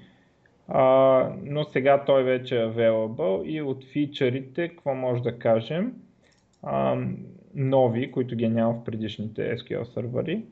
А, 0.75 1.29
но 1.43 1.65
сега 1.65 2.05
той 2.05 2.23
вече 2.23 2.57
е 2.57 2.67
available 2.67 3.45
и 3.45 3.63
от 3.63 3.85
фичърите, 3.85 4.69
какво 4.69 4.95
може 4.95 5.23
да 5.23 5.39
кажем? 5.39 5.93
А, 6.63 6.97
нови, 7.55 8.13
които 8.13 8.37
ги 8.37 8.49
няма 8.49 8.75
в 8.75 8.85
предишните 8.85 9.57
SQL 9.57 9.85
сервери. 9.85 10.43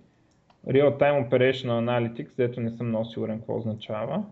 Real-Time 0.69 1.29
Operational 1.29 1.65
Analytics, 1.65 2.37
дето 2.37 2.61
не 2.61 2.71
съм 2.71 2.89
много 2.89 3.05
сигурен 3.05 3.39
какво 3.39 3.57
означава. 3.57 4.25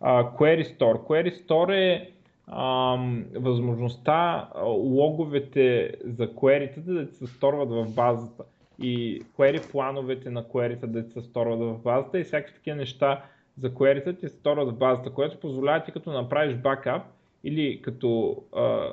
А, 0.00 0.24
Query 0.24 0.64
Store. 0.64 0.96
Query 0.96 1.46
Store 1.46 1.74
е 1.74 2.10
ам, 2.46 3.24
възможността 3.34 4.48
логовете 4.66 5.94
за 6.04 6.28
query 6.28 6.80
да 6.80 7.06
се 7.06 7.26
сторват 7.26 7.70
в 7.70 7.94
базата 7.94 8.44
и 8.78 9.22
query 9.38 9.70
плановете 9.70 10.30
на 10.30 10.44
query 10.44 10.86
да 10.86 11.02
се 11.02 11.20
сторват 11.20 11.60
в 11.60 11.82
базата 11.82 12.20
и 12.20 12.24
всякакви 12.24 12.54
такива 12.54 12.76
неща 12.76 13.22
за 13.60 13.70
query 13.70 14.20
ти 14.20 14.28
се 14.28 14.34
сторват 14.34 14.68
в 14.68 14.78
базата, 14.78 15.10
което 15.10 15.40
позволява 15.40 15.84
ти 15.84 15.92
като 15.92 16.12
направиш 16.12 16.56
бакап 16.56 17.02
или 17.44 17.82
като 17.82 18.42
а, 18.56 18.92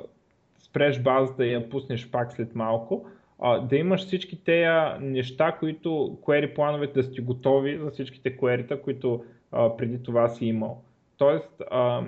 спреш 0.58 1.00
базата 1.00 1.46
и 1.46 1.52
я 1.52 1.70
пуснеш 1.70 2.10
пак 2.10 2.32
след 2.32 2.54
малко, 2.54 3.06
а, 3.38 3.58
да 3.58 3.76
имаш 3.76 4.06
всички 4.06 4.44
тези 4.44 5.04
неща, 5.04 5.52
които 5.52 5.88
query 6.22 6.54
плановете 6.54 6.92
да 6.92 7.02
сте 7.02 7.20
готови 7.20 7.78
за 7.78 7.90
всичките 7.90 8.36
query 8.36 8.80
които 8.80 9.24
а, 9.52 9.76
преди 9.76 10.02
това 10.02 10.28
си 10.28 10.46
имал. 10.46 10.82
Тоест, 11.16 11.62
а, 11.70 12.04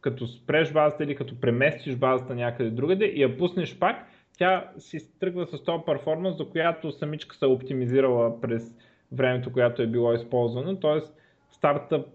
като 0.00 0.26
спреш 0.26 0.72
базата 0.72 1.04
или 1.04 1.14
като 1.14 1.40
преместиш 1.40 1.96
базата 1.96 2.34
някъде 2.34 2.70
другаде 2.70 3.04
и 3.04 3.22
я 3.22 3.38
пуснеш 3.38 3.78
пак, 3.78 4.06
тя 4.38 4.70
си 4.78 5.18
тръгва 5.18 5.46
с 5.46 5.64
този 5.64 5.82
перформанс, 5.86 6.36
за 6.36 6.48
която 6.48 6.92
самичка 6.92 7.36
се 7.36 7.44
е 7.44 7.48
оптимизирала 7.48 8.40
през 8.40 8.74
времето, 9.12 9.52
което 9.52 9.82
е 9.82 9.86
било 9.86 10.12
използвано. 10.12 10.76
Тоест, 10.76 11.14
стартъп, 11.60 12.06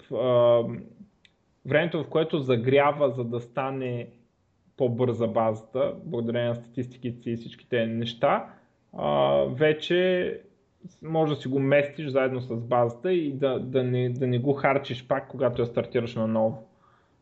времето 1.66 2.04
в 2.04 2.10
което 2.10 2.40
загрява, 2.40 3.12
за 3.12 3.24
да 3.24 3.40
стане 3.40 4.08
по-бърза 4.78 5.28
базата, 5.28 5.94
благодарение 6.04 6.50
на 6.50 6.56
статистиките 6.56 7.32
и 7.32 7.36
всичките 7.36 7.86
неща, 7.86 8.50
вече 9.48 10.42
може 11.02 11.36
да 11.36 11.42
си 11.42 11.48
го 11.48 11.60
местиш 11.60 12.08
заедно 12.08 12.42
с 12.42 12.56
базата 12.56 13.14
и 13.14 13.34
да, 13.34 13.60
да, 13.60 13.84
не, 13.84 14.10
да 14.10 14.28
не 14.28 14.40
го 14.40 14.54
харчиш 14.54 15.08
пак, 15.08 15.28
когато 15.28 15.62
я 15.62 15.66
стартираш 15.66 16.16
наново 16.16 16.68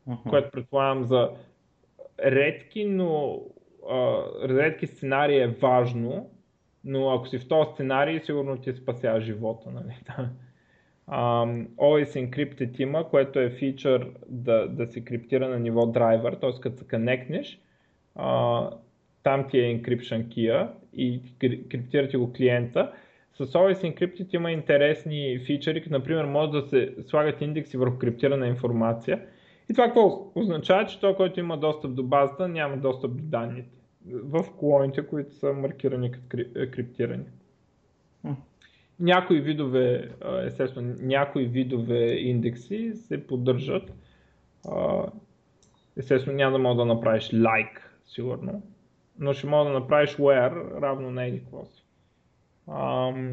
uh-huh. 0.09 0.29
което 0.29 0.51
предполагам 0.51 1.03
за 1.03 1.29
редки, 2.19 2.85
но 2.85 3.41
а, 3.89 4.23
редки 4.43 4.87
сценарии 4.87 5.41
е 5.41 5.47
важно, 5.47 6.29
но 6.83 7.11
ако 7.11 7.27
си 7.27 7.39
в 7.39 7.47
този 7.47 7.71
сценарий, 7.73 8.19
сигурно 8.19 8.57
ти 8.57 8.73
спася 8.73 9.19
живота. 9.19 9.69
Нали? 9.71 9.95
um, 11.09 11.67
Always 11.67 12.29
Encrypted 12.29 12.79
има, 12.79 13.09
което 13.09 13.39
е 13.39 13.49
фичър 13.49 14.09
да, 14.27 14.67
да 14.67 14.87
се 14.87 15.01
криптира 15.01 15.47
на 15.47 15.59
ниво 15.59 15.85
драйвер, 15.85 16.33
т.е. 16.33 16.61
като 16.61 16.77
се 16.77 16.87
коннектнеш, 16.87 17.59
uh, 18.17 18.73
там 19.23 19.47
ти 19.49 19.59
е 19.59 19.81
encryption 19.81 20.27
key 20.27 20.67
и 20.93 21.21
криптира 21.69 22.07
ти 22.07 22.17
го 22.17 22.33
клиента. 22.33 22.91
С 23.33 23.45
Always 23.45 23.93
Encrypted 23.93 24.35
има 24.35 24.51
интересни 24.51 25.39
фичъри, 25.45 25.81
като 25.81 25.93
например 25.93 26.25
може 26.25 26.51
да 26.51 26.61
се 26.61 26.95
слагат 27.07 27.41
индекси 27.41 27.77
върху 27.77 27.97
криптирана 27.97 28.47
информация 28.47 29.21
и 29.69 29.73
това 29.73 29.85
какво 29.85 30.31
означава, 30.35 30.85
че 30.85 30.99
той, 30.99 31.15
който 31.15 31.39
има 31.39 31.57
достъп 31.57 31.95
до 31.95 32.03
базата, 32.03 32.47
няма 32.47 32.77
достъп 32.77 33.11
до 33.15 33.23
данните 33.23 33.69
в 34.05 34.45
колоните, 34.57 35.07
които 35.07 35.35
са 35.35 35.53
маркирани 35.53 36.11
като 36.11 36.37
е, 36.55 36.67
криптирани. 36.67 37.23
Някои 39.03 39.41
видове, 39.41 40.09
естествено, 40.45 40.95
някои 41.01 41.45
видове 41.45 42.05
индекси 42.05 42.93
се 42.93 43.27
поддържат. 43.27 43.93
Естествено, 45.97 46.37
няма 46.37 46.51
да 46.51 46.57
мога 46.57 46.75
да 46.75 46.85
направиш 46.85 47.29
like, 47.29 47.79
сигурно, 48.05 48.61
но 49.19 49.33
ще 49.33 49.47
мога 49.47 49.69
да 49.69 49.79
направиш 49.79 50.17
where 50.17 50.81
равно 50.81 51.11
на 51.11 51.25
еди 51.25 51.41
си. 51.65 51.83
Raw 52.67 53.27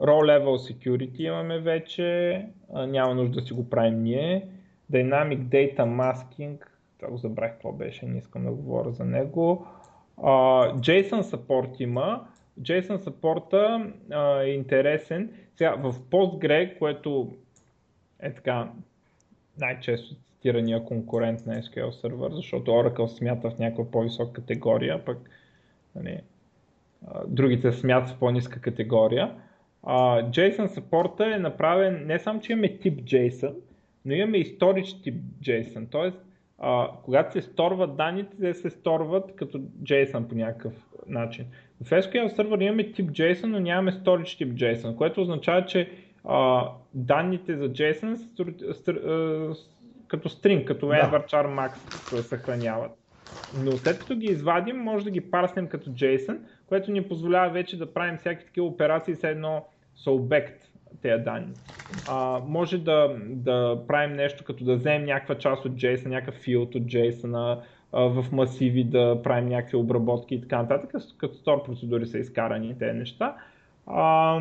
Level 0.00 0.72
Security 0.72 1.20
имаме 1.20 1.60
вече, 1.60 2.46
няма 2.74 3.14
нужда 3.14 3.40
да 3.40 3.46
си 3.46 3.52
го 3.52 3.70
правим 3.70 4.02
ние. 4.02 4.48
Dynamic 4.92 5.38
Data 5.38 5.78
Masking, 5.78 6.58
това 6.98 7.10
го 7.10 7.16
забрах 7.16 7.52
какво 7.52 7.72
беше, 7.72 8.06
не 8.06 8.18
искам 8.18 8.44
да 8.44 8.50
говоря 8.50 8.90
за 8.90 9.04
него. 9.04 9.66
Uh, 10.16 10.78
JSON 10.78 11.22
Support 11.22 11.80
има. 11.80 12.26
JSON 12.60 12.98
uh, 12.98 14.44
е 14.44 14.50
интересен. 14.50 15.30
Сега 15.56 15.74
в 15.74 15.92
Postgre, 15.92 16.78
което 16.78 17.36
е 18.20 18.34
така 18.34 18.70
най-често 19.58 20.14
цитирания 20.14 20.84
конкурент 20.84 21.46
на 21.46 21.62
SQL 21.62 21.90
сервер, 21.90 22.30
защото 22.32 22.70
Oracle 22.70 23.06
смята 23.06 23.50
в 23.50 23.58
някаква 23.58 23.90
по-висока 23.90 24.32
категория, 24.32 25.04
пък 25.04 25.18
нали, 25.94 26.20
другите 27.26 27.72
смятат 27.72 28.10
в 28.10 28.18
по-ниска 28.18 28.60
категория. 28.60 29.34
Uh, 29.84 30.30
JSON 30.30 30.66
саппорта 30.66 31.34
е 31.34 31.38
направен 31.38 32.06
не 32.06 32.18
само, 32.18 32.40
че 32.40 32.52
имаме 32.52 32.78
тип 32.78 33.00
JSON, 33.00 33.54
но 34.04 34.14
имаме 34.14 34.38
и 34.38 34.58
storage 34.58 35.02
тип 35.02 35.14
JSON. 35.42 36.12
Uh, 36.62 36.90
когато 37.02 37.32
се 37.32 37.42
сторват 37.42 37.96
данните, 37.96 38.36
те 38.40 38.54
се 38.54 38.70
сторват 38.70 39.36
като 39.36 39.58
JSON 39.58 40.26
по 40.26 40.34
някакъв 40.34 40.74
начин. 41.06 41.46
В 41.84 41.90
SQL 41.90 42.28
сервер 42.28 42.58
имаме 42.58 42.92
тип 42.92 43.10
JSON, 43.10 43.44
но 43.44 43.60
нямаме 43.60 43.92
storage 43.92 44.38
тип 44.38 44.48
JSON, 44.48 44.94
което 44.96 45.20
означава, 45.20 45.66
че 45.66 45.90
uh, 46.24 46.68
данните 46.94 47.56
за 47.56 47.68
JSON 47.68 48.16
са 48.72 48.92
uh, 48.92 49.58
като 50.08 50.28
string, 50.28 50.64
като 50.64 50.86
да. 50.86 50.94
varchar 50.94 51.46
max 51.46 51.76
се 52.08 52.22
съхраняват. 52.22 52.92
Но 53.64 53.72
след 53.72 53.98
като 53.98 54.16
ги 54.16 54.26
извадим, 54.26 54.76
може 54.76 55.04
да 55.04 55.10
ги 55.10 55.20
парснем 55.20 55.66
като 55.68 55.90
JSON, 55.90 56.38
което 56.66 56.90
ни 56.90 57.08
позволява 57.08 57.50
вече 57.52 57.78
да 57.78 57.94
правим 57.94 58.18
всякакви 58.18 58.46
такива 58.46 58.66
операции 58.66 59.14
с 59.14 59.24
едно 59.24 59.64
са 59.96 60.10
обект 60.10 60.62
тези 61.02 61.24
данни. 61.24 61.52
А, 62.08 62.40
може 62.46 62.78
да, 62.78 63.16
да 63.26 63.78
правим 63.88 64.16
нещо 64.16 64.44
като 64.44 64.64
да 64.64 64.76
вземем 64.76 65.04
някаква 65.04 65.38
част 65.38 65.64
от 65.64 65.72
JSON, 65.72 66.06
някакъв 66.06 66.34
филд 66.34 66.74
от 66.74 66.82
JSON 66.82 67.36
а, 67.36 67.62
в 67.92 68.26
масиви, 68.32 68.84
да 68.84 69.20
правим 69.22 69.48
някакви 69.48 69.76
обработки 69.76 70.34
и 70.34 70.40
така 70.40 70.62
нататък, 70.62 71.02
като 71.18 71.34
стор 71.34 71.62
процедури 71.62 72.06
са 72.06 72.18
изкарани 72.18 72.78
тези 72.78 72.98
неща. 72.98 73.36
А, 73.86 74.40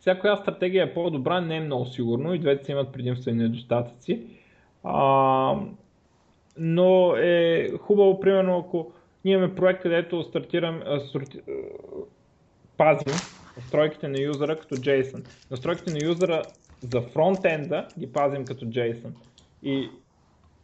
сега 0.00 0.18
коя 0.20 0.36
стратегия 0.36 0.84
е 0.84 0.94
по-добра, 0.94 1.40
не 1.40 1.56
е 1.56 1.60
много 1.60 1.86
сигурно 1.86 2.34
и 2.34 2.38
двете 2.38 2.64
си 2.64 2.72
имат 2.72 2.92
предимства 2.92 3.30
и 3.30 3.34
недостатъци. 3.34 4.22
А, 4.84 5.56
но 6.58 7.16
е 7.16 7.68
хубаво, 7.80 8.20
примерно, 8.20 8.58
ако 8.58 8.92
ние 9.24 9.34
имаме 9.34 9.54
проект, 9.54 9.82
където 9.82 10.22
стартирам, 10.22 10.82
сорти, 11.12 11.40
пазим 12.76 13.14
настройките 13.56 14.08
на 14.08 14.20
юзера 14.20 14.58
като 14.58 14.74
JSON. 14.76 15.28
Настройките 15.50 15.90
на 15.92 15.98
юзера 16.04 16.42
за 16.80 17.00
фронтенда 17.00 17.88
ги 17.98 18.12
пазим 18.12 18.44
като 18.44 18.64
JSON. 18.64 19.10
И, 19.62 19.90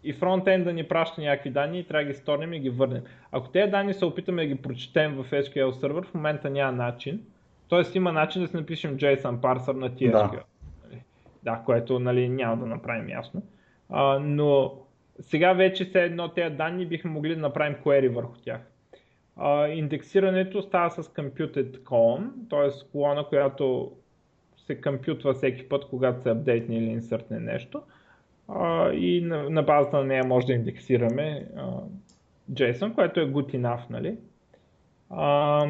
и 0.08 0.12
фронтенда 0.12 0.72
ни 0.72 0.84
праща 0.84 1.20
някакви 1.20 1.50
данни 1.50 1.78
и 1.78 1.84
трябва 1.84 2.04
да 2.04 2.12
ги 2.12 2.18
сторнем 2.18 2.52
и 2.52 2.60
ги 2.60 2.70
върнем. 2.70 3.02
Ако 3.32 3.48
тези 3.48 3.70
данни 3.70 3.94
се 3.94 4.04
опитаме 4.04 4.42
да 4.42 4.48
ги 4.48 4.62
прочетем 4.62 5.14
в 5.14 5.30
SQL 5.30 5.70
сервер, 5.70 6.04
в 6.06 6.14
момента 6.14 6.50
няма 6.50 6.72
начин. 6.72 7.20
Тоест 7.68 7.94
има 7.94 8.12
начин 8.12 8.42
да 8.42 8.48
си 8.48 8.56
напишем 8.56 8.96
JSON 8.96 9.40
парсър 9.40 9.74
на 9.74 9.90
TSQL. 9.90 10.30
Да. 10.32 10.96
да, 11.42 11.62
което 11.66 11.98
нали, 11.98 12.28
няма 12.28 12.56
да 12.56 12.66
направим 12.66 13.08
ясно. 13.08 13.42
А, 13.88 14.18
но 14.18 14.74
сега 15.20 15.52
вече 15.52 15.84
все 15.84 16.02
едно 16.02 16.28
тези 16.28 16.54
данни 16.54 16.86
бихме 16.86 17.10
могли 17.10 17.34
да 17.34 17.40
направим 17.40 17.76
query 17.84 18.08
върху 18.08 18.34
тях. 18.44 18.60
А, 19.36 19.68
индексирането 19.68 20.62
става 20.62 20.90
с 20.90 21.08
computed 21.08 21.78
column, 21.78 22.30
т.е. 22.50 22.90
колона, 22.92 23.24
която 23.24 23.92
се 24.66 24.80
компютва 24.80 25.34
всеки 25.34 25.68
път, 25.68 25.84
когато 25.90 26.22
се 26.22 26.30
апдейтне 26.30 26.76
или 26.76 26.90
инсъртне 26.90 27.40
нещо. 27.40 27.82
А, 28.48 28.92
и 28.92 29.20
на, 29.20 29.50
на 29.50 29.62
базата 29.62 29.96
на 29.96 30.04
нея 30.04 30.24
може 30.24 30.46
да 30.46 30.52
индексираме 30.52 31.48
а, 31.56 31.66
JSON, 32.52 32.94
което 32.94 33.20
е 33.20 33.26
good 33.26 33.54
enough, 33.54 33.90
нали? 33.90 34.16
А, 35.10 35.66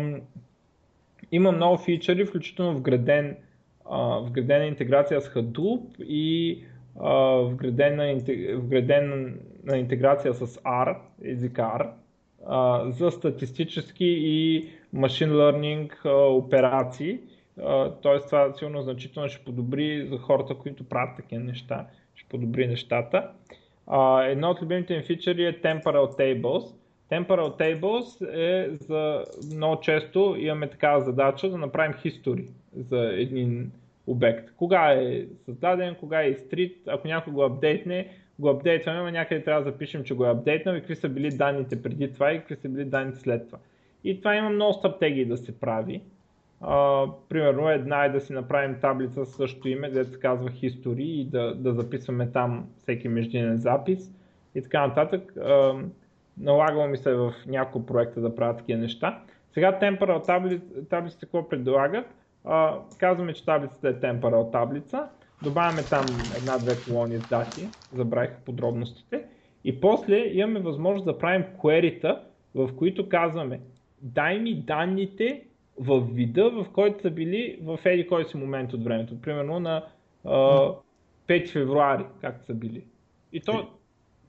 има 1.32 1.52
много 1.52 1.78
фичъри, 1.78 2.26
включително 2.26 2.78
вграден, 2.78 3.36
а, 3.90 4.18
вградена 4.18 4.64
интеграция 4.64 5.20
с 5.20 5.28
Hadoop 5.28 6.02
и 6.02 6.64
а, 7.00 7.14
вградена, 7.24 8.20
вградена 8.54 9.32
интеграция 9.74 10.34
с 10.34 10.46
R, 10.56 10.96
език 11.24 11.52
R, 11.52 11.90
за 12.90 13.10
статистически 13.10 14.04
и 14.06 14.68
машин 14.92 15.30
learning 15.30 15.90
операции. 16.30 17.20
Т.е. 18.02 18.18
това 18.26 18.52
силно 18.52 18.82
значително 18.82 19.28
ще 19.28 19.44
подобри 19.44 20.06
за 20.06 20.18
хората, 20.18 20.54
които 20.54 20.84
правят 20.84 21.16
такива 21.16 21.42
неща, 21.42 21.86
ще 22.18 22.28
подобри 22.28 22.66
нещата. 22.66 23.30
Едно 24.24 24.50
от 24.50 24.62
любимите 24.62 24.94
им 24.94 25.02
фичери 25.02 25.44
е 25.44 25.60
Temporal 25.60 26.18
Tables. 26.18 26.74
Temporal 27.10 27.60
Tables 27.60 28.34
е 28.34 28.70
за 28.80 29.24
много 29.54 29.80
често 29.80 30.36
имаме 30.38 30.70
такава 30.70 31.00
задача 31.00 31.50
да 31.50 31.58
направим 31.58 31.92
history 31.92 32.48
за 32.76 33.10
един 33.12 33.72
обект. 34.06 34.50
Кога 34.56 34.92
е 34.92 35.26
създаден, 35.44 35.94
кога 35.94 36.22
е 36.22 36.30
изтрит, 36.30 36.76
ако 36.86 37.08
някой 37.08 37.32
го 37.32 37.44
апдейтне, 37.44 38.08
го 38.38 38.48
апдейтваме, 38.48 38.98
но 39.02 39.10
някъде 39.10 39.44
трябва 39.44 39.62
да 39.64 39.70
запишем, 39.70 40.04
че 40.04 40.14
го 40.14 40.24
е 40.24 40.30
апдейтнал 40.30 40.74
и 40.74 40.78
какви 40.78 40.96
са 40.96 41.08
били 41.08 41.30
данните 41.30 41.82
преди 41.82 42.12
това 42.12 42.32
и 42.32 42.38
какви 42.38 42.56
са 42.56 42.68
били 42.68 42.84
данните 42.84 43.18
след 43.18 43.46
това. 43.46 43.58
И 44.04 44.18
това 44.18 44.36
има 44.36 44.50
много 44.50 44.72
стратегии 44.72 45.24
да 45.24 45.36
се 45.36 45.60
прави. 45.60 46.02
А, 46.60 47.06
примерно 47.28 47.70
една 47.70 48.04
е 48.04 48.08
да 48.08 48.20
си 48.20 48.32
направим 48.32 48.80
таблица 48.80 49.24
с 49.24 49.36
същото 49.36 49.68
име, 49.68 49.88
където 49.88 50.10
се 50.10 50.20
казва 50.20 50.50
History 50.50 51.02
и 51.02 51.24
да, 51.24 51.54
да 51.54 51.72
записваме 51.72 52.30
там 52.30 52.66
всеки 52.76 53.08
междинен 53.08 53.56
запис 53.56 54.12
и 54.54 54.62
така 54.62 54.86
нататък. 54.86 55.36
А, 55.36 55.74
налагало 56.38 56.88
ми 56.88 56.96
се 56.96 57.14
в 57.14 57.34
няколко 57.46 57.86
проекта 57.86 58.20
да 58.20 58.34
правя 58.34 58.56
такива 58.56 58.80
неща. 58.80 59.22
Сега 59.52 59.78
Temporal 59.80 60.26
таблиц, 60.26 60.62
таблиците 60.90 61.26
какво 61.26 61.48
предлагат? 61.48 62.06
А, 62.44 62.78
казваме, 62.98 63.32
че 63.32 63.44
таблицата 63.44 63.88
е 63.88 63.94
Temporal 63.94 64.52
таблица, 64.52 65.08
добавяме 65.42 65.82
там 65.82 66.06
една-две 66.36 66.76
колони 66.88 67.18
с 67.18 67.28
дати, 67.28 67.68
забравих 67.92 68.30
подробностите 68.44 69.24
и 69.64 69.80
после 69.80 70.16
имаме 70.16 70.60
възможност 70.60 71.04
да 71.04 71.18
правим 71.18 71.44
query 71.58 72.18
в 72.54 72.76
които 72.76 73.08
казваме 73.08 73.60
дай 74.02 74.38
ми 74.38 74.54
данните 74.54 75.42
в 75.80 76.00
вида, 76.00 76.50
в 76.50 76.66
който 76.72 77.02
са 77.02 77.10
били 77.10 77.58
в 77.62 77.78
еди 77.84 78.06
кой 78.06 78.24
си 78.24 78.36
момент 78.36 78.72
от 78.72 78.84
времето. 78.84 79.20
Примерно 79.20 79.60
на 79.60 79.84
а, 80.24 80.30
5 81.28 81.52
февруари, 81.52 82.04
както 82.20 82.46
са 82.46 82.54
били. 82.54 82.84
И 83.32 83.40
то, 83.40 83.68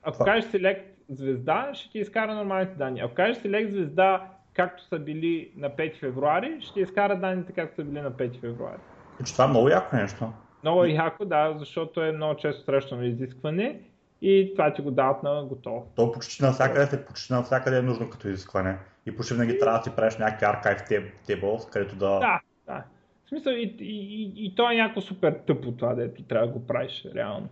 ако 0.04 0.24
кажеш 0.24 0.52
select 0.52 0.84
звезда, 1.10 1.70
ще 1.74 1.91
ти 1.91 2.00
изкара 2.00 2.36
нормалните 2.36 2.76
данни. 2.76 3.00
Ако 3.00 3.14
кажеш 3.14 3.38
select 3.38 3.70
звезда, 3.70 4.28
както 4.54 4.84
са 4.84 5.00
били 5.00 5.52
на 5.56 5.70
5 5.70 6.00
февруари, 6.00 6.58
ще 6.62 6.74
ти 6.74 6.80
изкара 6.80 7.20
данните 7.20 7.54
както 7.54 7.76
са 7.76 7.84
били 7.84 8.02
на 8.02 8.12
5 8.12 8.39
февруари. 8.39 8.80
Че 9.26 9.34
това 9.34 9.45
е 9.45 9.47
много 9.47 9.70
яко 9.70 9.95
нещо. 9.95 10.34
Много 10.64 10.86
яко, 10.86 11.26
да, 11.26 11.56
защото 11.60 12.04
е 12.04 12.12
много 12.12 12.36
често 12.36 12.64
срещано 12.64 13.04
изискване 13.04 13.80
и 14.22 14.52
това 14.56 14.74
ти 14.74 14.82
го 14.82 14.91
дават 14.91 15.24
на 15.24 15.43
готово. 15.43 15.88
То 15.95 16.12
почти 16.12 16.43
навсякъде, 16.43 17.06
почти 17.06 17.34
навсякъде 17.34 17.78
е 17.78 17.82
нужно 17.82 18.10
като 18.10 18.28
изискване. 18.28 18.78
И 19.10 19.16
почти 19.16 19.34
винаги 19.34 19.60
трябва 19.60 19.78
да 19.78 19.84
си 19.84 19.95
правиш 19.95 20.18
някакви 20.18 20.45
аркайв 20.45 20.80
tables, 21.28 21.72
където 21.72 21.95
да... 21.95 22.20
Да, 22.20 22.41
да. 22.68 22.84
В 23.26 23.30
смисъл 23.30 23.51
и, 23.51 23.76
и, 23.80 24.24
и, 24.24 24.45
и 24.45 24.55
то 24.55 24.72
е 24.72 24.76
някакво 24.76 25.01
супер 25.01 25.32
тъпо 25.47 25.72
това, 25.72 25.93
дето 25.93 26.24
трябва 26.24 26.47
да 26.47 26.53
го 26.53 26.68
правиш 26.68 27.05
реално. 27.16 27.49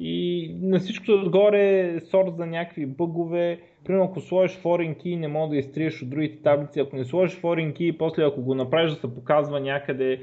И 0.00 0.54
на 0.62 0.78
всичкото 0.78 1.12
отгоре 1.12 2.00
сорт 2.04 2.36
за 2.36 2.46
някакви 2.46 2.86
бъгове. 2.86 3.60
Примерно 3.84 4.04
ако 4.04 4.20
сложиш 4.20 4.58
foreign 4.58 4.96
key 4.96 5.16
не 5.16 5.28
мога 5.28 5.50
да 5.50 5.56
изтриеш 5.56 6.02
от 6.02 6.10
другите 6.10 6.42
таблици. 6.42 6.80
Ако 6.80 6.96
не 6.96 7.04
сложиш 7.04 7.40
foreign 7.40 7.72
key 7.72 7.98
после 7.98 8.24
ако 8.24 8.42
го 8.42 8.54
направиш 8.54 8.90
да 8.92 8.96
се 8.96 9.14
показва 9.14 9.60
някъде 9.60 10.20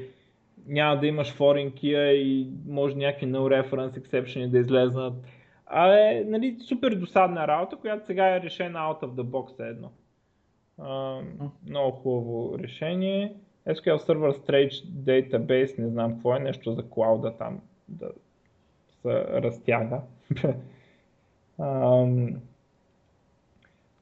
няма 0.68 1.00
да 1.00 1.08
имаш 1.08 1.38
foreign 1.38 1.74
key 1.74 2.12
и 2.12 2.50
може 2.68 2.96
някакви 2.96 3.26
no 3.26 3.38
reference 3.38 4.00
exception 4.00 4.50
да 4.50 4.60
излезнат. 4.60 5.14
А 5.66 5.94
е 5.94 6.24
нали, 6.28 6.58
супер 6.68 6.96
досадна 6.96 7.48
работа, 7.48 7.76
която 7.76 8.06
сега 8.06 8.36
е 8.36 8.42
решена 8.42 8.80
out 8.80 9.02
of 9.02 9.10
the 9.10 9.24
box 9.24 9.70
едно. 9.70 9.92
А, 10.78 11.22
много 11.68 11.92
хубаво 11.92 12.60
решение. 12.60 13.36
SQL 13.68 13.98
Server 13.98 14.32
Storage 14.32 14.86
Database, 14.86 15.80
не 15.80 15.90
знам 15.90 16.14
какво 16.14 16.36
е, 16.36 16.40
нещо 16.40 16.74
за 16.74 16.90
клауда 16.90 17.38
там 17.38 17.62
да 17.88 18.12
се 19.02 19.14
разтяга. 19.14 20.02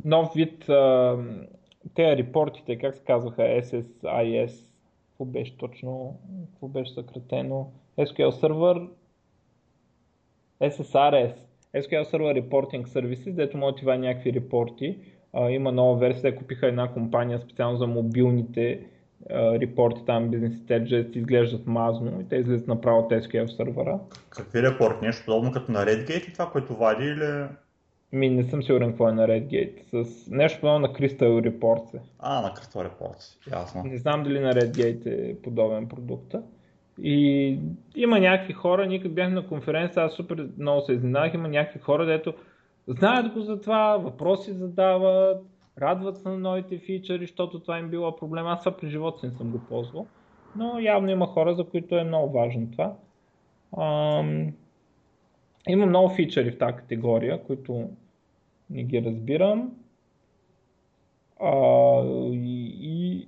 нов 0.06 0.34
вид, 0.36 0.60
те 1.94 2.18
репортите, 2.18 2.78
как 2.78 2.96
се 2.96 3.04
казваха, 3.04 3.42
SSIS, 3.42 4.70
какво 5.10 5.26
беше 5.26 5.58
точно, 5.58 6.20
какво 6.52 6.68
беше 6.68 6.94
съкратено, 6.94 7.72
SQL 7.98 8.30
Server, 8.30 8.90
SSRS, 10.62 11.36
SQL 11.76 12.04
Server 12.04 12.42
Reporting 12.42 12.84
Services, 12.84 13.32
дето 13.32 13.58
може 13.58 13.86
да 13.86 13.98
някакви 13.98 14.34
репорти. 14.34 15.00
Има 15.50 15.72
нова 15.72 16.00
версия, 16.00 16.36
купиха 16.36 16.68
една 16.68 16.88
компания 16.88 17.40
специално 17.40 17.78
за 17.78 17.88
мобилните 17.88 18.80
репорти 19.32 20.02
там, 20.06 20.30
бизнес 20.30 20.54
intelligence 20.54 21.18
изглеждат 21.18 21.68
мазно 21.68 22.22
и 22.22 22.30
те 22.30 22.36
излизат 22.36 22.68
направо 22.68 23.00
от 23.00 23.12
SQL 23.12 23.48
сервера. 23.48 24.00
Какви 24.30 24.62
репорти? 24.62 25.06
Нещо 25.06 25.26
подобно 25.26 25.52
като 25.52 25.72
на 25.72 25.86
Redgate 25.86 26.34
това, 26.34 26.50
което 26.50 26.76
вади 26.76 27.06
или... 27.06 27.46
Ми, 28.12 28.30
не 28.30 28.44
съм 28.44 28.64
сигурен 28.64 28.90
какво 28.90 29.10
е 29.10 29.12
на 29.12 29.28
Redgate. 29.28 30.04
С 30.04 30.28
нещо 30.32 30.60
подобно 30.60 30.88
на 30.88 30.94
Crystal 30.94 31.50
Reports. 31.50 32.00
А, 32.20 32.42
на 32.42 32.48
Crystal 32.50 32.90
Reports, 32.90 33.52
ясно. 33.52 33.84
Не 33.84 33.98
знам 33.98 34.24
дали 34.24 34.40
на 34.40 34.54
Redgate 34.54 35.32
е 35.32 35.42
подобен 35.42 35.88
продукт. 35.88 36.36
И 37.02 37.60
има 37.96 38.20
някакви 38.20 38.54
хора, 38.54 38.86
ние 38.86 39.02
като 39.02 39.14
бяхме 39.14 39.36
на 39.36 39.48
конференция, 39.48 40.04
аз 40.04 40.14
супер 40.14 40.48
много 40.58 40.82
се 40.82 40.94
изненадах, 40.94 41.34
има 41.34 41.48
някакви 41.48 41.80
хора, 41.80 42.06
дето 42.06 42.34
знаят 42.88 43.34
го 43.34 43.42
за 43.42 43.62
това, 43.62 43.98
въпроси 43.98 44.54
задават, 44.54 45.46
радват 45.82 46.18
се 46.18 46.30
на 46.30 46.38
новите 46.38 46.78
фичъри, 46.78 47.26
защото 47.26 47.60
това 47.60 47.80
им 47.80 47.90
било 47.90 48.16
проблем. 48.16 48.48
Аз 48.48 48.64
при 48.78 48.90
живота 48.90 49.28
не 49.28 49.34
съм 49.34 49.52
го 49.52 49.60
ползвал. 49.60 50.08
Но 50.56 50.80
явно 50.80 51.10
има 51.10 51.28
хора, 51.28 51.56
за 51.56 51.64
които 51.64 51.96
е 51.96 52.04
много 52.04 52.34
важно 52.34 52.72
това. 52.72 52.94
Ам... 53.78 54.54
Има 55.68 55.86
много 55.86 56.10
фичъри 56.10 56.52
в 56.52 56.58
тази 56.58 56.74
категория, 56.74 57.44
които 57.44 57.90
не 58.70 58.84
ги 58.84 59.04
разбирам. 59.04 59.72
А, 61.40 61.52
и, 62.32 62.78
и 62.82 63.28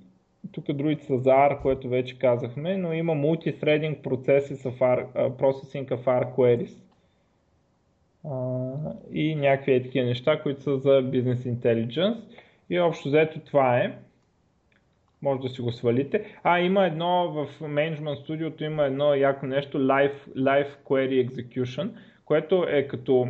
тук 0.52 0.72
другите 0.72 1.04
са 1.04 1.18
за 1.18 1.30
R, 1.30 1.62
което 1.62 1.88
вече 1.88 2.18
казахме, 2.18 2.76
но 2.76 2.92
има 2.92 3.12
multithreading 3.12 4.02
processing 4.02 4.62
of 4.62 4.78
R, 4.78 5.30
processing 5.30 5.88
of 5.88 6.04
R 6.04 6.34
queries. 6.34 6.85
И 9.12 9.34
някакви 9.34 9.82
такива 9.82 10.06
неща, 10.06 10.42
които 10.42 10.62
са 10.62 10.78
за 10.78 11.02
Business 11.02 11.54
Intelligence. 11.54 12.20
И 12.70 12.80
общо 12.80 13.08
взето 13.08 13.40
това 13.40 13.78
е. 13.78 13.98
Може 15.22 15.40
да 15.40 15.48
си 15.48 15.60
го 15.60 15.72
свалите. 15.72 16.38
А, 16.42 16.60
има 16.60 16.86
едно 16.86 17.32
в 17.32 17.60
Management 17.60 18.26
Studio, 18.26 18.66
има 18.66 18.84
едно 18.84 19.14
яко 19.14 19.46
нещо, 19.46 19.78
Live, 19.78 20.28
Live 20.36 20.70
Query 20.84 21.30
Execution, 21.30 21.90
което 22.24 22.66
е 22.68 22.88
като 22.88 23.28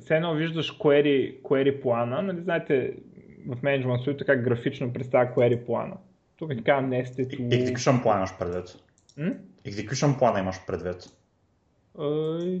все 0.00 0.16
едно 0.16 0.34
виждаш 0.34 0.78
query, 0.78 1.42
query 1.42 1.82
плана, 1.82 2.22
нали 2.22 2.40
знаете 2.40 2.94
в 3.48 3.56
Management 3.56 4.06
Studio 4.06 4.26
как 4.26 4.44
графично 4.44 4.92
представя 4.92 5.34
query 5.34 5.66
плана. 5.66 5.96
Тук 6.36 6.52
е 6.52 6.56
така 6.56 6.72
nested. 6.72 7.48
Execution 7.50 8.02
плана 8.02 8.18
имаш 8.18 8.38
предвид. 8.38 8.76
М? 9.16 9.34
Execution 9.66 10.18
плана 10.18 10.38
имаш 10.38 10.66
предвид. 10.66 10.96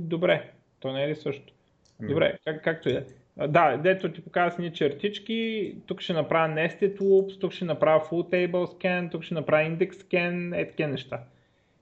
добре, 0.00 0.50
то 0.80 0.92
не 0.92 1.04
е 1.04 1.08
ли 1.08 1.16
също? 1.16 1.52
Ами. 2.00 2.08
Добре, 2.08 2.38
как, 2.44 2.64
както 2.64 2.88
и 2.88 2.92
да. 2.92 3.04
Да, 3.48 3.76
дето 3.76 4.12
ти 4.12 4.24
показва 4.24 4.62
ни 4.62 4.72
чертички, 4.72 5.74
тук 5.86 6.00
ще 6.00 6.12
направя 6.12 6.54
nested 6.54 7.00
loops, 7.00 7.40
тук 7.40 7.52
ще 7.52 7.64
направя 7.64 8.04
full 8.04 8.30
table 8.30 8.50
scan, 8.52 9.10
тук 9.10 9.22
ще 9.22 9.34
направя 9.34 9.70
index 9.70 9.92
scan, 9.92 10.60
е 10.60 10.68
такива 10.68 10.88
неща. 10.88 11.20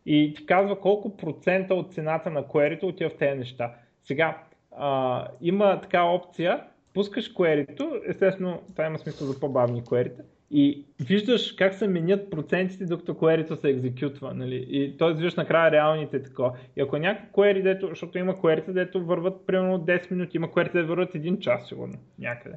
И 0.07 0.35
ти 0.37 0.47
казва 0.47 0.81
колко 0.81 1.17
процента 1.17 1.75
от 1.75 1.95
цената 1.95 2.31
на 2.31 2.43
query 2.43 2.83
отива 2.83 3.11
в 3.11 3.17
тези 3.17 3.39
неща. 3.39 3.75
Сега, 4.05 4.43
а, 4.77 5.29
има 5.41 5.81
така 5.81 6.03
опция, 6.03 6.65
пускаш 6.95 7.35
query 7.35 8.01
естествено 8.09 8.63
това 8.73 8.87
има 8.87 8.99
смисъл 8.99 9.27
за 9.27 9.41
по-бавни 9.41 9.83
query 9.83 10.13
и 10.51 10.85
виждаш 11.01 11.53
как 11.53 11.75
се 11.75 11.89
менят 11.89 12.31
процентите, 12.31 12.85
докато 12.85 13.15
query 13.15 13.55
се 13.55 13.69
екзекютва. 13.69 14.35
Нали? 14.35 14.67
И 14.71 14.97
т.е. 14.97 15.13
виждаш 15.13 15.35
накрая 15.35 15.71
реалните 15.71 16.23
такова. 16.23 16.53
И 16.77 16.81
ако 16.81 16.99
някакво 16.99 17.43
query, 17.43 17.63
дето, 17.63 17.89
защото 17.89 18.19
има 18.19 18.35
query, 18.35 18.73
дето 18.73 19.05
върват 19.05 19.47
примерно 19.47 19.79
10 19.79 20.11
минути, 20.11 20.37
има 20.37 20.49
query, 20.49 20.73
дето 20.73 20.89
върват 20.89 21.13
1 21.13 21.39
час 21.39 21.69
сигурно 21.69 21.95
някъде. 22.19 22.57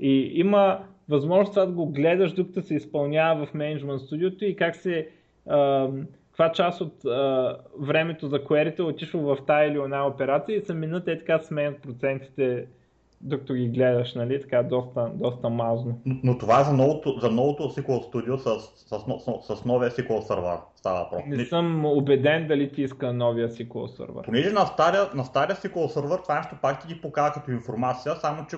И 0.00 0.32
има 0.34 0.84
възможност 1.08 1.54
да 1.54 1.66
го 1.66 1.86
гледаш 1.86 2.32
докато 2.32 2.62
се 2.62 2.74
изпълнява 2.74 3.46
в 3.46 3.52
Management 3.52 3.98
Studio 3.98 4.44
и 4.44 4.56
как 4.56 4.76
се 4.76 5.08
каква 6.36 6.52
част 6.52 6.80
от 6.80 7.04
а, 7.04 7.56
времето 7.78 8.28
за 8.28 8.38
query 8.38 8.80
отишва 8.80 9.20
в 9.20 9.46
тая 9.46 9.70
или 9.70 9.78
една 9.78 10.06
операция 10.06 10.56
и 10.56 10.60
са 10.60 10.74
минат 10.74 11.08
е 11.08 11.18
така 11.18 11.38
сменят 11.38 11.82
процентите 11.82 12.66
докато 13.26 13.54
ги 13.54 13.68
гледаш, 13.68 14.14
нали, 14.14 14.40
така 14.40 14.62
доста, 14.62 15.10
доста 15.14 15.48
мазно. 15.50 16.00
Но, 16.04 16.38
това 16.38 16.60
е 16.60 16.64
за 16.64 16.72
новото, 16.72 17.18
за 17.20 17.30
новото 17.30 17.62
SQL 17.62 18.12
Studio 18.12 18.36
с, 18.36 18.60
с, 18.76 18.98
с, 19.46 19.56
с 19.56 19.64
новия 19.64 19.90
SQL 19.90 20.20
сервер 20.20 20.56
става 20.76 20.98
въпрос. 20.98 21.22
Не 21.26 21.44
съм 21.44 21.84
убеден 21.84 22.46
дали 22.48 22.72
ти 22.72 22.82
иска 22.82 23.12
новия 23.12 23.48
SQL 23.48 23.86
сервер. 23.86 24.22
Понеже 24.24 24.50
на 24.50 24.66
стария, 24.66 25.02
на 25.14 25.24
стария 25.24 25.56
SQL 25.56 25.86
сервер 25.86 26.18
това 26.22 26.36
нещо 26.36 26.56
пак 26.62 26.80
ти 26.80 26.94
ги 26.94 27.00
показва 27.00 27.32
като 27.34 27.50
информация, 27.50 28.16
само 28.16 28.46
че 28.50 28.56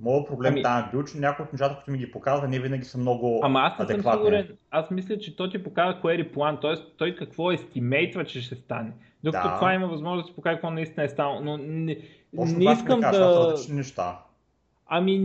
Моят 0.00 0.28
проблем 0.28 0.52
ами... 0.52 0.62
там 0.62 0.78
е 0.78 0.90
бил, 0.90 1.04
че 1.04 1.18
някои 1.18 1.44
от 1.44 1.52
нещата, 1.52 1.74
които 1.76 1.90
ми 1.90 1.98
ги 1.98 2.12
показва, 2.12 2.48
не 2.48 2.58
винаги 2.58 2.84
са 2.84 2.98
много 2.98 3.40
Ама 3.42 3.60
аз 3.60 3.88
не 3.88 4.02
съм 4.02 4.12
сигурен. 4.12 4.48
Аз 4.70 4.90
мисля, 4.90 5.18
че 5.18 5.36
той 5.36 5.50
ти 5.50 5.62
показва 5.62 6.00
query 6.02 6.32
план, 6.32 6.58
т.е. 6.62 6.74
той 6.96 7.14
какво 7.14 7.52
естимейтва, 7.52 8.24
че 8.24 8.40
ще 8.42 8.54
стане. 8.54 8.92
Докато 9.24 9.48
да. 9.48 9.54
това 9.54 9.74
има 9.74 9.86
възможност 9.86 10.26
да 10.26 10.28
си 10.28 10.36
покаже 10.36 10.56
какво 10.56 10.70
наистина 10.70 11.04
е 11.04 11.08
станало. 11.08 11.40
Но 11.40 11.56
не, 11.56 11.96
Точно 12.36 12.58
не 12.58 12.72
искам 12.72 13.00
да... 13.00 13.10
да... 13.10 13.74
неща. 13.74 14.18
Ами, 14.86 15.18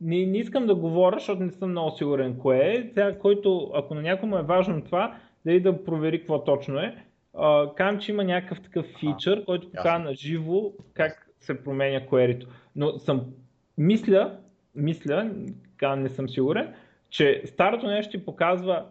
не, 0.00 0.26
не 0.26 0.38
искам 0.38 0.66
да 0.66 0.74
говоря, 0.74 1.18
защото 1.18 1.42
не 1.42 1.50
съм 1.50 1.70
много 1.70 1.96
сигурен 1.96 2.38
кое 2.38 2.58
е. 2.58 2.88
Сега, 2.88 3.18
който, 3.18 3.70
ако 3.74 3.94
на 3.94 4.02
някому 4.02 4.38
е 4.38 4.42
важно 4.42 4.84
това, 4.84 5.16
да 5.44 5.52
и 5.52 5.60
да 5.60 5.84
провери 5.84 6.18
какво 6.18 6.44
точно 6.44 6.78
е. 6.78 7.04
Uh, 7.34 7.74
кам, 7.74 7.98
че 7.98 8.12
има 8.12 8.24
някакъв 8.24 8.60
такъв 8.62 8.86
фичър, 9.00 9.44
който 9.44 9.70
показва 9.70 9.98
на 9.98 10.14
живо 10.14 10.72
как 10.94 11.28
се 11.40 11.64
променя 11.64 12.00
query 12.00 12.46
Но 12.76 12.98
съм, 12.98 13.24
мисля, 13.78 14.38
мисля, 14.74 15.30
не 15.96 16.08
съм 16.08 16.28
сигурен, 16.28 16.74
че 17.10 17.42
старото 17.46 17.86
нещо 17.86 18.10
ти 18.10 18.24
показва 18.24 18.86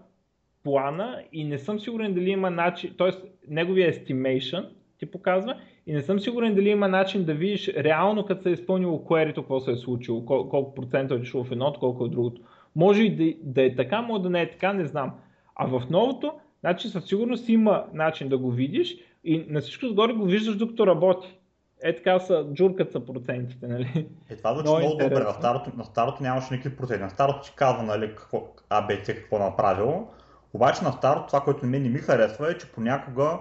плана 0.63 1.23
и 1.31 1.43
не 1.43 1.57
съм 1.57 1.79
сигурен 1.79 2.13
дали 2.13 2.29
има 2.29 2.49
начин, 2.49 2.95
т.е. 2.97 3.11
неговия 3.47 3.93
estimation 3.93 4.69
ти 4.97 5.05
показва 5.05 5.61
и 5.87 5.93
не 5.93 6.01
съм 6.01 6.19
сигурен 6.19 6.55
дали 6.55 6.69
има 6.69 6.87
начин 6.87 7.23
да 7.23 7.33
видиш 7.33 7.67
реално 7.67 8.25
като 8.25 8.43
се 8.43 8.49
е 8.49 8.53
изпълнило 8.53 8.97
query 8.97 9.35
какво 9.35 9.59
се 9.59 9.71
е 9.71 9.75
случило, 9.75 10.21
кол- 10.21 10.49
колко 10.49 10.75
процента 10.75 11.13
е 11.13 11.17
дошло 11.17 11.43
в 11.43 11.51
едното, 11.51 11.79
колко 11.79 12.05
е 12.05 12.07
в 12.07 12.11
другото. 12.11 12.41
Може 12.75 13.03
и 13.03 13.15
да, 13.15 13.37
да 13.43 13.65
е 13.65 13.75
така, 13.75 14.01
може 14.01 14.23
да 14.23 14.29
не 14.29 14.41
е 14.41 14.51
така, 14.51 14.73
не 14.73 14.85
знам. 14.85 15.11
А 15.55 15.67
в 15.67 15.83
новото, 15.89 16.33
значи 16.59 16.89
със 16.89 17.05
сигурност 17.05 17.49
има 17.49 17.85
начин 17.93 18.29
да 18.29 18.37
го 18.37 18.51
видиш 18.51 18.95
и 19.23 19.45
на 19.49 19.61
всичко 19.61 19.85
отгоре 19.85 20.13
го 20.13 20.25
виждаш 20.25 20.55
докато 20.55 20.87
работи. 20.87 21.39
Е 21.83 21.95
така 21.95 22.19
са, 22.19 22.45
джуркат 22.53 22.91
са 22.91 22.99
процентите, 22.99 23.67
нали? 23.67 24.07
Е, 24.29 24.35
това 24.35 24.53
звучи 24.53 24.69
много, 24.69 24.79
много 24.79 24.97
добре. 24.97 25.23
На 25.23 25.31
старото, 25.31 25.71
на 25.77 25.83
старото 25.83 26.23
нямаше 26.23 26.53
никакви 26.53 26.77
проценти. 26.77 27.03
На 27.03 27.09
старото 27.09 27.41
ти 27.41 27.53
казва, 27.55 27.83
нали, 27.83 28.07
какво, 28.07 28.47
ABC 28.69 29.15
какво 29.15 29.39
направило. 29.39 30.07
Обаче 30.53 30.83
на 30.83 30.91
старото 30.91 31.27
това, 31.27 31.41
което 31.41 31.65
мен 31.65 31.83
не 31.83 31.89
ми 31.89 31.99
харесва 31.99 32.51
е, 32.51 32.57
че 32.57 32.71
понякога 32.71 33.39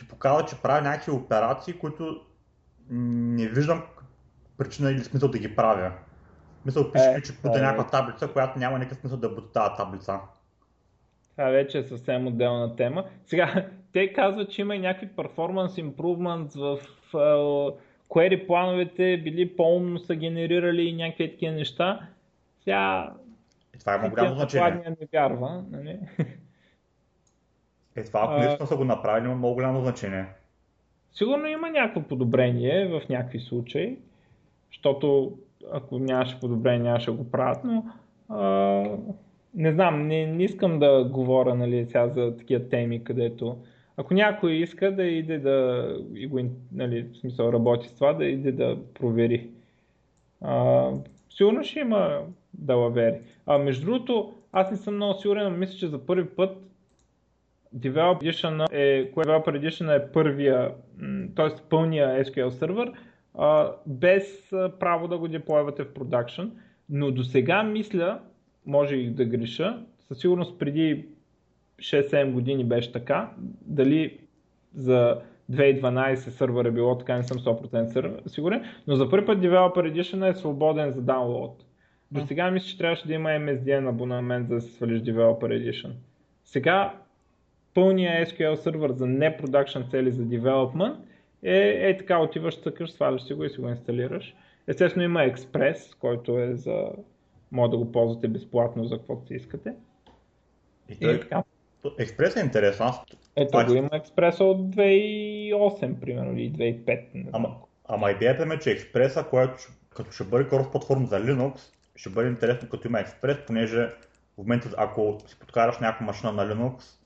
ти 0.00 0.08
показва, 0.08 0.46
че 0.46 0.62
прави 0.62 0.88
някакви 0.88 1.12
операции, 1.12 1.78
които 1.78 2.20
не 2.90 3.48
виждам 3.48 3.82
причина 4.58 4.90
или 4.90 5.04
смисъл 5.04 5.28
да 5.28 5.38
ги 5.38 5.56
правя. 5.56 5.92
Мисъл, 6.66 6.92
пише, 6.92 7.14
е, 7.16 7.22
че 7.22 7.32
бута 7.32 7.58
е, 7.58 7.62
някаква 7.62 7.86
таблица, 7.86 8.32
която 8.32 8.58
няма 8.58 8.78
никакъв 8.78 8.98
смисъл 8.98 9.18
да 9.18 9.28
бута 9.28 9.52
тази 9.52 9.76
таблица. 9.76 10.18
Това 11.30 11.48
вече 11.50 11.78
е 11.78 11.82
съвсем 11.82 12.26
отделна 12.26 12.76
тема. 12.76 13.04
Сега, 13.26 13.68
те 13.92 14.12
казват, 14.12 14.50
че 14.50 14.60
има 14.60 14.76
и 14.76 14.78
някакви 14.78 15.08
performance 15.08 15.92
improvements 15.92 16.58
в 16.58 16.78
uh, 17.12 17.74
query 18.08 18.46
плановете, 18.46 19.16
били 19.16 19.56
по-умно 19.56 19.98
са 19.98 20.14
генерирали 20.14 20.82
и 20.82 20.96
някакви 20.96 21.30
такива 21.30 21.52
неща. 21.52 22.08
Сега... 22.64 23.12
И 23.76 23.78
това 23.78 23.94
е 23.94 24.08
голямо 24.08 24.34
значение. 24.34 24.96
не 25.00 25.06
вярва, 25.12 25.64
нали? 25.70 25.98
Е, 27.96 28.04
това 28.04 28.20
ако 28.22 28.38
наистина 28.38 28.66
са 28.66 28.76
го 28.76 28.84
направили, 28.84 29.24
има 29.24 29.34
много 29.34 29.54
голямо 29.54 29.80
значение. 29.80 30.26
Сигурно 31.12 31.46
има 31.46 31.70
някакво 31.70 32.00
подобрение 32.02 32.86
в 32.86 33.08
някакви 33.08 33.40
случаи, 33.40 33.98
защото 34.68 35.38
ако 35.72 35.98
нямаше 35.98 36.40
подобрение, 36.40 36.78
нямаше 36.78 37.10
го 37.10 37.30
правят, 37.30 37.64
но 37.64 37.84
а, 38.28 38.84
не 39.54 39.72
знам, 39.72 40.06
не, 40.06 40.26
не 40.26 40.44
искам 40.44 40.78
да 40.78 41.04
говоря 41.04 41.54
нали, 41.54 41.86
сега 41.86 42.08
за 42.08 42.36
такива 42.36 42.68
теми, 42.68 43.04
където 43.04 43.56
ако 44.00 44.14
някой 44.14 44.52
иска 44.52 44.96
да 44.96 45.04
иде 45.04 45.38
да 45.38 45.88
и 46.14 46.26
го, 46.26 46.40
нали, 46.72 47.02
в 47.02 47.16
смисъл 47.16 47.52
работи 47.52 47.88
с 47.88 47.94
това, 47.94 48.12
да 48.12 48.24
иде 48.24 48.52
да 48.52 48.76
провери. 48.94 49.50
А, 50.40 50.90
сигурно 51.30 51.64
ще 51.64 51.80
има 51.80 52.20
далавери. 52.54 53.18
А 53.46 53.58
между 53.58 53.86
другото, 53.86 54.32
аз 54.52 54.70
не 54.70 54.76
съм 54.76 54.94
много 54.94 55.14
сигурен, 55.14 55.52
но 55.52 55.58
мисля, 55.58 55.74
че 55.78 55.88
за 55.88 56.06
първи 56.06 56.28
път 56.28 56.69
Developer 57.76 58.22
Edition 58.22 58.66
е, 58.72 59.12
Developer 59.12 59.68
Edition 59.68 59.96
е 59.96 60.12
първия, 60.12 60.74
т.е. 61.36 61.68
пълния 61.70 62.24
SQL 62.24 62.48
сервер, 62.48 62.92
без 63.86 64.50
право 64.80 65.08
да 65.08 65.18
го 65.18 65.28
деплойвате 65.28 65.84
в 65.84 65.94
продакшн. 65.94 66.42
Но 66.88 67.10
до 67.10 67.24
сега 67.24 67.62
мисля, 67.62 68.20
може 68.66 68.96
и 68.96 69.10
да 69.10 69.24
греша, 69.24 69.84
със 69.98 70.18
сигурност 70.18 70.58
преди 70.58 71.08
6-7 71.78 72.32
години 72.32 72.64
беше 72.64 72.92
така, 72.92 73.30
дали 73.62 74.18
за 74.74 75.20
2012 75.50 76.14
сервер 76.14 76.64
е 76.64 76.70
било 76.70 76.98
така, 76.98 77.16
не 77.16 77.22
съм 77.22 77.38
100% 77.38 78.28
сигурен, 78.28 78.64
но 78.86 78.96
за 78.96 79.10
първи 79.10 79.26
път 79.26 79.38
Developer 79.38 79.92
Edition 79.92 80.30
е 80.30 80.34
свободен 80.34 80.90
за 80.90 81.02
даунлоад. 81.02 81.64
До 82.10 82.26
сега 82.26 82.50
мисля, 82.50 82.66
че 82.66 82.78
трябваше 82.78 83.06
да 83.06 83.14
има 83.14 83.28
MSDN 83.28 83.88
абонамент 83.88 84.48
за 84.48 84.54
да 84.54 84.60
се 84.60 84.72
свалиш 84.72 85.00
Developer 85.00 85.40
Edition. 85.44 85.90
Сега 86.44 86.94
пълния 87.74 88.26
SQL 88.26 88.54
сервер 88.54 88.90
за 88.90 89.06
не 89.06 89.36
production 89.36 89.90
цели 89.90 90.12
за 90.12 90.22
development 90.22 90.96
е, 91.42 91.90
е 91.90 91.96
така, 91.98 92.18
отиваш, 92.18 92.60
тъкаш, 92.60 92.92
сваляш 92.92 93.22
си 93.22 93.34
го 93.34 93.44
и 93.44 93.50
си 93.50 93.60
го 93.60 93.68
инсталираш. 93.68 94.34
Естествено 94.66 95.04
има 95.04 95.20
Express, 95.20 95.98
който 95.98 96.38
е 96.38 96.54
за... 96.54 96.90
може 97.52 97.70
да 97.70 97.76
го 97.76 97.92
ползвате 97.92 98.28
безплатно 98.28 98.84
за 98.84 98.98
каквото 98.98 99.26
си 99.26 99.34
искате. 99.34 99.74
И, 100.88 100.96
той... 100.96 101.14
и 101.14 101.20
така. 101.20 101.42
Експрес 101.98 102.36
е 102.36 102.40
интересно. 102.40 102.86
Аз... 102.86 103.00
Ето 103.36 103.66
го 103.66 103.74
има 103.74 103.88
експреса 103.92 104.44
от 104.44 104.58
2008, 104.58 106.00
примерно, 106.00 106.38
или 106.38 106.52
2005. 106.52 107.26
Ама, 107.32 107.56
ама 107.88 108.10
идеята 108.10 108.46
ми 108.46 108.54
е, 108.54 108.58
че 108.58 108.70
експреса, 108.70 109.24
който 109.30 109.54
като 109.90 110.10
ще 110.10 110.24
бъде 110.24 110.48
крос 110.48 110.70
платформа 110.70 111.06
за 111.06 111.20
Linux, 111.20 111.60
ще 111.96 112.10
бъде 112.10 112.28
интересно 112.28 112.68
като 112.68 112.88
има 112.88 113.00
експрес, 113.00 113.36
понеже 113.46 113.86
в 114.34 114.38
момента, 114.38 114.70
ако 114.76 115.18
си 115.26 115.38
подкараш 115.38 115.78
някаква 115.78 116.06
машина 116.06 116.32
на 116.32 116.54
Linux, 116.54 116.99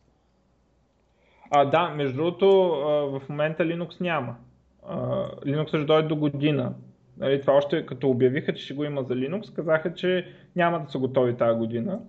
а, 1.55 1.65
да, 1.65 1.89
между 1.89 2.17
другото, 2.17 2.47
в 3.13 3.23
момента 3.29 3.63
Linux 3.63 4.01
няма. 4.01 4.37
Linux 5.47 5.69
ще 5.69 5.85
дойде 5.85 6.09
до 6.09 6.17
година. 6.17 6.75
Нали, 7.19 7.41
това 7.41 7.53
още 7.53 7.87
като 7.87 8.11
обявиха, 8.11 8.55
че 8.55 8.65
ще 8.65 8.75
го 8.75 8.85
има 8.85 9.03
за 9.03 9.15
Linux, 9.15 9.55
казаха, 9.55 9.95
че 9.95 10.33
няма 10.57 10.81
да 10.81 10.91
са 10.91 10.99
готови 10.99 11.37
тази 11.37 11.59
година. 11.59 12.01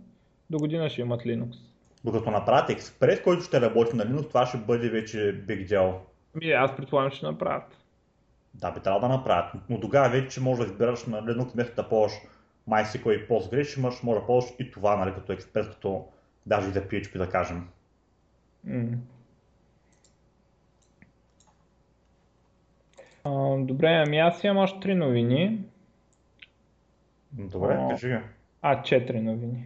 До 0.49 0.57
година 0.57 0.89
ще 0.89 1.01
имат 1.01 1.21
Linux. 1.21 1.55
Докато 2.03 2.31
направят 2.31 2.69
експрес, 2.69 3.21
който 3.21 3.43
ще 3.43 3.61
работи 3.61 3.95
на 3.95 4.05
Linux, 4.05 4.27
това 4.27 4.45
ще 4.45 4.57
бъде 4.57 4.89
вече 4.89 5.17
big 5.17 5.67
deal. 5.67 5.93
Ми, 6.35 6.51
аз 6.51 6.75
предполагам, 6.75 7.11
ще 7.11 7.25
направят. 7.25 7.77
Да, 8.53 8.71
би 8.71 8.79
трябвало 8.79 9.07
да 9.07 9.17
направят. 9.17 9.53
Но 9.69 9.79
тогава 9.79 10.09
вече 10.09 10.41
може 10.41 10.61
да 10.61 10.67
избираш 10.67 11.05
на 11.05 11.21
Linux 11.21 11.53
вместо 11.53 11.75
да 11.75 11.89
ползваш 11.89 12.13
MySQL 12.69 13.11
и 13.11 13.27
Postgres, 13.27 13.63
ще 13.63 13.81
можеш, 13.81 14.03
може 14.03 14.19
да 14.19 14.25
ползваш 14.25 14.53
и 14.59 14.71
това, 14.71 14.95
нали, 14.95 15.13
като 15.13 15.33
експрес, 15.33 15.67
като 15.67 16.05
даже 16.45 16.69
за 16.69 16.81
PHP 16.81 17.17
да 17.17 17.29
кажем. 17.29 17.67
Mm. 18.67 18.97
А, 23.25 23.57
добре, 23.57 24.03
ами 24.07 24.17
аз 24.17 24.43
имам 24.43 24.57
още 24.57 24.79
три 24.79 24.95
новини. 24.95 25.59
Добре, 27.31 27.77
а, 27.79 27.89
кажи. 27.89 28.17
А, 28.61 28.81
четири 28.81 29.21
новини. 29.21 29.63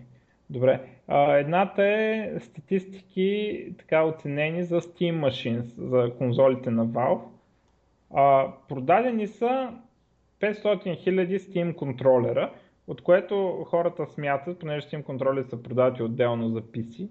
Добре. 0.50 0.82
А, 1.08 1.34
едната 1.34 1.86
е 1.86 2.40
статистики 2.40 3.66
така 3.78 4.04
оценени 4.04 4.64
за 4.64 4.82
Steam 4.82 5.20
Machines, 5.20 5.66
за 5.78 6.14
конзолите 6.18 6.72
на 6.72 6.88
Valve. 6.88 7.22
А, 8.14 8.48
продадени 8.70 9.28
са 9.28 9.74
500 10.40 10.64
000 10.64 11.38
Steam 11.38 11.76
контролера, 11.76 12.54
от 12.88 13.02
което 13.02 13.66
хората 13.68 14.08
смятат, 14.08 14.60
понеже 14.60 14.88
Steam 14.88 15.04
контролери 15.04 15.46
са 15.50 15.64
продати 15.64 16.04
отделно 16.04 16.50
за 16.50 16.62
PC, 16.62 17.10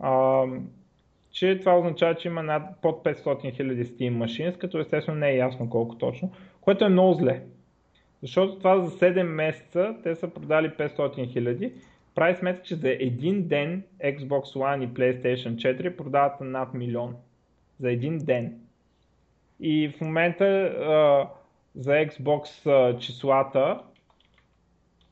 а, 0.00 0.44
че 1.32 1.58
това 1.58 1.78
означава, 1.78 2.14
че 2.14 2.28
има 2.28 2.42
над 2.42 2.62
под 2.82 3.04
500 3.04 3.24
000 3.24 3.84
Steam 3.84 4.24
Machines, 4.24 4.58
като 4.58 4.78
естествено 4.78 5.18
не 5.18 5.30
е 5.30 5.36
ясно 5.36 5.70
колко 5.70 5.94
точно, 5.94 6.32
което 6.60 6.84
е 6.84 6.88
много 6.88 7.14
зле. 7.14 7.42
Защото 8.22 8.58
това 8.58 8.80
за 8.80 8.90
7 8.90 9.22
месеца 9.22 9.94
те 10.02 10.14
са 10.14 10.28
продали 10.28 10.70
500 10.70 10.96
000. 10.96 11.72
Прави 12.14 12.36
сметка, 12.36 12.62
че 12.62 12.74
за 12.74 12.88
един 12.90 13.48
ден 13.48 13.82
Xbox 14.04 14.42
One 14.42 14.84
и 14.84 14.88
PlayStation 14.88 15.54
4 15.54 15.96
продават 15.96 16.40
над 16.40 16.74
милион. 16.74 17.16
За 17.80 17.92
един 17.92 18.18
ден. 18.18 18.60
И 19.60 19.88
в 19.88 20.00
момента 20.00 20.44
а, 20.44 21.28
за 21.74 21.90
Xbox 21.90 22.70
а, 22.70 22.98
числата, 22.98 23.80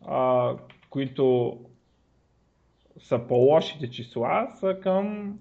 а, 0.06 0.54
които 0.90 1.56
са 2.98 3.18
по-лошите 3.18 3.90
числа, 3.90 4.48
са 4.60 4.76
към 4.82 5.38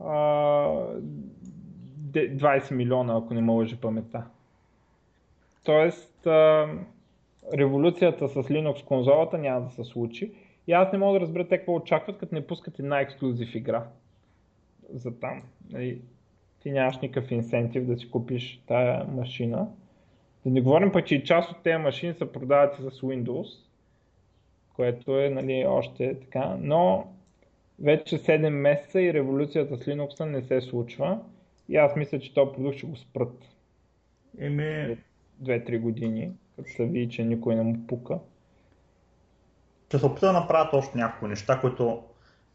20 0.00 2.74
милиона, 2.74 3.16
ако 3.16 3.34
не 3.34 3.40
ме 3.40 3.52
лъжи 3.52 3.80
паметта. 3.80 4.24
Тоест, 5.64 6.26
революцията 7.54 8.28
с 8.28 8.34
Linux 8.34 8.84
конзолата 8.84 9.38
няма 9.38 9.60
да 9.60 9.70
се 9.70 9.84
случи. 9.84 10.32
И 10.66 10.72
аз 10.72 10.92
не 10.92 10.98
мога 10.98 11.18
да 11.18 11.20
разбера 11.20 11.48
те 11.48 11.58
какво 11.58 11.74
очакват, 11.74 12.18
като 12.18 12.34
не 12.34 12.46
пускат 12.46 12.78
една 12.78 13.00
ексклюзив 13.00 13.54
игра 13.54 13.86
за 14.92 15.18
там. 15.18 15.42
Нали, 15.70 16.00
ти 16.60 16.70
нямаш 16.70 16.98
никакъв 16.98 17.30
инсентив 17.30 17.86
да 17.86 17.98
си 17.98 18.10
купиш 18.10 18.62
тая 18.66 19.04
машина. 19.04 19.68
Да 20.44 20.50
не 20.50 20.60
говорим 20.60 20.92
пък, 20.92 21.06
че 21.06 21.14
и 21.14 21.24
част 21.24 21.50
от 21.50 21.62
тези 21.62 21.76
машини 21.76 22.14
се 22.14 22.32
продават 22.32 22.78
и 22.78 22.82
с 22.82 23.00
Windows, 23.00 23.64
което 24.76 25.20
е 25.20 25.30
нали, 25.30 25.64
още 25.68 26.20
така. 26.20 26.56
Но 26.60 27.06
вече 27.80 28.18
7 28.18 28.48
месеца 28.48 29.00
и 29.00 29.14
революцията 29.14 29.76
с 29.76 29.80
Linux 29.80 30.24
не 30.24 30.42
се 30.42 30.60
случва. 30.60 31.18
И 31.68 31.76
аз 31.76 31.96
мисля, 31.96 32.20
че 32.20 32.34
този 32.34 32.52
продукт 32.52 32.76
ще 32.76 32.86
го 32.86 32.96
спрат. 32.96 33.44
Еми... 34.38 34.98
2-3 35.42 35.78
години. 35.80 36.32
като 36.56 36.70
се 36.70 36.86
види, 36.86 37.10
че 37.10 37.24
никой 37.24 37.54
не 37.54 37.62
му 37.62 37.86
пука. 37.86 38.18
Ще 39.88 39.98
се 39.98 40.06
опита 40.06 40.26
да 40.26 40.32
направят 40.32 40.74
още 40.74 40.98
някои 40.98 41.28
неща, 41.28 41.60
които 41.60 42.02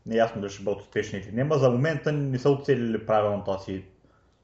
не 0.06 0.16
е 0.16 0.18
ясно 0.18 0.42
дали 0.42 0.52
ще 0.52 0.64
бъдат 0.64 0.82
успешни 0.82 1.20
или 1.20 1.32
не, 1.32 1.44
но 1.44 1.58
за 1.58 1.70
момента 1.70 2.12
не 2.12 2.40
са 2.40 2.50
оцелили 2.50 3.06
правилната 3.06 3.60
си 3.60 3.84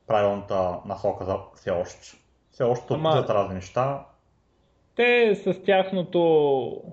правилната 0.07 0.77
насока 0.85 1.25
за 1.25 1.37
все 1.55 1.71
още. 1.71 2.17
Все 2.51 2.63
още 2.63 2.93
Ама... 2.93 3.25
разни 3.29 3.55
неща. 3.55 4.05
Те 4.95 5.35
с 5.35 5.63
тяхното 5.65 6.83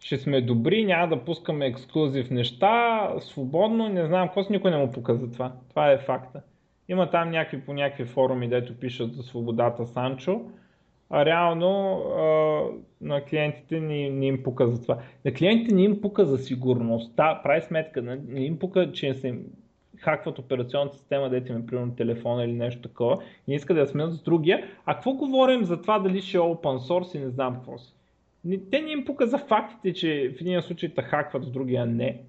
ще 0.00 0.18
сме 0.18 0.40
добри, 0.40 0.84
няма 0.84 1.16
да 1.16 1.24
пускаме 1.24 1.66
ексклюзив 1.66 2.30
неща, 2.30 3.10
свободно, 3.20 3.88
не 3.88 4.06
знам 4.06 4.28
какво 4.28 4.44
никой 4.50 4.70
не 4.70 4.76
му 4.76 4.92
показва 4.92 5.30
това. 5.30 5.52
Това 5.68 5.92
е 5.92 5.98
факта. 5.98 6.42
Има 6.88 7.10
там 7.10 7.30
някакви 7.30 7.60
по 7.60 7.72
някакви 7.72 8.04
форуми, 8.04 8.48
дето 8.48 8.78
пишат 8.78 9.14
за 9.14 9.22
свободата 9.22 9.86
Санчо, 9.86 10.40
а 11.10 11.24
реално 11.24 11.98
а, 11.98 12.22
на 13.00 13.24
клиентите 13.24 13.80
не, 13.80 14.10
не 14.10 14.26
им 14.26 14.42
пука 14.42 14.68
за 14.68 14.82
това. 14.82 14.98
На 15.24 15.32
клиентите 15.32 15.74
не 15.74 15.82
им 15.82 16.00
пука 16.00 16.26
за 16.26 16.38
сигурността, 16.38 17.40
прави 17.42 17.62
сметка, 17.62 18.02
не 18.28 18.44
им 18.44 18.58
пука, 18.58 18.92
че 18.92 19.14
се 19.14 19.38
хакват 19.98 20.38
операционната 20.38 20.96
система, 20.96 21.30
дете 21.30 21.52
ми 21.52 21.66
примерно 21.66 21.94
телефона 21.94 22.44
или 22.44 22.52
нещо 22.52 22.82
такова, 22.82 23.18
и 23.48 23.54
иска 23.54 23.74
да 23.74 23.80
я 23.80 23.86
сменят 23.86 24.14
с 24.14 24.22
другия. 24.22 24.64
А 24.84 24.94
какво 24.94 25.12
говорим 25.12 25.64
за 25.64 25.82
това 25.82 25.98
дали 25.98 26.22
ще 26.22 26.36
е 26.36 26.40
open 26.40 26.78
source 26.78 27.16
и 27.16 27.20
не 27.20 27.30
знам 27.30 27.54
какво 27.54 27.78
си? 27.78 27.95
Те 28.70 28.82
не 28.82 28.90
им 28.90 29.04
пука 29.04 29.26
за 29.26 29.38
фактите, 29.38 29.92
че 29.92 30.34
в 30.38 30.40
един 30.40 30.62
случай 30.62 30.94
те 30.94 31.02
хакват, 31.02 31.44
в 31.44 31.50
другия 31.50 31.86
не. 31.86 32.22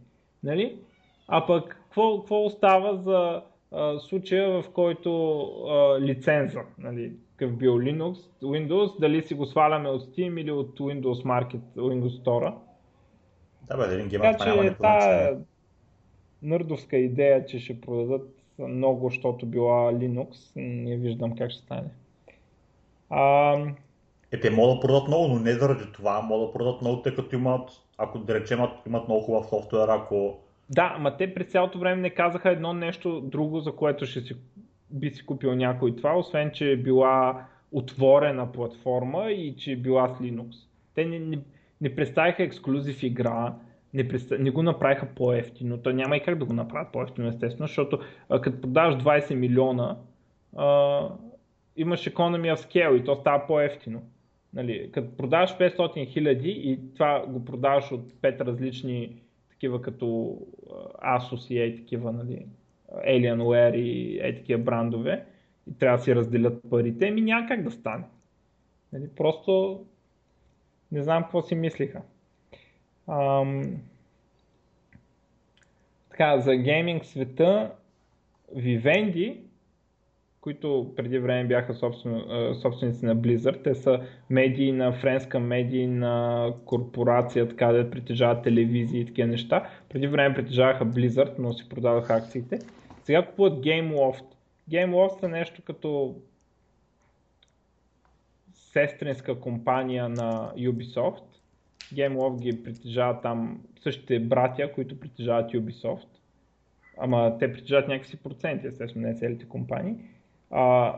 Нали? 0.44 0.80
А 1.28 1.46
пък 1.46 1.68
какво, 1.68 2.20
какво 2.20 2.46
остава 2.46 2.96
за 2.96 3.42
а, 3.72 4.00
случая, 4.00 4.62
в 4.62 4.70
който 4.70 5.40
а, 5.70 6.02
лиценза, 6.02 6.62
нали, 6.78 7.12
какъв 7.36 7.58
бил 7.58 7.72
Linux, 7.72 8.14
Windows, 8.42 9.00
дали 9.00 9.22
си 9.22 9.34
го 9.34 9.46
сваляме 9.46 9.90
от 9.90 10.04
Steam 10.04 10.42
или 10.42 10.52
от 10.52 10.80
Windows 10.80 11.24
Market, 11.24 11.62
Windows 11.76 12.24
Store. 12.24 12.54
Да, 13.68 13.78
бе, 13.78 13.94
един 13.94 14.08
геймер 14.08 14.34
така, 14.34 14.64
че 14.64 14.76
та 14.82 15.30
нърдовска 16.42 16.98
идея, 16.98 17.46
че 17.46 17.60
ще 17.60 17.82
продадат 17.82 18.30
много, 18.60 19.10
защото 19.10 19.46
била 19.46 19.94
Linux, 19.94 20.52
не 20.56 20.98
виждам 20.98 21.36
как 21.36 21.52
ще 21.52 21.62
стане. 21.62 21.90
А... 23.10 23.56
Е, 24.32 24.40
те 24.40 24.50
могат 24.50 24.76
да 24.76 24.80
продадат 24.80 25.08
много, 25.08 25.28
но 25.28 25.40
не 25.40 25.54
заради 25.54 25.92
това, 25.94 26.22
могат 26.22 26.50
да 26.50 26.54
продадат 26.54 26.82
много, 26.82 27.02
тъй 27.02 27.16
като 27.16 27.36
имат, 27.36 27.70
ако 27.98 28.20
да 28.20 28.36
речем, 28.36 28.60
имат 28.88 29.08
много 29.08 29.22
хубав 29.22 29.46
софтуер, 29.46 29.88
ако 29.88 30.40
да, 30.70 30.94
ама 30.96 31.18
те 31.18 31.34
през 31.34 31.48
цялото 31.48 31.80
време 31.80 32.02
не 32.02 32.10
казаха 32.10 32.50
едно 32.50 32.74
нещо 32.74 33.22
друго, 33.22 33.60
за 33.60 33.72
което 33.72 34.06
ще 34.06 34.22
си, 34.22 34.36
би 34.90 35.10
си 35.10 35.26
купил 35.26 35.56
някой 35.56 35.96
това, 35.96 36.18
освен 36.18 36.52
че 36.54 36.72
е 36.72 36.78
била 36.78 37.46
отворена 37.72 38.52
платформа 38.52 39.32
и 39.32 39.56
че 39.56 39.72
е 39.72 39.76
била 39.76 40.08
с 40.10 40.20
Linux. 40.20 40.56
Те 40.96 41.06
не, 41.06 41.20
не, 41.20 41.40
не 41.82 41.96
представиха 41.96 42.44
ексклюзив 42.44 43.04
игра, 43.04 43.54
не, 43.94 44.08
представ... 44.08 44.40
не 44.40 44.52
го 44.52 44.64
направиха 44.64 45.08
по-ефтино. 45.16 45.78
То 45.78 45.92
няма 45.92 46.18
и 46.18 46.24
как 46.24 46.38
да 46.40 46.46
го 46.46 46.54
направят 46.54 46.92
по-ефтино, 46.92 47.28
естествено, 47.28 47.68
защото 47.68 48.00
като 48.42 48.62
продаваш 48.62 48.96
20 48.96 49.36
милиона, 49.36 49.98
а, 50.58 51.02
имаш 51.78 52.06
economy 52.06 52.56
of 52.56 52.56
scale 52.56 53.02
и 53.02 53.04
то 53.04 53.16
става 53.16 53.48
по-ефтино. 53.48 54.02
Нали, 54.58 54.92
като 54.92 55.18
продаваш 55.18 55.58
500 55.58 56.08
хиляди 56.08 56.50
и 56.50 56.80
това 56.94 57.26
го 57.28 57.46
продаваш 57.46 57.92
от 57.92 58.14
5 58.14 58.40
различни 58.40 59.22
такива 59.50 59.82
като 59.82 60.38
Asus 61.06 61.54
и 61.54 61.60
е 61.62 61.76
такива, 61.76 62.12
нали, 62.12 62.46
Alienware 62.94 63.76
и 63.76 64.20
е 64.22 64.36
такива 64.36 64.64
брандове 64.64 65.26
и 65.70 65.78
трябва 65.78 65.98
да 65.98 66.04
си 66.04 66.16
разделят 66.16 66.70
парите, 66.70 67.12
ми 67.12 67.22
няма 67.22 67.48
как 67.48 67.64
да 67.64 67.72
стане. 67.72 68.04
Нали, 68.94 69.10
просто 69.16 69.86
не 70.92 71.04
знам 71.04 71.24
какво 71.24 71.42
си 71.42 71.56
мислиха. 71.56 72.02
Ам... 73.08 73.64
Така, 76.10 76.40
за 76.40 76.56
гейминг 76.56 77.06
света 77.06 77.72
Vivendi 78.56 79.38
които 80.42 80.94
преди 80.96 81.20
време 81.20 81.48
бяха 81.48 81.74
собствен, 81.74 82.24
собственици 82.62 83.06
на 83.06 83.18
Blizzard. 83.18 83.64
Те 83.64 83.76
са 83.76 84.02
медии 84.30 84.72
на 84.72 84.94
френска 84.94 85.40
на 85.40 86.54
корпорация, 86.66 87.48
така 87.50 87.68
да 87.68 87.90
притежават 87.90 88.44
телевизии 88.44 89.02
и 89.02 89.06
такива 89.06 89.28
неща. 89.28 89.70
Преди 89.90 90.08
време 90.08 90.36
притежаваха 90.36 90.86
Blizzard, 90.86 91.34
но 91.40 91.54
си 91.54 91.70
продаваха 91.70 92.14
акциите. 92.14 92.60
Сега 93.04 93.26
купуват 93.26 93.54
GameLoft. 93.54 94.26
GameLoft 94.72 95.24
е 95.24 95.28
нещо 95.28 95.62
като 95.62 96.16
сестринска 98.54 99.40
компания 99.40 100.10
на 100.10 100.52
Ubisoft. 100.58 101.24
GameLoft 101.94 102.42
ги 102.42 102.64
притежава 102.64 103.22
там 103.22 103.62
същите 103.80 104.20
братя, 104.20 104.72
които 104.74 105.00
притежават 105.00 105.52
Ubisoft. 105.52 106.08
Ама 106.98 107.38
те 107.40 107.54
притежават 107.54 107.88
някакви 107.88 108.18
проценти, 108.18 108.68
естествено, 108.68 109.08
не 109.08 109.16
целите 109.16 109.46
компании 109.46 109.96
а, 110.52 110.94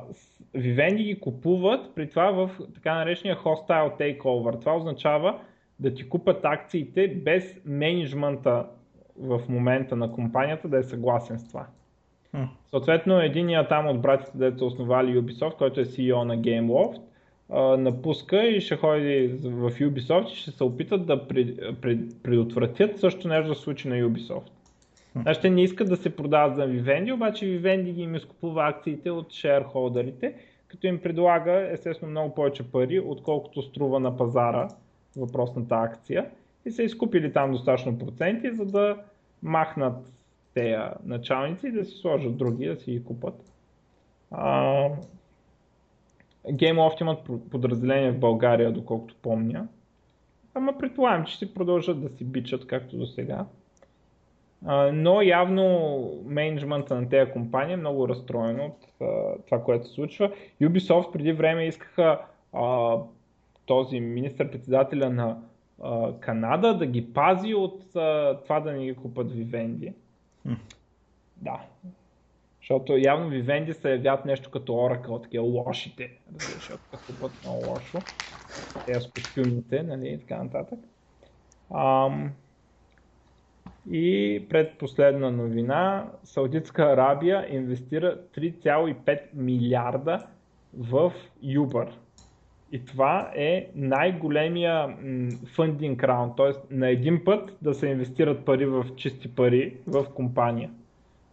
Vivendi 0.56 1.04
ги 1.04 1.20
купуват 1.20 1.96
при 1.96 2.10
това 2.10 2.32
в 2.32 2.50
така 2.76 2.96
наречения 2.96 3.38
hostile 3.38 4.00
takeover. 4.00 4.60
Това 4.60 4.76
означава 4.76 5.40
да 5.80 5.94
ти 5.94 6.10
купат 6.10 6.46
акциите 6.46 7.08
без 7.08 7.56
менеджмента 7.66 8.66
в 9.20 9.42
момента 9.50 9.96
на 9.96 10.12
компанията 10.12 10.68
да 10.68 10.78
е 10.78 10.84
съгласен 10.84 11.40
с 11.40 11.48
това. 11.48 11.66
Hmm. 12.36 12.48
Съответно, 12.70 13.22
единият 13.22 13.70
там 13.70 13.88
от 13.88 14.02
братите, 14.02 14.58
са 14.58 14.66
основали 14.66 15.20
Ubisoft, 15.20 15.58
който 15.58 15.80
е 15.80 15.86
CEO 15.86 16.24
на 16.24 16.38
GameLoft, 16.38 17.02
напуска 17.78 18.44
и 18.44 18.62
ще 18.62 18.76
ходи 18.76 19.28
в 19.44 19.72
Ubisoft 19.72 20.32
и 20.32 20.36
ще 20.36 20.52
се 20.52 20.64
опитат 20.64 21.06
да 21.06 21.28
предотвратят 22.24 23.00
също 23.00 23.28
нещо 23.28 23.48
да 23.48 23.56
случи 23.56 23.88
на 23.88 23.96
Ubisoft. 23.96 24.50
Значи 25.16 25.42
те 25.42 25.50
не 25.50 25.64
искат 25.64 25.90
да 25.90 25.98
се 25.98 26.16
продават 26.16 26.56
за 26.56 26.68
Vivendi, 26.68 27.14
обаче 27.14 27.46
Vivendi 27.46 27.92
ги 27.92 28.02
им 28.02 28.16
изкупува 28.16 28.68
акциите 28.68 29.12
от 29.12 29.32
шерхолдерите, 29.32 30.34
като 30.68 30.88
им 30.88 31.02
предлага 31.02 31.72
естествено 31.72 32.12
много 32.12 32.36
повече 32.36 32.72
пари, 32.72 33.00
отколкото 33.00 33.62
струва 33.62 34.00
на 34.00 34.18
пазара 34.18 34.68
въпросната 35.18 35.76
акция. 35.76 36.30
И 36.66 36.72
са 36.72 36.84
изкупили 36.84 37.34
там 37.34 37.52
достатъчно 37.52 38.00
проценти, 38.00 38.56
за 38.56 38.66
да 38.66 38.98
махнат 39.44 40.14
тези 40.54 40.76
началници 41.06 41.68
и 41.68 41.72
да 41.72 41.86
си 41.86 41.98
сложат 41.98 42.38
други, 42.38 42.66
да 42.66 42.76
си 42.76 42.92
ги 42.92 43.04
купат. 43.04 43.52
Uh, 44.34 44.96
GameLoft 46.46 47.02
имат 47.02 47.50
подразделение 47.52 48.12
в 48.12 48.20
България, 48.20 48.72
доколкото 48.72 49.16
помня. 49.22 49.68
Ама 50.54 50.78
предполагам, 50.78 51.26
че 51.26 51.34
ще 51.34 51.54
продължат 51.54 52.02
да 52.02 52.10
си 52.10 52.24
бичат 52.26 52.68
както 52.68 52.98
до 52.98 53.06
сега 53.06 53.46
но 54.94 55.22
явно 55.22 56.00
менеджмента 56.26 57.02
на 57.02 57.10
тези 57.10 57.32
компании 57.32 57.74
е 57.74 57.78
много 57.78 58.08
разстроен 58.08 58.60
от 58.60 58.88
това, 59.46 59.64
което 59.64 59.88
се 59.88 59.94
случва. 59.94 60.32
Ubisoft 60.62 61.12
преди 61.12 61.32
време 61.32 61.68
искаха 61.68 62.20
а, 62.54 62.98
този 63.66 64.00
министър-председателя 64.00 65.10
на 65.10 65.38
а, 65.84 66.14
Канада 66.20 66.78
да 66.78 66.86
ги 66.86 67.14
пази 67.14 67.54
от 67.54 67.96
а, 67.96 68.38
това 68.44 68.60
да 68.60 68.72
не 68.72 68.86
ги 68.86 68.96
купат 68.96 69.32
Vivendi. 69.32 69.94
Mm. 70.48 70.58
Да. 71.38 71.60
Защото 72.62 72.98
явно 72.98 73.30
Vivendi 73.30 73.72
се 73.72 73.92
явят 73.92 74.26
нещо 74.26 74.52
като 74.52 74.72
Oracle, 74.72 75.24
такива 75.24 75.44
лошите, 75.44 76.12
защото 76.38 76.84
купат 77.08 77.32
много 77.44 77.70
лошо. 77.70 77.98
Те 78.86 79.00
с 79.00 79.12
костюмите, 79.12 79.84
нали, 79.84 80.10
и 80.10 80.20
така 80.20 80.44
нататък. 80.44 80.80
Ам, 81.76 82.32
и 83.92 84.46
предпоследна 84.50 85.32
новина, 85.32 86.06
Саудитска 86.24 86.84
Арабия 86.84 87.46
инвестира 87.50 88.18
3,5 88.38 89.20
милиарда 89.34 90.20
в 90.78 91.14
Uber. 91.44 91.88
И 92.72 92.86
това 92.86 93.32
е 93.36 93.70
най-големия 93.76 94.98
фандинг 95.56 96.04
раунд, 96.04 96.34
т.е. 96.38 96.76
на 96.76 96.90
един 96.90 97.24
път 97.24 97.58
да 97.62 97.74
се 97.74 97.88
инвестират 97.88 98.46
пари 98.46 98.66
в 98.66 98.86
чисти 98.96 99.36
пари 99.36 99.78
в 99.88 100.06
компания. 100.16 100.70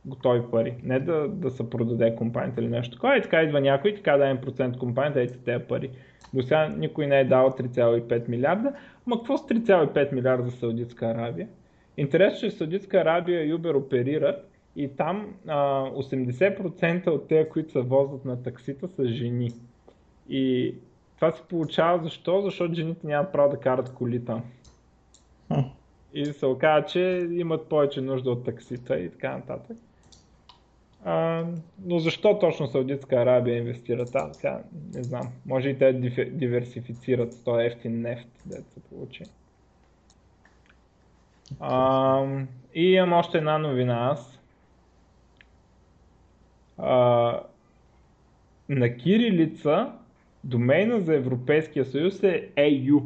Готови 0.05 0.41
пари. 0.51 0.75
Не 0.83 1.01
да, 1.01 1.29
да 1.29 1.51
се 1.51 1.71
продаде 1.71 2.15
компанията 2.17 2.61
или 2.61 2.69
нещо 2.69 2.97
такова. 2.97 3.17
И 3.17 3.23
така 3.23 3.43
идва 3.43 3.61
някой, 3.61 3.95
така 3.95 4.17
да 4.17 4.41
процент 4.41 4.79
компанията, 4.79 5.21
ето 5.21 5.39
тези 5.39 5.65
пари. 5.65 5.91
До 6.35 6.43
сега 6.43 6.69
никой 6.69 7.07
не 7.07 7.21
е 7.21 7.25
дал 7.25 7.51
3,5 7.51 8.29
милиарда. 8.29 8.73
Ма 9.07 9.17
какво 9.17 9.37
с 9.37 9.43
3,5 9.43 10.13
милиарда 10.13 10.45
за 10.45 10.57
Саудитска 10.57 11.07
Арабия? 11.07 11.49
Интересно, 11.97 12.41
че 12.41 12.57
Саудитска 12.57 12.99
Арабия 12.99 13.45
и 13.45 13.55
Uber 13.55 13.77
оперират 13.77 14.51
и 14.77 14.89
там 14.89 15.35
а, 15.47 15.91
80% 15.91 17.07
от 17.07 17.29
тези, 17.29 17.49
които 17.49 17.73
се 17.73 17.81
возят 17.81 18.25
на 18.25 18.43
таксита 18.43 18.89
са 18.89 19.09
жени. 19.09 19.51
И 20.29 20.75
това 21.17 21.33
се 21.33 21.43
получава 21.43 22.03
защо? 22.03 22.43
Защото 22.43 22.75
жените 22.75 23.07
нямат 23.07 23.33
право 23.33 23.51
да 23.51 23.61
карат 23.61 23.95
коли 23.95 24.25
там. 24.25 24.43
И 26.15 26.25
се 26.27 26.47
оказа, 26.47 26.87
че 26.87 27.29
имат 27.33 27.69
повече 27.69 28.01
нужда 28.01 28.31
от 28.31 28.45
таксита 28.45 28.99
и 28.99 29.11
така 29.11 29.37
нататък. 29.37 29.77
А, 31.05 31.45
но 31.85 31.99
защо 31.99 32.39
точно 32.39 32.67
Саудитска 32.67 33.17
Арабия 33.17 33.59
инвестира 33.59 34.07
там? 34.07 34.35
Сега 34.35 34.63
не 34.95 35.03
знам. 35.03 35.29
Може 35.47 35.69
и 35.69 35.79
те 35.79 35.93
диверсифицират 36.31 37.33
с 37.33 37.45
този 37.45 37.67
ефтин 37.67 38.01
нефт, 38.01 38.29
да 38.47 38.57
се 38.57 38.81
получи. 38.81 39.25
А, 41.61 42.25
и 42.75 42.93
имам 42.93 43.13
още 43.13 43.39
една 43.39 43.59
новина 43.59 44.09
аз. 44.11 44.41
А, 46.79 47.41
на 48.69 48.97
кирилица 48.97 49.93
домейна 50.45 51.01
за 51.01 51.15
Европейския 51.15 51.85
съюз 51.85 52.23
е 52.23 52.51
EU. 52.57 53.03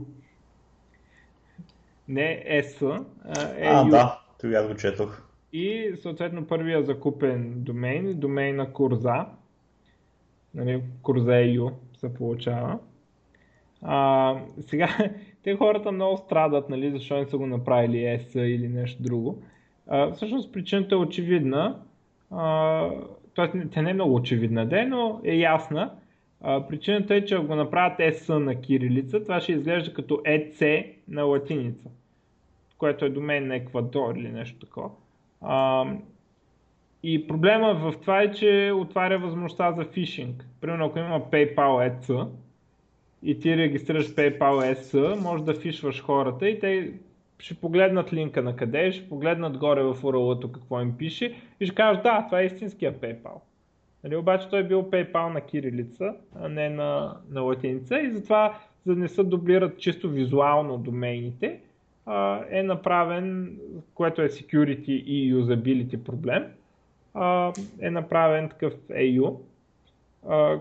Не 2.09 2.45
ES, 2.51 3.05
а 3.24 3.34
EU. 3.34 3.86
А, 3.86 3.88
да, 3.88 4.20
тогава 4.41 4.68
го 4.68 4.74
четох. 4.74 5.22
И 5.53 5.93
съответно 6.03 6.47
първия 6.47 6.82
закупен 6.82 7.53
домейн, 7.57 8.20
домейна 8.20 8.72
Курза. 8.72 9.26
Нали, 10.55 10.82
Курза 11.03 11.32
EU 11.32 11.72
се 11.97 12.14
получава. 12.14 12.78
А, 13.82 14.36
сега, 14.61 14.88
те 15.43 15.57
хората 15.57 15.93
много 15.93 16.16
страдат, 16.16 16.68
нали, 16.68 16.91
защо 16.91 17.16
не 17.16 17.26
са 17.26 17.38
го 17.38 17.47
направили 17.47 17.97
ES 17.97 18.41
или 18.41 18.68
нещо 18.68 19.03
друго. 19.03 19.43
А, 19.86 20.11
всъщност 20.11 20.53
причината 20.53 20.95
е 20.95 20.99
очевидна. 20.99 21.76
Т.е. 23.36 23.68
тя 23.72 23.82
не 23.82 23.91
е 23.91 23.95
много 23.95 24.14
очевидна, 24.14 24.66
де, 24.66 24.84
но 24.84 25.20
е 25.24 25.34
ясна. 25.34 25.91
А, 26.41 26.66
причината 26.68 27.14
е, 27.14 27.24
че 27.24 27.34
ако 27.34 27.47
го 27.47 27.55
направят 27.55 27.99
ES 27.99 28.38
на 28.38 28.61
кирилица, 28.61 29.22
това 29.22 29.41
ще 29.41 29.53
изглежда 29.53 29.95
като 29.95 30.14
EC 30.16 30.86
на 31.09 31.22
латиница, 31.22 31.88
което 32.78 33.05
е 33.05 33.11
домен 33.11 33.47
на 33.47 33.57
Еквадор 33.57 34.14
или 34.16 34.28
нещо 34.28 34.66
такова. 34.66 34.91
А, 35.41 35.86
и 37.03 37.26
проблема 37.26 37.74
в 37.74 37.95
това 38.01 38.22
е, 38.22 38.32
че 38.32 38.72
отваря 38.76 39.18
възможността 39.18 39.72
за 39.72 39.84
фишинг. 39.84 40.47
Примерно 40.61 40.86
ако 40.86 40.99
има 40.99 41.20
PayPal 41.20 41.57
EC 41.57 42.28
и 43.23 43.39
ти 43.39 43.57
регистрираш 43.57 44.07
PayPal 44.07 44.75
EC, 44.75 45.21
може 45.23 45.45
да 45.45 45.55
фишваш 45.55 46.03
хората 46.03 46.49
и 46.49 46.61
те 46.61 46.93
ще 47.39 47.55
погледнат 47.55 48.12
линка 48.12 48.43
на 48.43 48.57
къде, 48.57 48.93
ще 48.93 49.09
погледнат 49.09 49.59
горе 49.59 49.83
в 49.83 49.95
url 49.95 50.53
какво 50.53 50.81
им 50.81 50.97
пише 50.97 51.35
и 51.61 51.66
ще 51.66 51.75
кажат 51.75 52.03
да, 52.03 52.25
това 52.27 52.41
е 52.41 52.47
истинския 52.47 53.01
PayPal. 53.01 53.41
Нали, 54.05 54.16
обаче 54.16 54.49
той 54.49 54.61
е 54.61 54.64
бил 54.64 54.83
PayPal 54.83 55.33
на 55.33 55.41
кирилица, 55.41 56.14
а 56.35 56.49
не 56.49 56.68
на, 56.68 57.16
на 57.31 57.41
латиница 57.41 58.01
и 58.01 58.11
затова, 58.11 58.59
за 58.87 58.95
да 58.95 59.01
не 59.01 59.09
се 59.09 59.23
дублират 59.23 59.79
чисто 59.79 60.11
визуално 60.11 60.79
домейните, 60.79 61.61
е 62.51 62.62
направен, 62.62 63.57
което 63.95 64.23
е 64.23 64.29
security 64.29 64.91
и 64.91 65.35
usability 65.35 66.03
проблем, 66.03 66.45
е 67.81 67.91
направен 67.91 68.49
такъв 68.49 68.75
AU, 68.75 69.37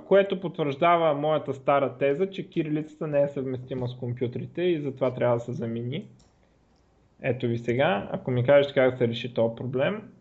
което 0.07 0.39
потвърждава 0.39 1.14
моята 1.14 1.53
стара 1.53 1.97
теза, 1.97 2.30
че 2.30 2.49
кирилицата 2.49 3.07
не 3.07 3.22
е 3.22 3.28
съвместима 3.28 3.88
с 3.88 3.95
компютрите 3.95 4.62
и 4.62 4.82
затова 4.82 5.14
трябва 5.14 5.36
да 5.36 5.43
се 5.43 5.53
замени. 5.53 6.07
Ето 7.22 7.47
ви 7.47 7.57
сега, 7.57 8.10
ако 8.12 8.32
ми 8.32 8.45
кажете 8.45 8.74
как 8.74 8.91
да 8.91 8.97
се 8.97 9.07
реши 9.07 9.34
този 9.34 9.55
проблем 9.55 10.12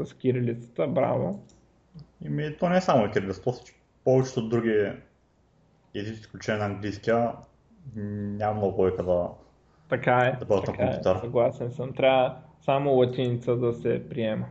с 0.00 0.14
кирилицата, 0.14 0.86
браво. 0.86 1.42
Ими, 2.24 2.56
то 2.56 2.68
не 2.68 2.76
е 2.76 2.80
само 2.80 3.10
кирилицата, 3.10 3.52
повечето 4.04 4.48
други 4.48 4.90
езици, 5.94 6.20
изключение 6.20 6.58
на 6.58 6.66
английския, 6.66 7.32
няма 7.96 8.54
много 8.54 8.82
логика 8.82 9.02
да, 9.02 9.28
така 9.88 10.16
е. 10.16 10.36
Да 10.38 10.44
бъдат 10.44 10.64
така 10.64 10.84
Е, 10.84 11.02
съгласен 11.20 11.70
съм. 11.70 11.92
Трябва 11.92 12.36
само 12.60 12.90
латиница 12.90 13.56
да 13.56 13.72
се 13.72 14.08
приема 14.08 14.46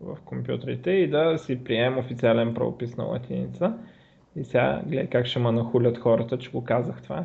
в 0.00 0.18
компютрите 0.24 0.90
и 0.90 1.10
да 1.10 1.38
си 1.38 1.64
прием 1.64 1.98
официален 1.98 2.54
правопис 2.54 2.96
на 2.96 3.04
латиница. 3.04 3.78
И 4.36 4.44
сега 4.44 4.82
гледай 4.86 5.06
как 5.06 5.26
ще 5.26 5.38
ме 5.38 5.52
нахулят 5.52 5.98
хората, 5.98 6.38
че 6.38 6.50
го 6.50 6.64
казах 6.64 7.02
това. 7.02 7.24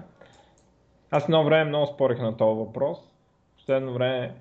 Аз 1.12 1.24
едно 1.24 1.44
време 1.44 1.70
много 1.70 1.86
спорих 1.86 2.20
на 2.20 2.38
този 2.38 2.60
въпрос. 2.60 2.98
В 3.66 3.70
едно 3.70 3.94
време, 3.94 4.34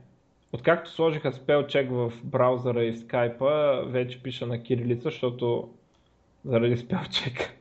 откакто 0.53 0.91
сложиха 0.91 1.33
спелчек 1.33 1.91
в 1.91 2.13
браузъра 2.25 2.85
и 2.85 2.93
в 2.93 2.99
скайпа, 2.99 3.85
вече 3.87 4.23
пиша 4.23 4.47
на 4.47 4.63
кирилица, 4.63 5.03
защото 5.03 5.71
заради 6.45 6.77
спелчек. 6.77 7.39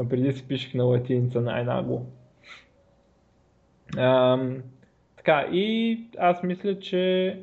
А 0.00 0.08
преди 0.08 0.32
си 0.32 0.48
пишех 0.48 0.74
на 0.74 0.84
латиница 0.84 1.40
най-нагло. 1.40 2.06
Така, 5.16 5.46
и 5.52 6.00
аз 6.18 6.42
мисля, 6.42 6.78
че 6.78 7.36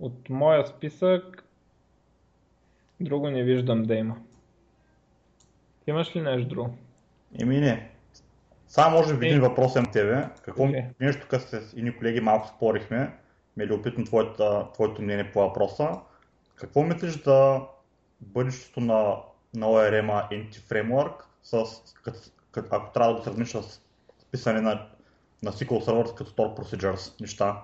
от 0.00 0.30
моя 0.30 0.66
списък 0.66 1.44
друго 3.00 3.30
не 3.30 3.42
виждам 3.42 3.82
да 3.82 3.94
има. 3.94 4.16
Имаш 5.86 6.16
ли 6.16 6.20
нещо 6.20 6.48
друго? 6.48 6.74
Еми 7.40 7.60
не. 7.60 7.90
Само 8.68 8.96
може 8.96 9.16
би 9.16 9.26
един 9.26 9.40
въпрос 9.40 9.74
на 9.74 9.90
тебе. 9.90 10.28
Какво 10.42 10.64
okay. 10.64 10.86
нещо 11.00 11.26
тук 11.30 11.40
с 11.40 11.74
едни 11.76 11.96
колеги 11.96 12.20
малко 12.20 12.48
спорихме, 12.48 13.16
ме 13.56 13.66
ли 13.66 13.72
опитам 13.72 14.04
твоето, 14.04 14.68
твоето 14.74 15.02
мнение 15.02 15.30
по 15.32 15.40
въпроса. 15.40 15.90
Какво 16.54 16.82
мислиш 16.82 17.16
да 17.16 17.66
бъдещето 18.20 18.80
на, 18.80 19.16
на 19.54 19.66
ORM 19.66 20.30
Entity 20.30 20.60
Framework, 20.60 21.14
с, 21.42 21.64
като, 22.02 22.18
ако 22.70 22.92
трябва 22.92 23.14
да 23.14 23.18
се 23.18 23.24
сравниш 23.24 23.48
с 23.48 23.80
писане 24.30 24.60
на 24.60 24.88
на 25.42 25.52
SQL 25.52 25.84
Server 25.84 26.14
като 26.14 26.30
Store 26.30 26.58
Procedures 26.58 27.20
неща. 27.20 27.62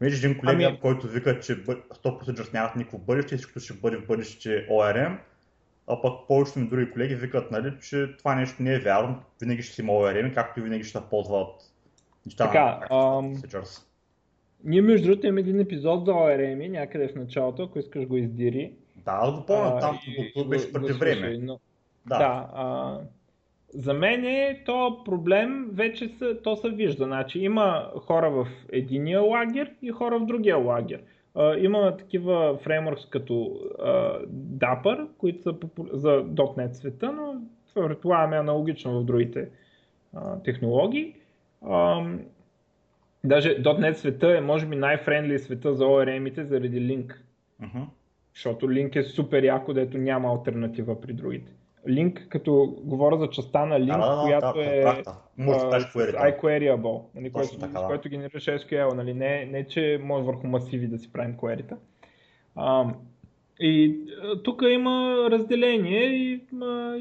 Виж 0.00 0.24
един 0.24 0.38
колега, 0.38 0.64
ами... 0.64 0.80
който 0.80 1.06
вика, 1.06 1.40
че 1.40 1.64
Store 1.64 1.84
Procedures 2.04 2.54
нямат 2.54 2.76
никакво 2.76 2.98
бъдеще, 2.98 3.36
всичко 3.36 3.60
ще 3.60 3.74
бъде 3.74 3.96
в 3.96 4.06
бъдеще 4.06 4.68
ORM, 4.68 5.18
а 5.86 6.02
пък 6.02 6.12
повечето 6.28 6.58
ми 6.58 6.68
други 6.68 6.90
колеги 6.90 7.14
викат, 7.14 7.50
нали, 7.50 7.72
че 7.82 8.16
това 8.18 8.34
нещо 8.34 8.62
не 8.62 8.74
е 8.74 8.78
вярно, 8.78 9.22
винаги 9.40 9.62
ще 9.62 9.74
си 9.74 9.80
има 9.80 9.92
ORM, 9.92 10.34
както 10.34 10.60
и 10.60 10.62
винаги 10.62 10.84
ще 10.84 10.98
ползват 11.10 11.72
неща 12.26 12.46
така, 12.46 12.80
ам... 12.90 13.42
Ние 14.64 14.82
между 14.82 15.08
другото 15.08 15.26
имаме 15.26 15.40
един 15.40 15.60
епизод 15.60 16.04
за 16.04 16.12
ORM 16.12 16.68
някъде 16.68 17.08
в 17.08 17.14
началото, 17.14 17.62
ако 17.62 17.78
искаш 17.78 18.06
го 18.06 18.16
издири. 18.16 18.72
Да, 18.96 19.32
го 19.32 19.46
помня, 19.46 19.80
там 19.80 19.98
и, 20.06 20.48
беше 20.48 20.72
преди 20.72 20.92
време. 20.92 21.38
Но... 21.38 21.60
Да, 22.06 22.18
да 22.18 22.48
а, 22.54 23.00
за 23.76 23.94
мен 23.94 24.24
е 24.24 24.62
то 24.66 25.02
проблем 25.04 25.68
вече 25.72 26.08
са, 26.08 26.42
то 26.42 26.56
се 26.56 26.70
вижда. 26.70 27.04
Значи, 27.04 27.38
има 27.38 27.90
хора 27.96 28.30
в 28.30 28.48
единия 28.72 29.20
лагер 29.20 29.70
и 29.82 29.90
хора 29.90 30.18
в 30.18 30.26
другия 30.26 30.56
лагер. 30.56 31.00
Uh, 31.34 31.64
има 31.64 31.96
такива 31.96 32.58
фреймворкс 32.62 33.06
като 33.06 33.32
uh, 33.32 34.26
Dapper, 34.32 35.06
които 35.18 35.42
са 35.42 35.54
за 35.92 36.10
.NET 36.24 36.72
света, 36.72 37.12
но 37.12 37.40
предполагаме 37.74 38.36
аналогично 38.36 39.00
в 39.00 39.04
другите 39.04 39.48
uh, 40.14 40.44
технологии. 40.44 41.14
Uh, 41.64 42.18
даже 43.24 43.62
.NET 43.62 43.92
света 43.92 44.38
е 44.38 44.40
може 44.40 44.66
би 44.66 44.76
най-френдли 44.76 45.38
света 45.38 45.74
за 45.74 45.84
ORM-ите 45.84 46.44
заради 46.44 46.80
Link. 46.80 47.14
Uh-huh. 47.62 47.86
Защото 48.34 48.66
Link 48.66 48.96
е 48.96 49.02
супер 49.02 49.42
яко, 49.42 49.72
дето 49.74 49.98
няма 49.98 50.28
альтернатива 50.28 51.00
при 51.00 51.12
другите. 51.12 51.52
Link, 51.88 52.28
като 52.28 52.76
говоря 52.84 53.18
за 53.18 53.30
частта 53.30 53.66
на 53.66 53.80
Link, 53.80 54.16
да, 54.16 54.22
която 54.22 54.58
да, 54.58 54.64
е 54.64 55.02
iQueryable, 56.32 57.02
нали, 57.14 57.30
което, 57.32 57.58
така, 57.58 57.80
да. 57.80 57.86
което 57.86 58.08
генерираш 58.08 58.44
SQL, 58.44 58.92
нали, 58.92 59.14
не, 59.14 59.46
не 59.46 59.66
че 59.66 60.00
може 60.02 60.24
върху 60.24 60.46
масиви 60.46 60.86
да 60.86 60.98
си 60.98 61.12
правим 61.12 61.36
query 61.36 61.76
А, 62.56 62.94
и 63.60 63.98
тук 64.44 64.62
има 64.70 65.28
разделение 65.30 66.04
и 66.04 66.40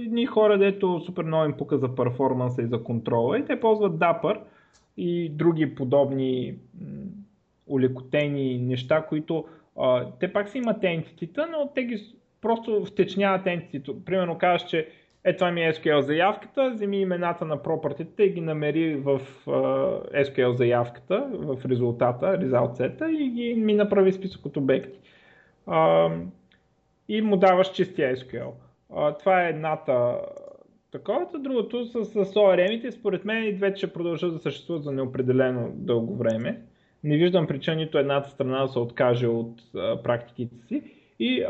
едни 0.05 0.25
хора, 0.25 0.57
дето 0.57 1.01
супер 1.05 1.23
много 1.23 1.45
им 1.45 1.57
пука 1.57 1.77
за 1.77 1.95
перформанса 1.95 2.61
и 2.61 2.67
за 2.67 2.83
контрола 2.83 3.39
и 3.39 3.45
те 3.45 3.59
ползват 3.59 3.93
Dapper 3.93 4.39
и 4.97 5.29
други 5.29 5.75
подобни 5.75 6.55
улекотени 7.67 8.57
неща, 8.57 9.05
които 9.05 9.45
а, 9.79 10.05
те 10.19 10.33
пак 10.33 10.49
си 10.49 10.57
имат 10.57 10.83
ентитита, 10.83 11.47
но 11.51 11.71
те 11.75 11.83
ги 11.83 12.15
просто 12.45 12.85
втечняват 12.85 13.47
ентитито. 13.47 14.05
Примерно 14.05 14.37
кажеш, 14.37 14.67
че 14.67 14.87
е 15.23 15.35
това 15.35 15.51
ми 15.51 15.65
е 15.65 15.73
SQL 15.73 15.99
заявката, 15.99 16.69
вземи 16.73 17.01
имената 17.01 17.45
на 17.45 17.63
пропъртите 17.63 18.23
и 18.23 18.29
ги 18.29 18.41
намери 18.41 18.95
в 18.95 19.21
uh, 19.45 20.23
SQL 20.23 20.51
заявката, 20.51 21.27
в 21.31 21.57
резултата, 21.65 22.25
result 22.25 22.79
set 22.79 23.07
и 23.07 23.29
ги 23.29 23.53
ми 23.53 23.73
направи 23.73 24.13
списък 24.13 24.45
от 24.45 24.57
обекти. 24.57 24.99
Uh, 25.67 26.25
и 27.09 27.21
му 27.21 27.37
даваш 27.37 27.71
чистия 27.71 28.15
SQL. 28.15 28.51
Uh, 28.91 29.19
това 29.19 29.45
е 29.45 29.49
едната 29.49 30.15
такова. 30.91 31.27
Другото 31.39 31.85
с, 31.85 32.05
с 32.05 32.33
ORM-ите, 32.33 32.91
според 32.91 33.25
мен 33.25 33.43
и 33.43 33.55
двете 33.55 33.77
ще 33.77 33.93
продължат 33.93 34.33
да 34.33 34.39
съществуват 34.39 34.83
за 34.83 34.91
неопределено 34.91 35.71
дълго 35.73 36.15
време. 36.15 36.61
Не 37.03 37.17
виждам 37.17 37.47
причина 37.47 37.75
нито 37.75 37.97
едната 37.97 38.29
страна 38.29 38.61
да 38.61 38.67
се 38.67 38.79
откаже 38.79 39.27
от 39.27 39.61
uh, 39.61 40.01
практиките 40.01 40.55
си. 40.67 40.83
И 41.19 41.45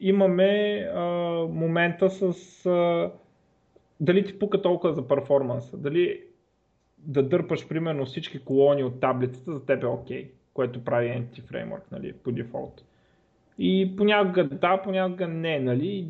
имаме 0.00 0.78
а, 0.94 1.02
момента 1.50 2.10
с 2.10 2.66
а, 2.66 3.10
дали 4.00 4.24
ти 4.24 4.38
пука 4.38 4.62
толкова 4.62 4.92
за 4.92 5.08
перформанса, 5.08 5.76
дали 5.76 6.20
да 6.98 7.22
дърпаш 7.22 7.68
примерно 7.68 8.04
всички 8.04 8.38
колони 8.38 8.84
от 8.84 9.00
таблицата 9.00 9.52
за 9.52 9.66
теб 9.66 9.82
е 9.82 9.86
окей. 9.86 10.24
Okay. 10.24 10.30
което 10.54 10.84
прави 10.84 11.08
Entity 11.08 11.40
Framework 11.40 11.82
нали, 11.92 12.12
по 12.12 12.32
дефолт. 12.32 12.84
И 13.58 13.96
понякога 13.96 14.48
да, 14.48 14.82
понякога 14.82 15.28
не, 15.28 15.60
нали, 15.60 16.08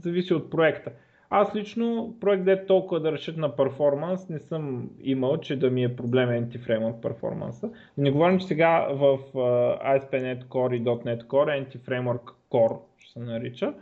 зависи 0.00 0.34
от 0.34 0.50
проекта. 0.50 0.92
Аз 1.30 1.54
лично 1.54 2.16
проект, 2.20 2.48
е 2.48 2.66
толкова 2.66 3.00
да 3.00 3.12
решат 3.12 3.36
на 3.36 3.56
перформанс, 3.56 4.28
не 4.28 4.38
съм 4.38 4.90
имал, 5.00 5.36
че 5.36 5.58
да 5.58 5.70
ми 5.70 5.84
е 5.84 5.96
проблем 5.96 6.28
anti-framework 6.28 7.00
перформанса. 7.00 7.70
Не 7.98 8.10
говорим, 8.10 8.38
че 8.38 8.46
сега 8.46 8.88
в 8.90 9.18
uh, 9.34 9.84
ASP.NET 9.84 10.44
Core 10.44 10.74
и 10.74 10.84
.NET 10.84 11.26
Core, 11.26 11.64
anti-framework 11.64 12.32
Core 12.50 12.78
ще 12.98 13.12
се 13.12 13.18
нарича, 13.18 13.74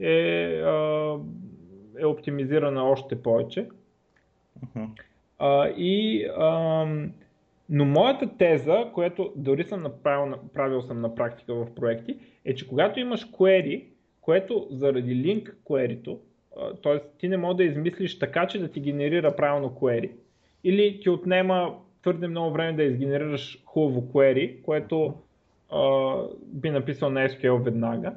е, 0.00 0.08
uh, 0.62 1.20
е 1.98 2.06
оптимизирана 2.06 2.84
още 2.84 3.22
повече. 3.22 3.68
Uh-huh. 4.66 4.88
Uh, 5.40 5.74
и, 5.74 6.26
uh, 6.28 7.08
но 7.68 7.84
моята 7.84 8.36
теза, 8.38 8.90
която 8.94 9.32
дори 9.36 9.64
съм 9.64 9.82
направил, 9.82 10.34
правил 10.54 10.82
съм 10.82 11.00
на 11.00 11.14
практика 11.14 11.54
в 11.54 11.74
проекти, 11.74 12.16
е, 12.44 12.54
че 12.54 12.68
когато 12.68 13.00
имаш 13.00 13.30
query, 13.30 13.84
което 14.20 14.66
заради 14.70 15.24
link 15.24 15.54
query 15.64 16.04
т.е. 16.82 17.00
ти 17.18 17.28
не 17.28 17.36
можеш 17.36 17.56
да 17.56 17.64
измислиш 17.64 18.18
така, 18.18 18.46
че 18.46 18.58
да 18.58 18.68
ти 18.68 18.80
генерира 18.80 19.36
правилно 19.36 19.70
query. 19.70 20.10
Или 20.64 21.00
ти 21.00 21.10
отнема 21.10 21.74
твърде 22.02 22.28
много 22.28 22.52
време 22.52 22.72
да 22.72 22.82
изгенерираш 22.82 23.62
хубаво 23.64 24.00
query, 24.00 24.62
което 24.62 25.14
а, 25.70 26.14
би 26.42 26.70
написал 26.70 27.10
на 27.10 27.28
SQL 27.28 27.62
веднага. 27.62 28.14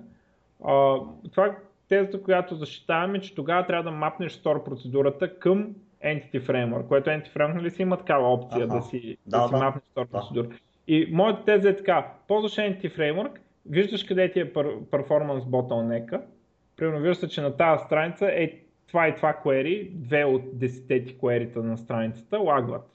А, 0.65 0.97
това 1.31 1.45
е 1.45 1.55
тезата, 1.89 2.23
която 2.23 2.55
защитаваме, 2.55 3.21
че 3.21 3.35
тогава 3.35 3.65
трябва 3.65 3.83
да 3.83 3.91
мапнеш 3.91 4.33
store 4.33 4.63
процедурата 4.63 5.39
към 5.39 5.75
Entity 6.05 6.41
Framework, 6.41 6.87
което 6.87 7.09
Entity 7.09 7.33
Framework 7.33 7.55
нали 7.55 7.71
си 7.71 7.81
има 7.81 7.97
такава 7.97 8.33
опция 8.33 8.63
ага. 8.63 8.75
да 8.75 8.81
си, 8.81 9.17
да, 9.27 9.39
да 9.39 9.47
си 9.47 9.51
да, 9.51 9.57
мапнеш 9.57 9.83
store 9.83 10.05
да. 10.05 10.11
процедура. 10.11 10.47
И 10.87 11.09
моята 11.11 11.45
теза 11.45 11.69
е 11.69 11.75
така, 11.77 12.11
ползваш 12.27 12.55
Entity 12.55 12.97
Framework, 12.97 13.31
виждаш 13.65 14.03
къде 14.03 14.31
ти 14.31 14.39
е 14.39 14.53
performance 14.53 15.43
bottleneck 15.43 16.21
примерно 16.76 16.99
вижда 16.99 17.27
че 17.27 17.41
на 17.41 17.57
тази 17.57 17.84
страница 17.84 18.27
е 18.27 18.52
това 18.88 19.07
и 19.07 19.15
това 19.15 19.39
query, 19.45 19.89
две 19.93 20.26
от 20.26 20.60
десетети 20.60 21.18
query 21.18 21.56
на 21.56 21.77
страницата 21.77 22.39
лагват. 22.39 22.89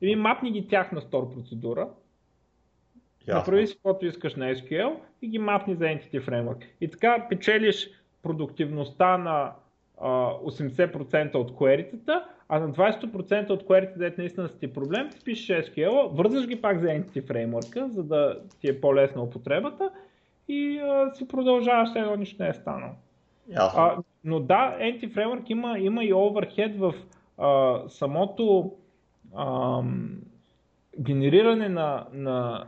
И 0.00 0.16
мапни 0.16 0.50
ги 0.50 0.68
тях 0.68 0.92
на 0.92 1.00
store 1.00 1.34
процедура, 1.34 1.88
Ясно. 3.28 3.38
направи 3.38 3.66
си 3.66 3.74
каквото 3.74 4.06
искаш 4.06 4.34
на 4.34 4.54
SQL 4.54 4.96
и 5.22 5.28
ги 5.28 5.38
мапни 5.38 5.74
за 5.74 5.84
Entity 5.84 6.20
Framework. 6.20 6.64
И 6.80 6.90
така 6.90 7.26
печелиш 7.28 7.90
продуктивността 8.22 9.18
на 9.18 9.52
а, 10.00 10.08
80% 10.32 11.34
от 11.34 11.52
query 11.52 12.22
а 12.48 12.60
на 12.60 12.72
20% 12.72 13.50
от 13.50 13.62
query 13.62 13.98
дете 13.98 14.20
наистина 14.20 14.48
са 14.48 14.58
ти 14.58 14.72
проблем, 14.72 15.10
ти 15.10 15.24
пишеш 15.24 15.66
SQL, 15.66 16.08
вързваш 16.08 16.46
ги 16.46 16.60
пак 16.60 16.80
за 16.80 16.86
Entity 16.86 17.22
Framework, 17.22 17.86
за 17.86 18.02
да 18.04 18.40
ти 18.60 18.68
е 18.68 18.80
по-лесна 18.80 19.22
употребата 19.22 19.90
и 20.48 20.78
а, 20.78 21.10
си 21.14 21.28
продължаваш, 21.28 21.88
едно 21.96 22.16
нищо 22.16 22.42
не 22.42 22.48
е 22.48 22.54
станало. 22.54 22.92
А, 23.76 23.96
но 24.24 24.40
да, 24.40 24.76
Anti-Framework 24.80 25.50
има, 25.50 25.78
има 25.78 26.04
и 26.04 26.12
overhead 26.12 26.76
в 26.78 26.94
а, 27.38 27.82
самото 27.88 28.72
а, 29.34 29.82
генериране 31.00 31.68
на, 31.68 32.06
на, 32.12 32.64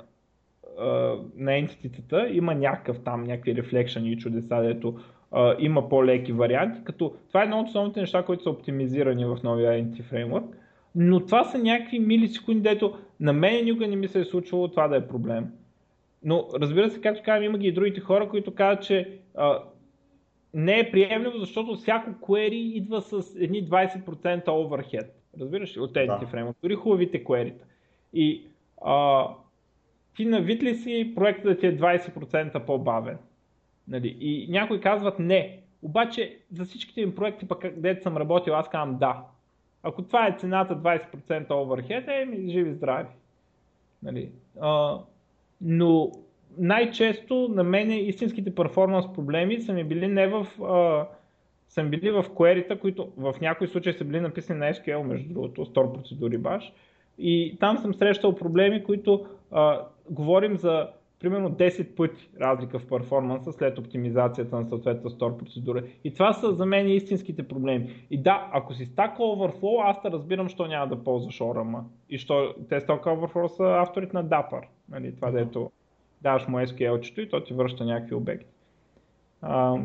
а, 0.79 1.15
на 1.37 1.57
ентититата. 1.57 2.29
Има 2.29 2.55
някакъв 2.55 3.01
там, 3.05 3.25
някакви 3.25 3.63
reflection 3.63 4.03
и 4.03 4.19
чудеса, 4.19 4.63
дето 4.63 4.99
а, 5.33 5.57
има 5.59 5.89
по-леки 5.89 6.33
варианти, 6.33 6.85
като 6.85 7.15
това 7.29 7.41
е 7.41 7.45
едно 7.45 7.61
от 7.61 7.69
основните 7.69 8.01
неща, 8.01 8.23
които 8.23 8.43
са 8.43 8.51
оптимизирани 8.51 9.25
в 9.25 9.39
новия 9.45 9.85
Anti-Framework. 9.85 10.45
Но 10.95 11.21
това 11.27 11.45
са 11.45 11.59
някакви 11.59 11.99
милисекунди, 11.99 12.61
дето 12.61 12.95
на 13.21 13.33
мен 13.33 13.65
никога 13.65 13.89
не 13.89 13.97
ми 13.97 14.09
се 14.09 14.21
е 14.21 14.25
случвало 14.25 14.69
това 14.69 14.89
да 14.89 14.97
е 14.97 15.09
проблем. 15.09 15.53
Но 16.25 16.49
разбира 16.55 16.91
се, 16.91 17.01
както 17.01 17.23
казвам, 17.25 17.45
има 17.45 17.59
ги 17.59 17.67
и 17.67 17.73
другите 17.73 18.01
хора, 18.01 18.29
които 18.29 18.55
казват, 18.55 18.85
че 18.85 19.19
а, 19.35 19.63
не 20.55 20.79
е 20.79 20.91
приемливо, 20.91 21.39
защото 21.39 21.75
всяко 21.75 22.11
query 22.11 22.53
идва 22.53 23.03
с 23.03 23.37
едни 23.39 23.69
20% 23.69 24.45
overhead. 24.45 25.07
Разбираш 25.41 25.77
ли? 25.77 25.81
От 25.81 25.93
тези 25.93 26.07
да. 26.07 26.27
фреймворк. 26.27 26.57
Дори 26.63 26.75
хубавите 26.75 27.25
query 27.25 27.53
И 28.13 28.47
а, 28.85 29.29
ти 30.17 30.25
навид 30.25 30.63
ли 30.63 30.75
си 30.75 31.13
проектът 31.17 31.45
да 31.45 31.59
ти 31.59 31.67
е 31.67 31.79
20% 31.79 32.65
по-бавен? 32.65 33.19
Нали? 33.89 34.17
И 34.21 34.47
някои 34.51 34.81
казват 34.81 35.19
не. 35.19 35.61
Обаче 35.83 36.39
за 36.53 36.65
всичките 36.65 37.01
им 37.01 37.15
проекти, 37.15 37.49
пък 37.49 37.61
където 37.61 38.03
съм 38.03 38.17
работил, 38.17 38.55
аз 38.55 38.69
казвам 38.69 38.99
да. 38.99 39.25
Ако 39.83 40.03
това 40.03 40.27
е 40.27 40.37
цената 40.39 40.77
20% 40.77 41.49
overhead, 41.49 42.23
е 42.23 42.25
ми 42.25 42.51
живи 42.51 42.73
здрави. 42.73 43.09
Нали? 44.03 44.31
А, 44.61 44.99
но 45.60 46.12
най-често 46.59 47.48
на 47.48 47.64
мен 47.64 47.90
истинските 47.90 48.55
перформанс 48.55 49.12
проблеми 49.12 49.60
са 49.60 49.72
ми 49.72 49.85
били 49.85 50.09
не 50.09 50.26
в 50.26 50.47
а, 50.62 51.06
са 51.68 51.82
ми 51.82 51.90
били 51.90 52.10
в 52.10 52.24
query 52.24 52.78
които 52.78 53.09
в 53.16 53.35
някои 53.40 53.68
случаи 53.68 53.93
са 53.93 54.05
били 54.05 54.20
написани 54.20 54.59
на 54.59 54.72
SQL, 54.72 55.02
между 55.02 55.35
другото, 55.35 55.64
store 55.64 55.94
процедури 55.94 56.39
баш. 56.39 56.72
И 57.18 57.56
там 57.60 57.78
съм 57.78 57.94
срещал 57.94 58.35
проблеми, 58.35 58.85
които 58.85 59.26
а, 59.51 59.81
говорим 60.10 60.56
за 60.56 60.89
примерно 61.25 61.51
10 61.51 61.95
пъти 61.95 62.29
разлика 62.41 62.79
в 62.79 62.87
перформанса 62.87 63.53
след 63.53 63.79
оптимизацията 63.79 64.57
на 64.57 64.65
съответната 64.67 65.11
store 65.11 65.37
процедура. 65.37 65.83
И 66.05 66.13
това 66.15 66.33
са 66.33 66.53
за 66.53 66.67
мен 66.67 66.89
истинските 66.89 67.49
проблеми. 67.49 68.07
И 68.11 68.23
да, 68.23 68.49
ако 68.53 68.75
си 68.75 68.87
Stack 68.87 69.17
Overflow, 69.17 69.91
аз 69.91 70.03
те 70.03 70.11
разбирам, 70.11 70.49
що 70.49 70.67
няма 70.67 70.87
да 70.87 71.05
ползваш 71.05 71.39
ORM. 71.39 71.81
И 72.11 72.19
що 72.19 72.55
те 72.69 72.81
Stack 72.81 73.03
Overflow 73.03 73.47
са 73.47 73.65
авторите 73.65 74.17
на 74.17 74.25
Dapper. 74.25 74.63
Нали, 74.89 75.15
това 75.15 75.31
дето 75.31 75.71
даваш 76.23 76.49
му 76.49 76.59
SQL-чето 76.59 77.21
и 77.21 77.29
то 77.29 77.45
ти 77.45 77.55
връща 77.55 77.85
някакви 77.85 78.15
обекти. 78.15 78.53
А, 79.43 79.77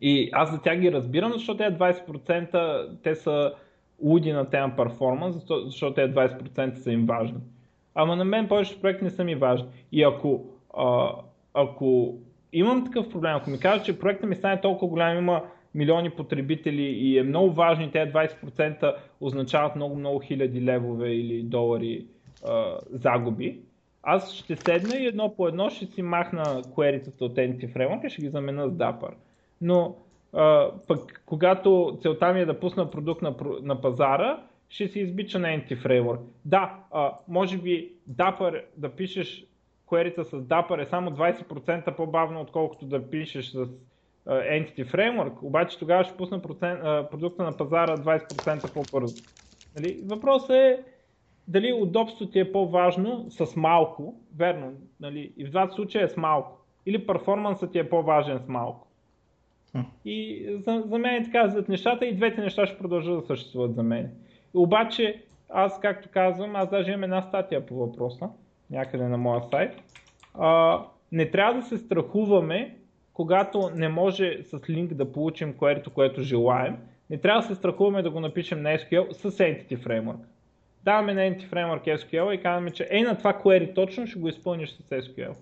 и 0.00 0.30
аз 0.32 0.50
за 0.50 0.62
тях 0.62 0.78
ги 0.80 0.92
разбирам, 0.92 1.32
защото 1.32 1.56
те 1.56 1.78
20% 1.78 3.02
те 3.02 3.14
са 3.14 3.54
луди 4.02 4.32
на 4.32 4.50
тема 4.50 4.72
перформанс, 4.76 5.36
защото 5.64 5.94
те 5.94 6.14
20% 6.14 6.74
са 6.74 6.92
им 6.92 7.06
важни. 7.06 7.38
Ама 7.94 8.16
на 8.16 8.24
мен 8.24 8.48
повечето 8.48 8.80
проекти 8.80 9.04
не 9.04 9.10
са 9.10 9.24
ми 9.24 9.34
важни. 9.34 9.68
И 9.92 10.02
ако, 10.02 10.44
а, 10.76 11.12
ако 11.54 12.18
имам 12.52 12.84
такъв 12.84 13.10
проблем, 13.10 13.36
ако 13.36 13.50
ми 13.50 13.60
кажат, 13.60 13.84
че 13.84 13.98
проектът 13.98 14.28
ми 14.28 14.36
стане 14.36 14.60
толкова 14.60 14.88
голям, 14.88 15.18
има 15.18 15.42
милиони 15.74 16.10
потребители 16.10 16.82
и 16.82 17.18
е 17.18 17.22
много 17.22 17.52
важно 17.52 17.84
и 17.84 17.90
тези 17.90 18.12
20% 18.12 18.94
означават 19.20 19.76
много-много 19.76 20.20
хиляди 20.20 20.64
левове 20.64 21.08
или 21.08 21.42
долари 21.42 22.06
а, 22.46 22.78
загуби, 22.90 23.58
аз 24.02 24.32
ще 24.32 24.56
седна 24.56 24.96
и 24.96 25.06
едно 25.06 25.34
по 25.36 25.48
едно 25.48 25.70
ще 25.70 25.86
си 25.86 26.02
махна 26.02 26.44
query 26.44 27.20
от 27.20 27.34
Entity 27.34 27.72
Framework 27.72 28.06
и 28.06 28.10
ще 28.10 28.22
ги 28.22 28.28
замена 28.28 28.68
с 28.68 28.72
Dapper. 28.72 29.10
Но 29.60 29.96
а, 30.32 30.70
пък 30.88 31.22
когато 31.26 31.98
целта 32.02 32.32
ми 32.32 32.40
е 32.40 32.46
да 32.46 32.60
пусна 32.60 32.90
продукт 32.90 33.22
на, 33.22 33.34
на 33.62 33.80
пазара, 33.80 34.42
ще 34.72 34.88
си 34.88 35.00
избича 35.00 35.38
на 35.38 35.48
Entity 35.48 35.82
Framework. 35.82 36.20
Да, 36.44 36.74
а, 36.90 37.12
може 37.28 37.58
би 37.58 37.92
Dapper 38.10 38.64
да 38.76 38.88
пишеш 38.88 39.46
query 39.86 40.22
с 40.22 40.30
Dapper 40.30 40.82
е 40.82 40.86
само 40.86 41.10
20% 41.10 41.96
по-бавно, 41.96 42.40
отколкото 42.40 42.86
да 42.86 43.10
пишеш 43.10 43.50
с 43.50 43.56
а, 43.56 43.66
Entity 44.34 44.84
Framework, 44.84 45.42
обаче 45.42 45.78
тогава 45.78 46.04
ще 46.04 46.16
пусна 46.16 46.42
процент, 46.42 46.80
а, 46.82 47.08
продукта 47.10 47.42
на 47.42 47.56
пазара 47.56 47.96
20% 47.96 48.72
по-бързо. 48.72 49.22
Нали? 49.76 50.00
Въпросът 50.04 50.50
е 50.50 50.78
дали 51.48 51.72
удобството 51.72 52.32
ти 52.32 52.38
е 52.38 52.52
по-важно 52.52 53.26
с 53.30 53.56
малко, 53.56 54.14
верно, 54.36 54.72
нали, 55.00 55.32
и 55.36 55.44
в 55.44 55.50
двата 55.50 55.74
случая 55.74 56.04
е 56.04 56.08
с 56.08 56.16
малко, 56.16 56.58
или 56.86 57.06
перформансът 57.06 57.72
ти 57.72 57.78
е 57.78 57.88
по-важен 57.88 58.38
с 58.38 58.48
малко. 58.48 58.86
И 60.04 60.46
за, 60.64 60.82
за 60.86 60.98
мен 60.98 61.14
е 61.14 61.24
така 61.24 61.48
за 61.48 61.64
нещата 61.68 62.06
и 62.06 62.16
двете 62.16 62.40
неща 62.40 62.66
ще 62.66 62.78
продължат 62.78 63.20
да 63.20 63.26
съществуват 63.26 63.74
за 63.74 63.82
мен. 63.82 64.10
Обаче, 64.54 65.22
аз 65.48 65.80
както 65.80 66.08
казвам, 66.12 66.56
аз 66.56 66.70
даже 66.70 66.90
имам 66.90 67.04
една 67.04 67.22
статия 67.22 67.66
по 67.66 67.74
въпроса, 67.74 68.28
някъде 68.70 69.08
на 69.08 69.18
моя 69.18 69.42
сайт. 69.50 69.82
А, 70.34 70.82
не 71.12 71.30
трябва 71.30 71.60
да 71.60 71.66
се 71.66 71.78
страхуваме, 71.78 72.76
когато 73.12 73.70
не 73.74 73.88
може 73.88 74.38
с 74.42 74.70
линк 74.70 74.94
да 74.94 75.12
получим 75.12 75.54
което, 75.56 75.90
което 75.90 76.22
желаем. 76.22 76.76
Не 77.10 77.18
трябва 77.18 77.40
да 77.40 77.46
се 77.48 77.54
страхуваме 77.54 78.02
да 78.02 78.10
го 78.10 78.20
напишем 78.20 78.62
на 78.62 78.68
SQL 78.68 79.12
с 79.12 79.30
Entity 79.30 79.86
Framework 79.86 80.24
даваме 80.84 81.14
на 81.14 81.20
Entity 81.20 81.48
Framework 81.48 81.96
SQL 81.96 82.32
и 82.32 82.42
казваме, 82.42 82.70
че 82.70 82.88
е 82.90 83.02
на 83.02 83.18
това 83.18 83.32
query 83.32 83.74
точно 83.74 84.06
ще 84.06 84.18
го 84.18 84.28
изпълниш 84.28 84.70
с 84.70 84.82
SQL. 84.82 85.34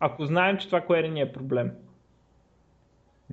Ако 0.00 0.26
знаем, 0.26 0.58
че 0.58 0.66
това 0.66 0.80
query 0.80 1.08
ни 1.08 1.20
е 1.20 1.32
проблем. 1.32 1.72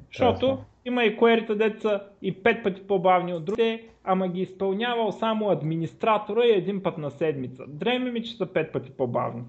Защото 0.07 0.63
има 0.85 1.03
и 1.03 1.18
query 1.18 1.55
деца 1.55 2.03
и 2.22 2.43
пет 2.43 2.63
пъти 2.63 2.88
по-бавни 2.88 3.34
от 3.34 3.45
другите, 3.45 3.88
ама 4.03 4.28
ги 4.28 4.41
изпълнявал 4.41 5.11
само 5.11 5.49
администратора 5.49 6.45
и 6.45 6.52
един 6.52 6.84
път 6.84 6.98
на 6.98 7.11
седмица. 7.11 7.64
Дреме 7.68 8.11
ми, 8.11 8.23
че 8.23 8.38
са 8.38 8.45
пет 8.45 8.72
пъти 8.72 8.91
по-бавни. 8.91 9.44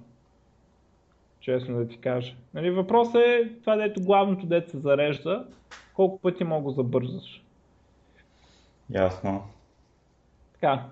Честно 1.40 1.76
да 1.76 1.88
ти 1.88 1.98
кажа. 1.98 2.34
Нали, 2.54 2.70
въпросът 2.70 3.22
е 3.22 3.52
това, 3.60 3.76
дето 3.76 4.02
главното 4.02 4.46
дете 4.46 4.70
се 4.70 4.78
зарежда, 4.78 5.46
колко 5.94 6.18
пъти 6.18 6.44
мога 6.44 6.70
да 6.70 6.74
забързаш. 6.74 7.42
Ясно. 8.90 9.42
Така, 10.52 10.86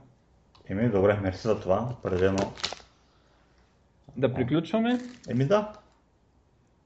Еми, 0.70 0.89
добре, 0.89 1.20
мерси 1.20 1.49
за 1.49 1.61
това. 1.61 1.89
Определено 1.99 2.53
Да 4.16 4.35
приключваме? 4.35 4.99
Еми 5.31 5.45
да. 5.45 5.73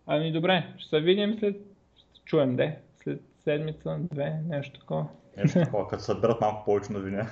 Ами 0.06 0.32
добре, 0.32 0.74
ще 0.76 0.88
се 0.88 1.00
видим 1.00 1.36
след... 1.38 1.56
Ще 1.96 2.24
чуем, 2.24 2.56
де? 2.56 2.78
След 3.02 3.22
седмица, 3.44 3.98
две, 4.00 4.40
нещо 4.48 4.80
такова. 4.80 5.06
Нещо 5.36 5.60
такова, 5.60 5.88
като 5.88 6.02
съберат 6.02 6.40
малко 6.40 6.64
повече 6.64 6.92
новини. 6.92 7.22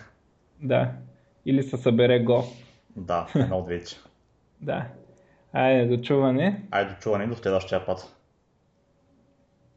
Да. 0.63 0.93
Или 1.47 1.63
се 1.63 1.77
събере 1.77 2.25
гост. 2.25 2.65
Да, 2.97 3.27
едно 3.35 3.59
от 3.59 3.65
двете. 3.65 3.97
Да. 4.61 4.87
Айде, 5.53 5.97
до 5.97 6.03
чуване. 6.03 6.63
Айде 6.71 6.91
до 6.91 6.97
чуване 7.01 7.27
до 7.27 7.35
следващия 7.37 7.87
път. 7.87 8.17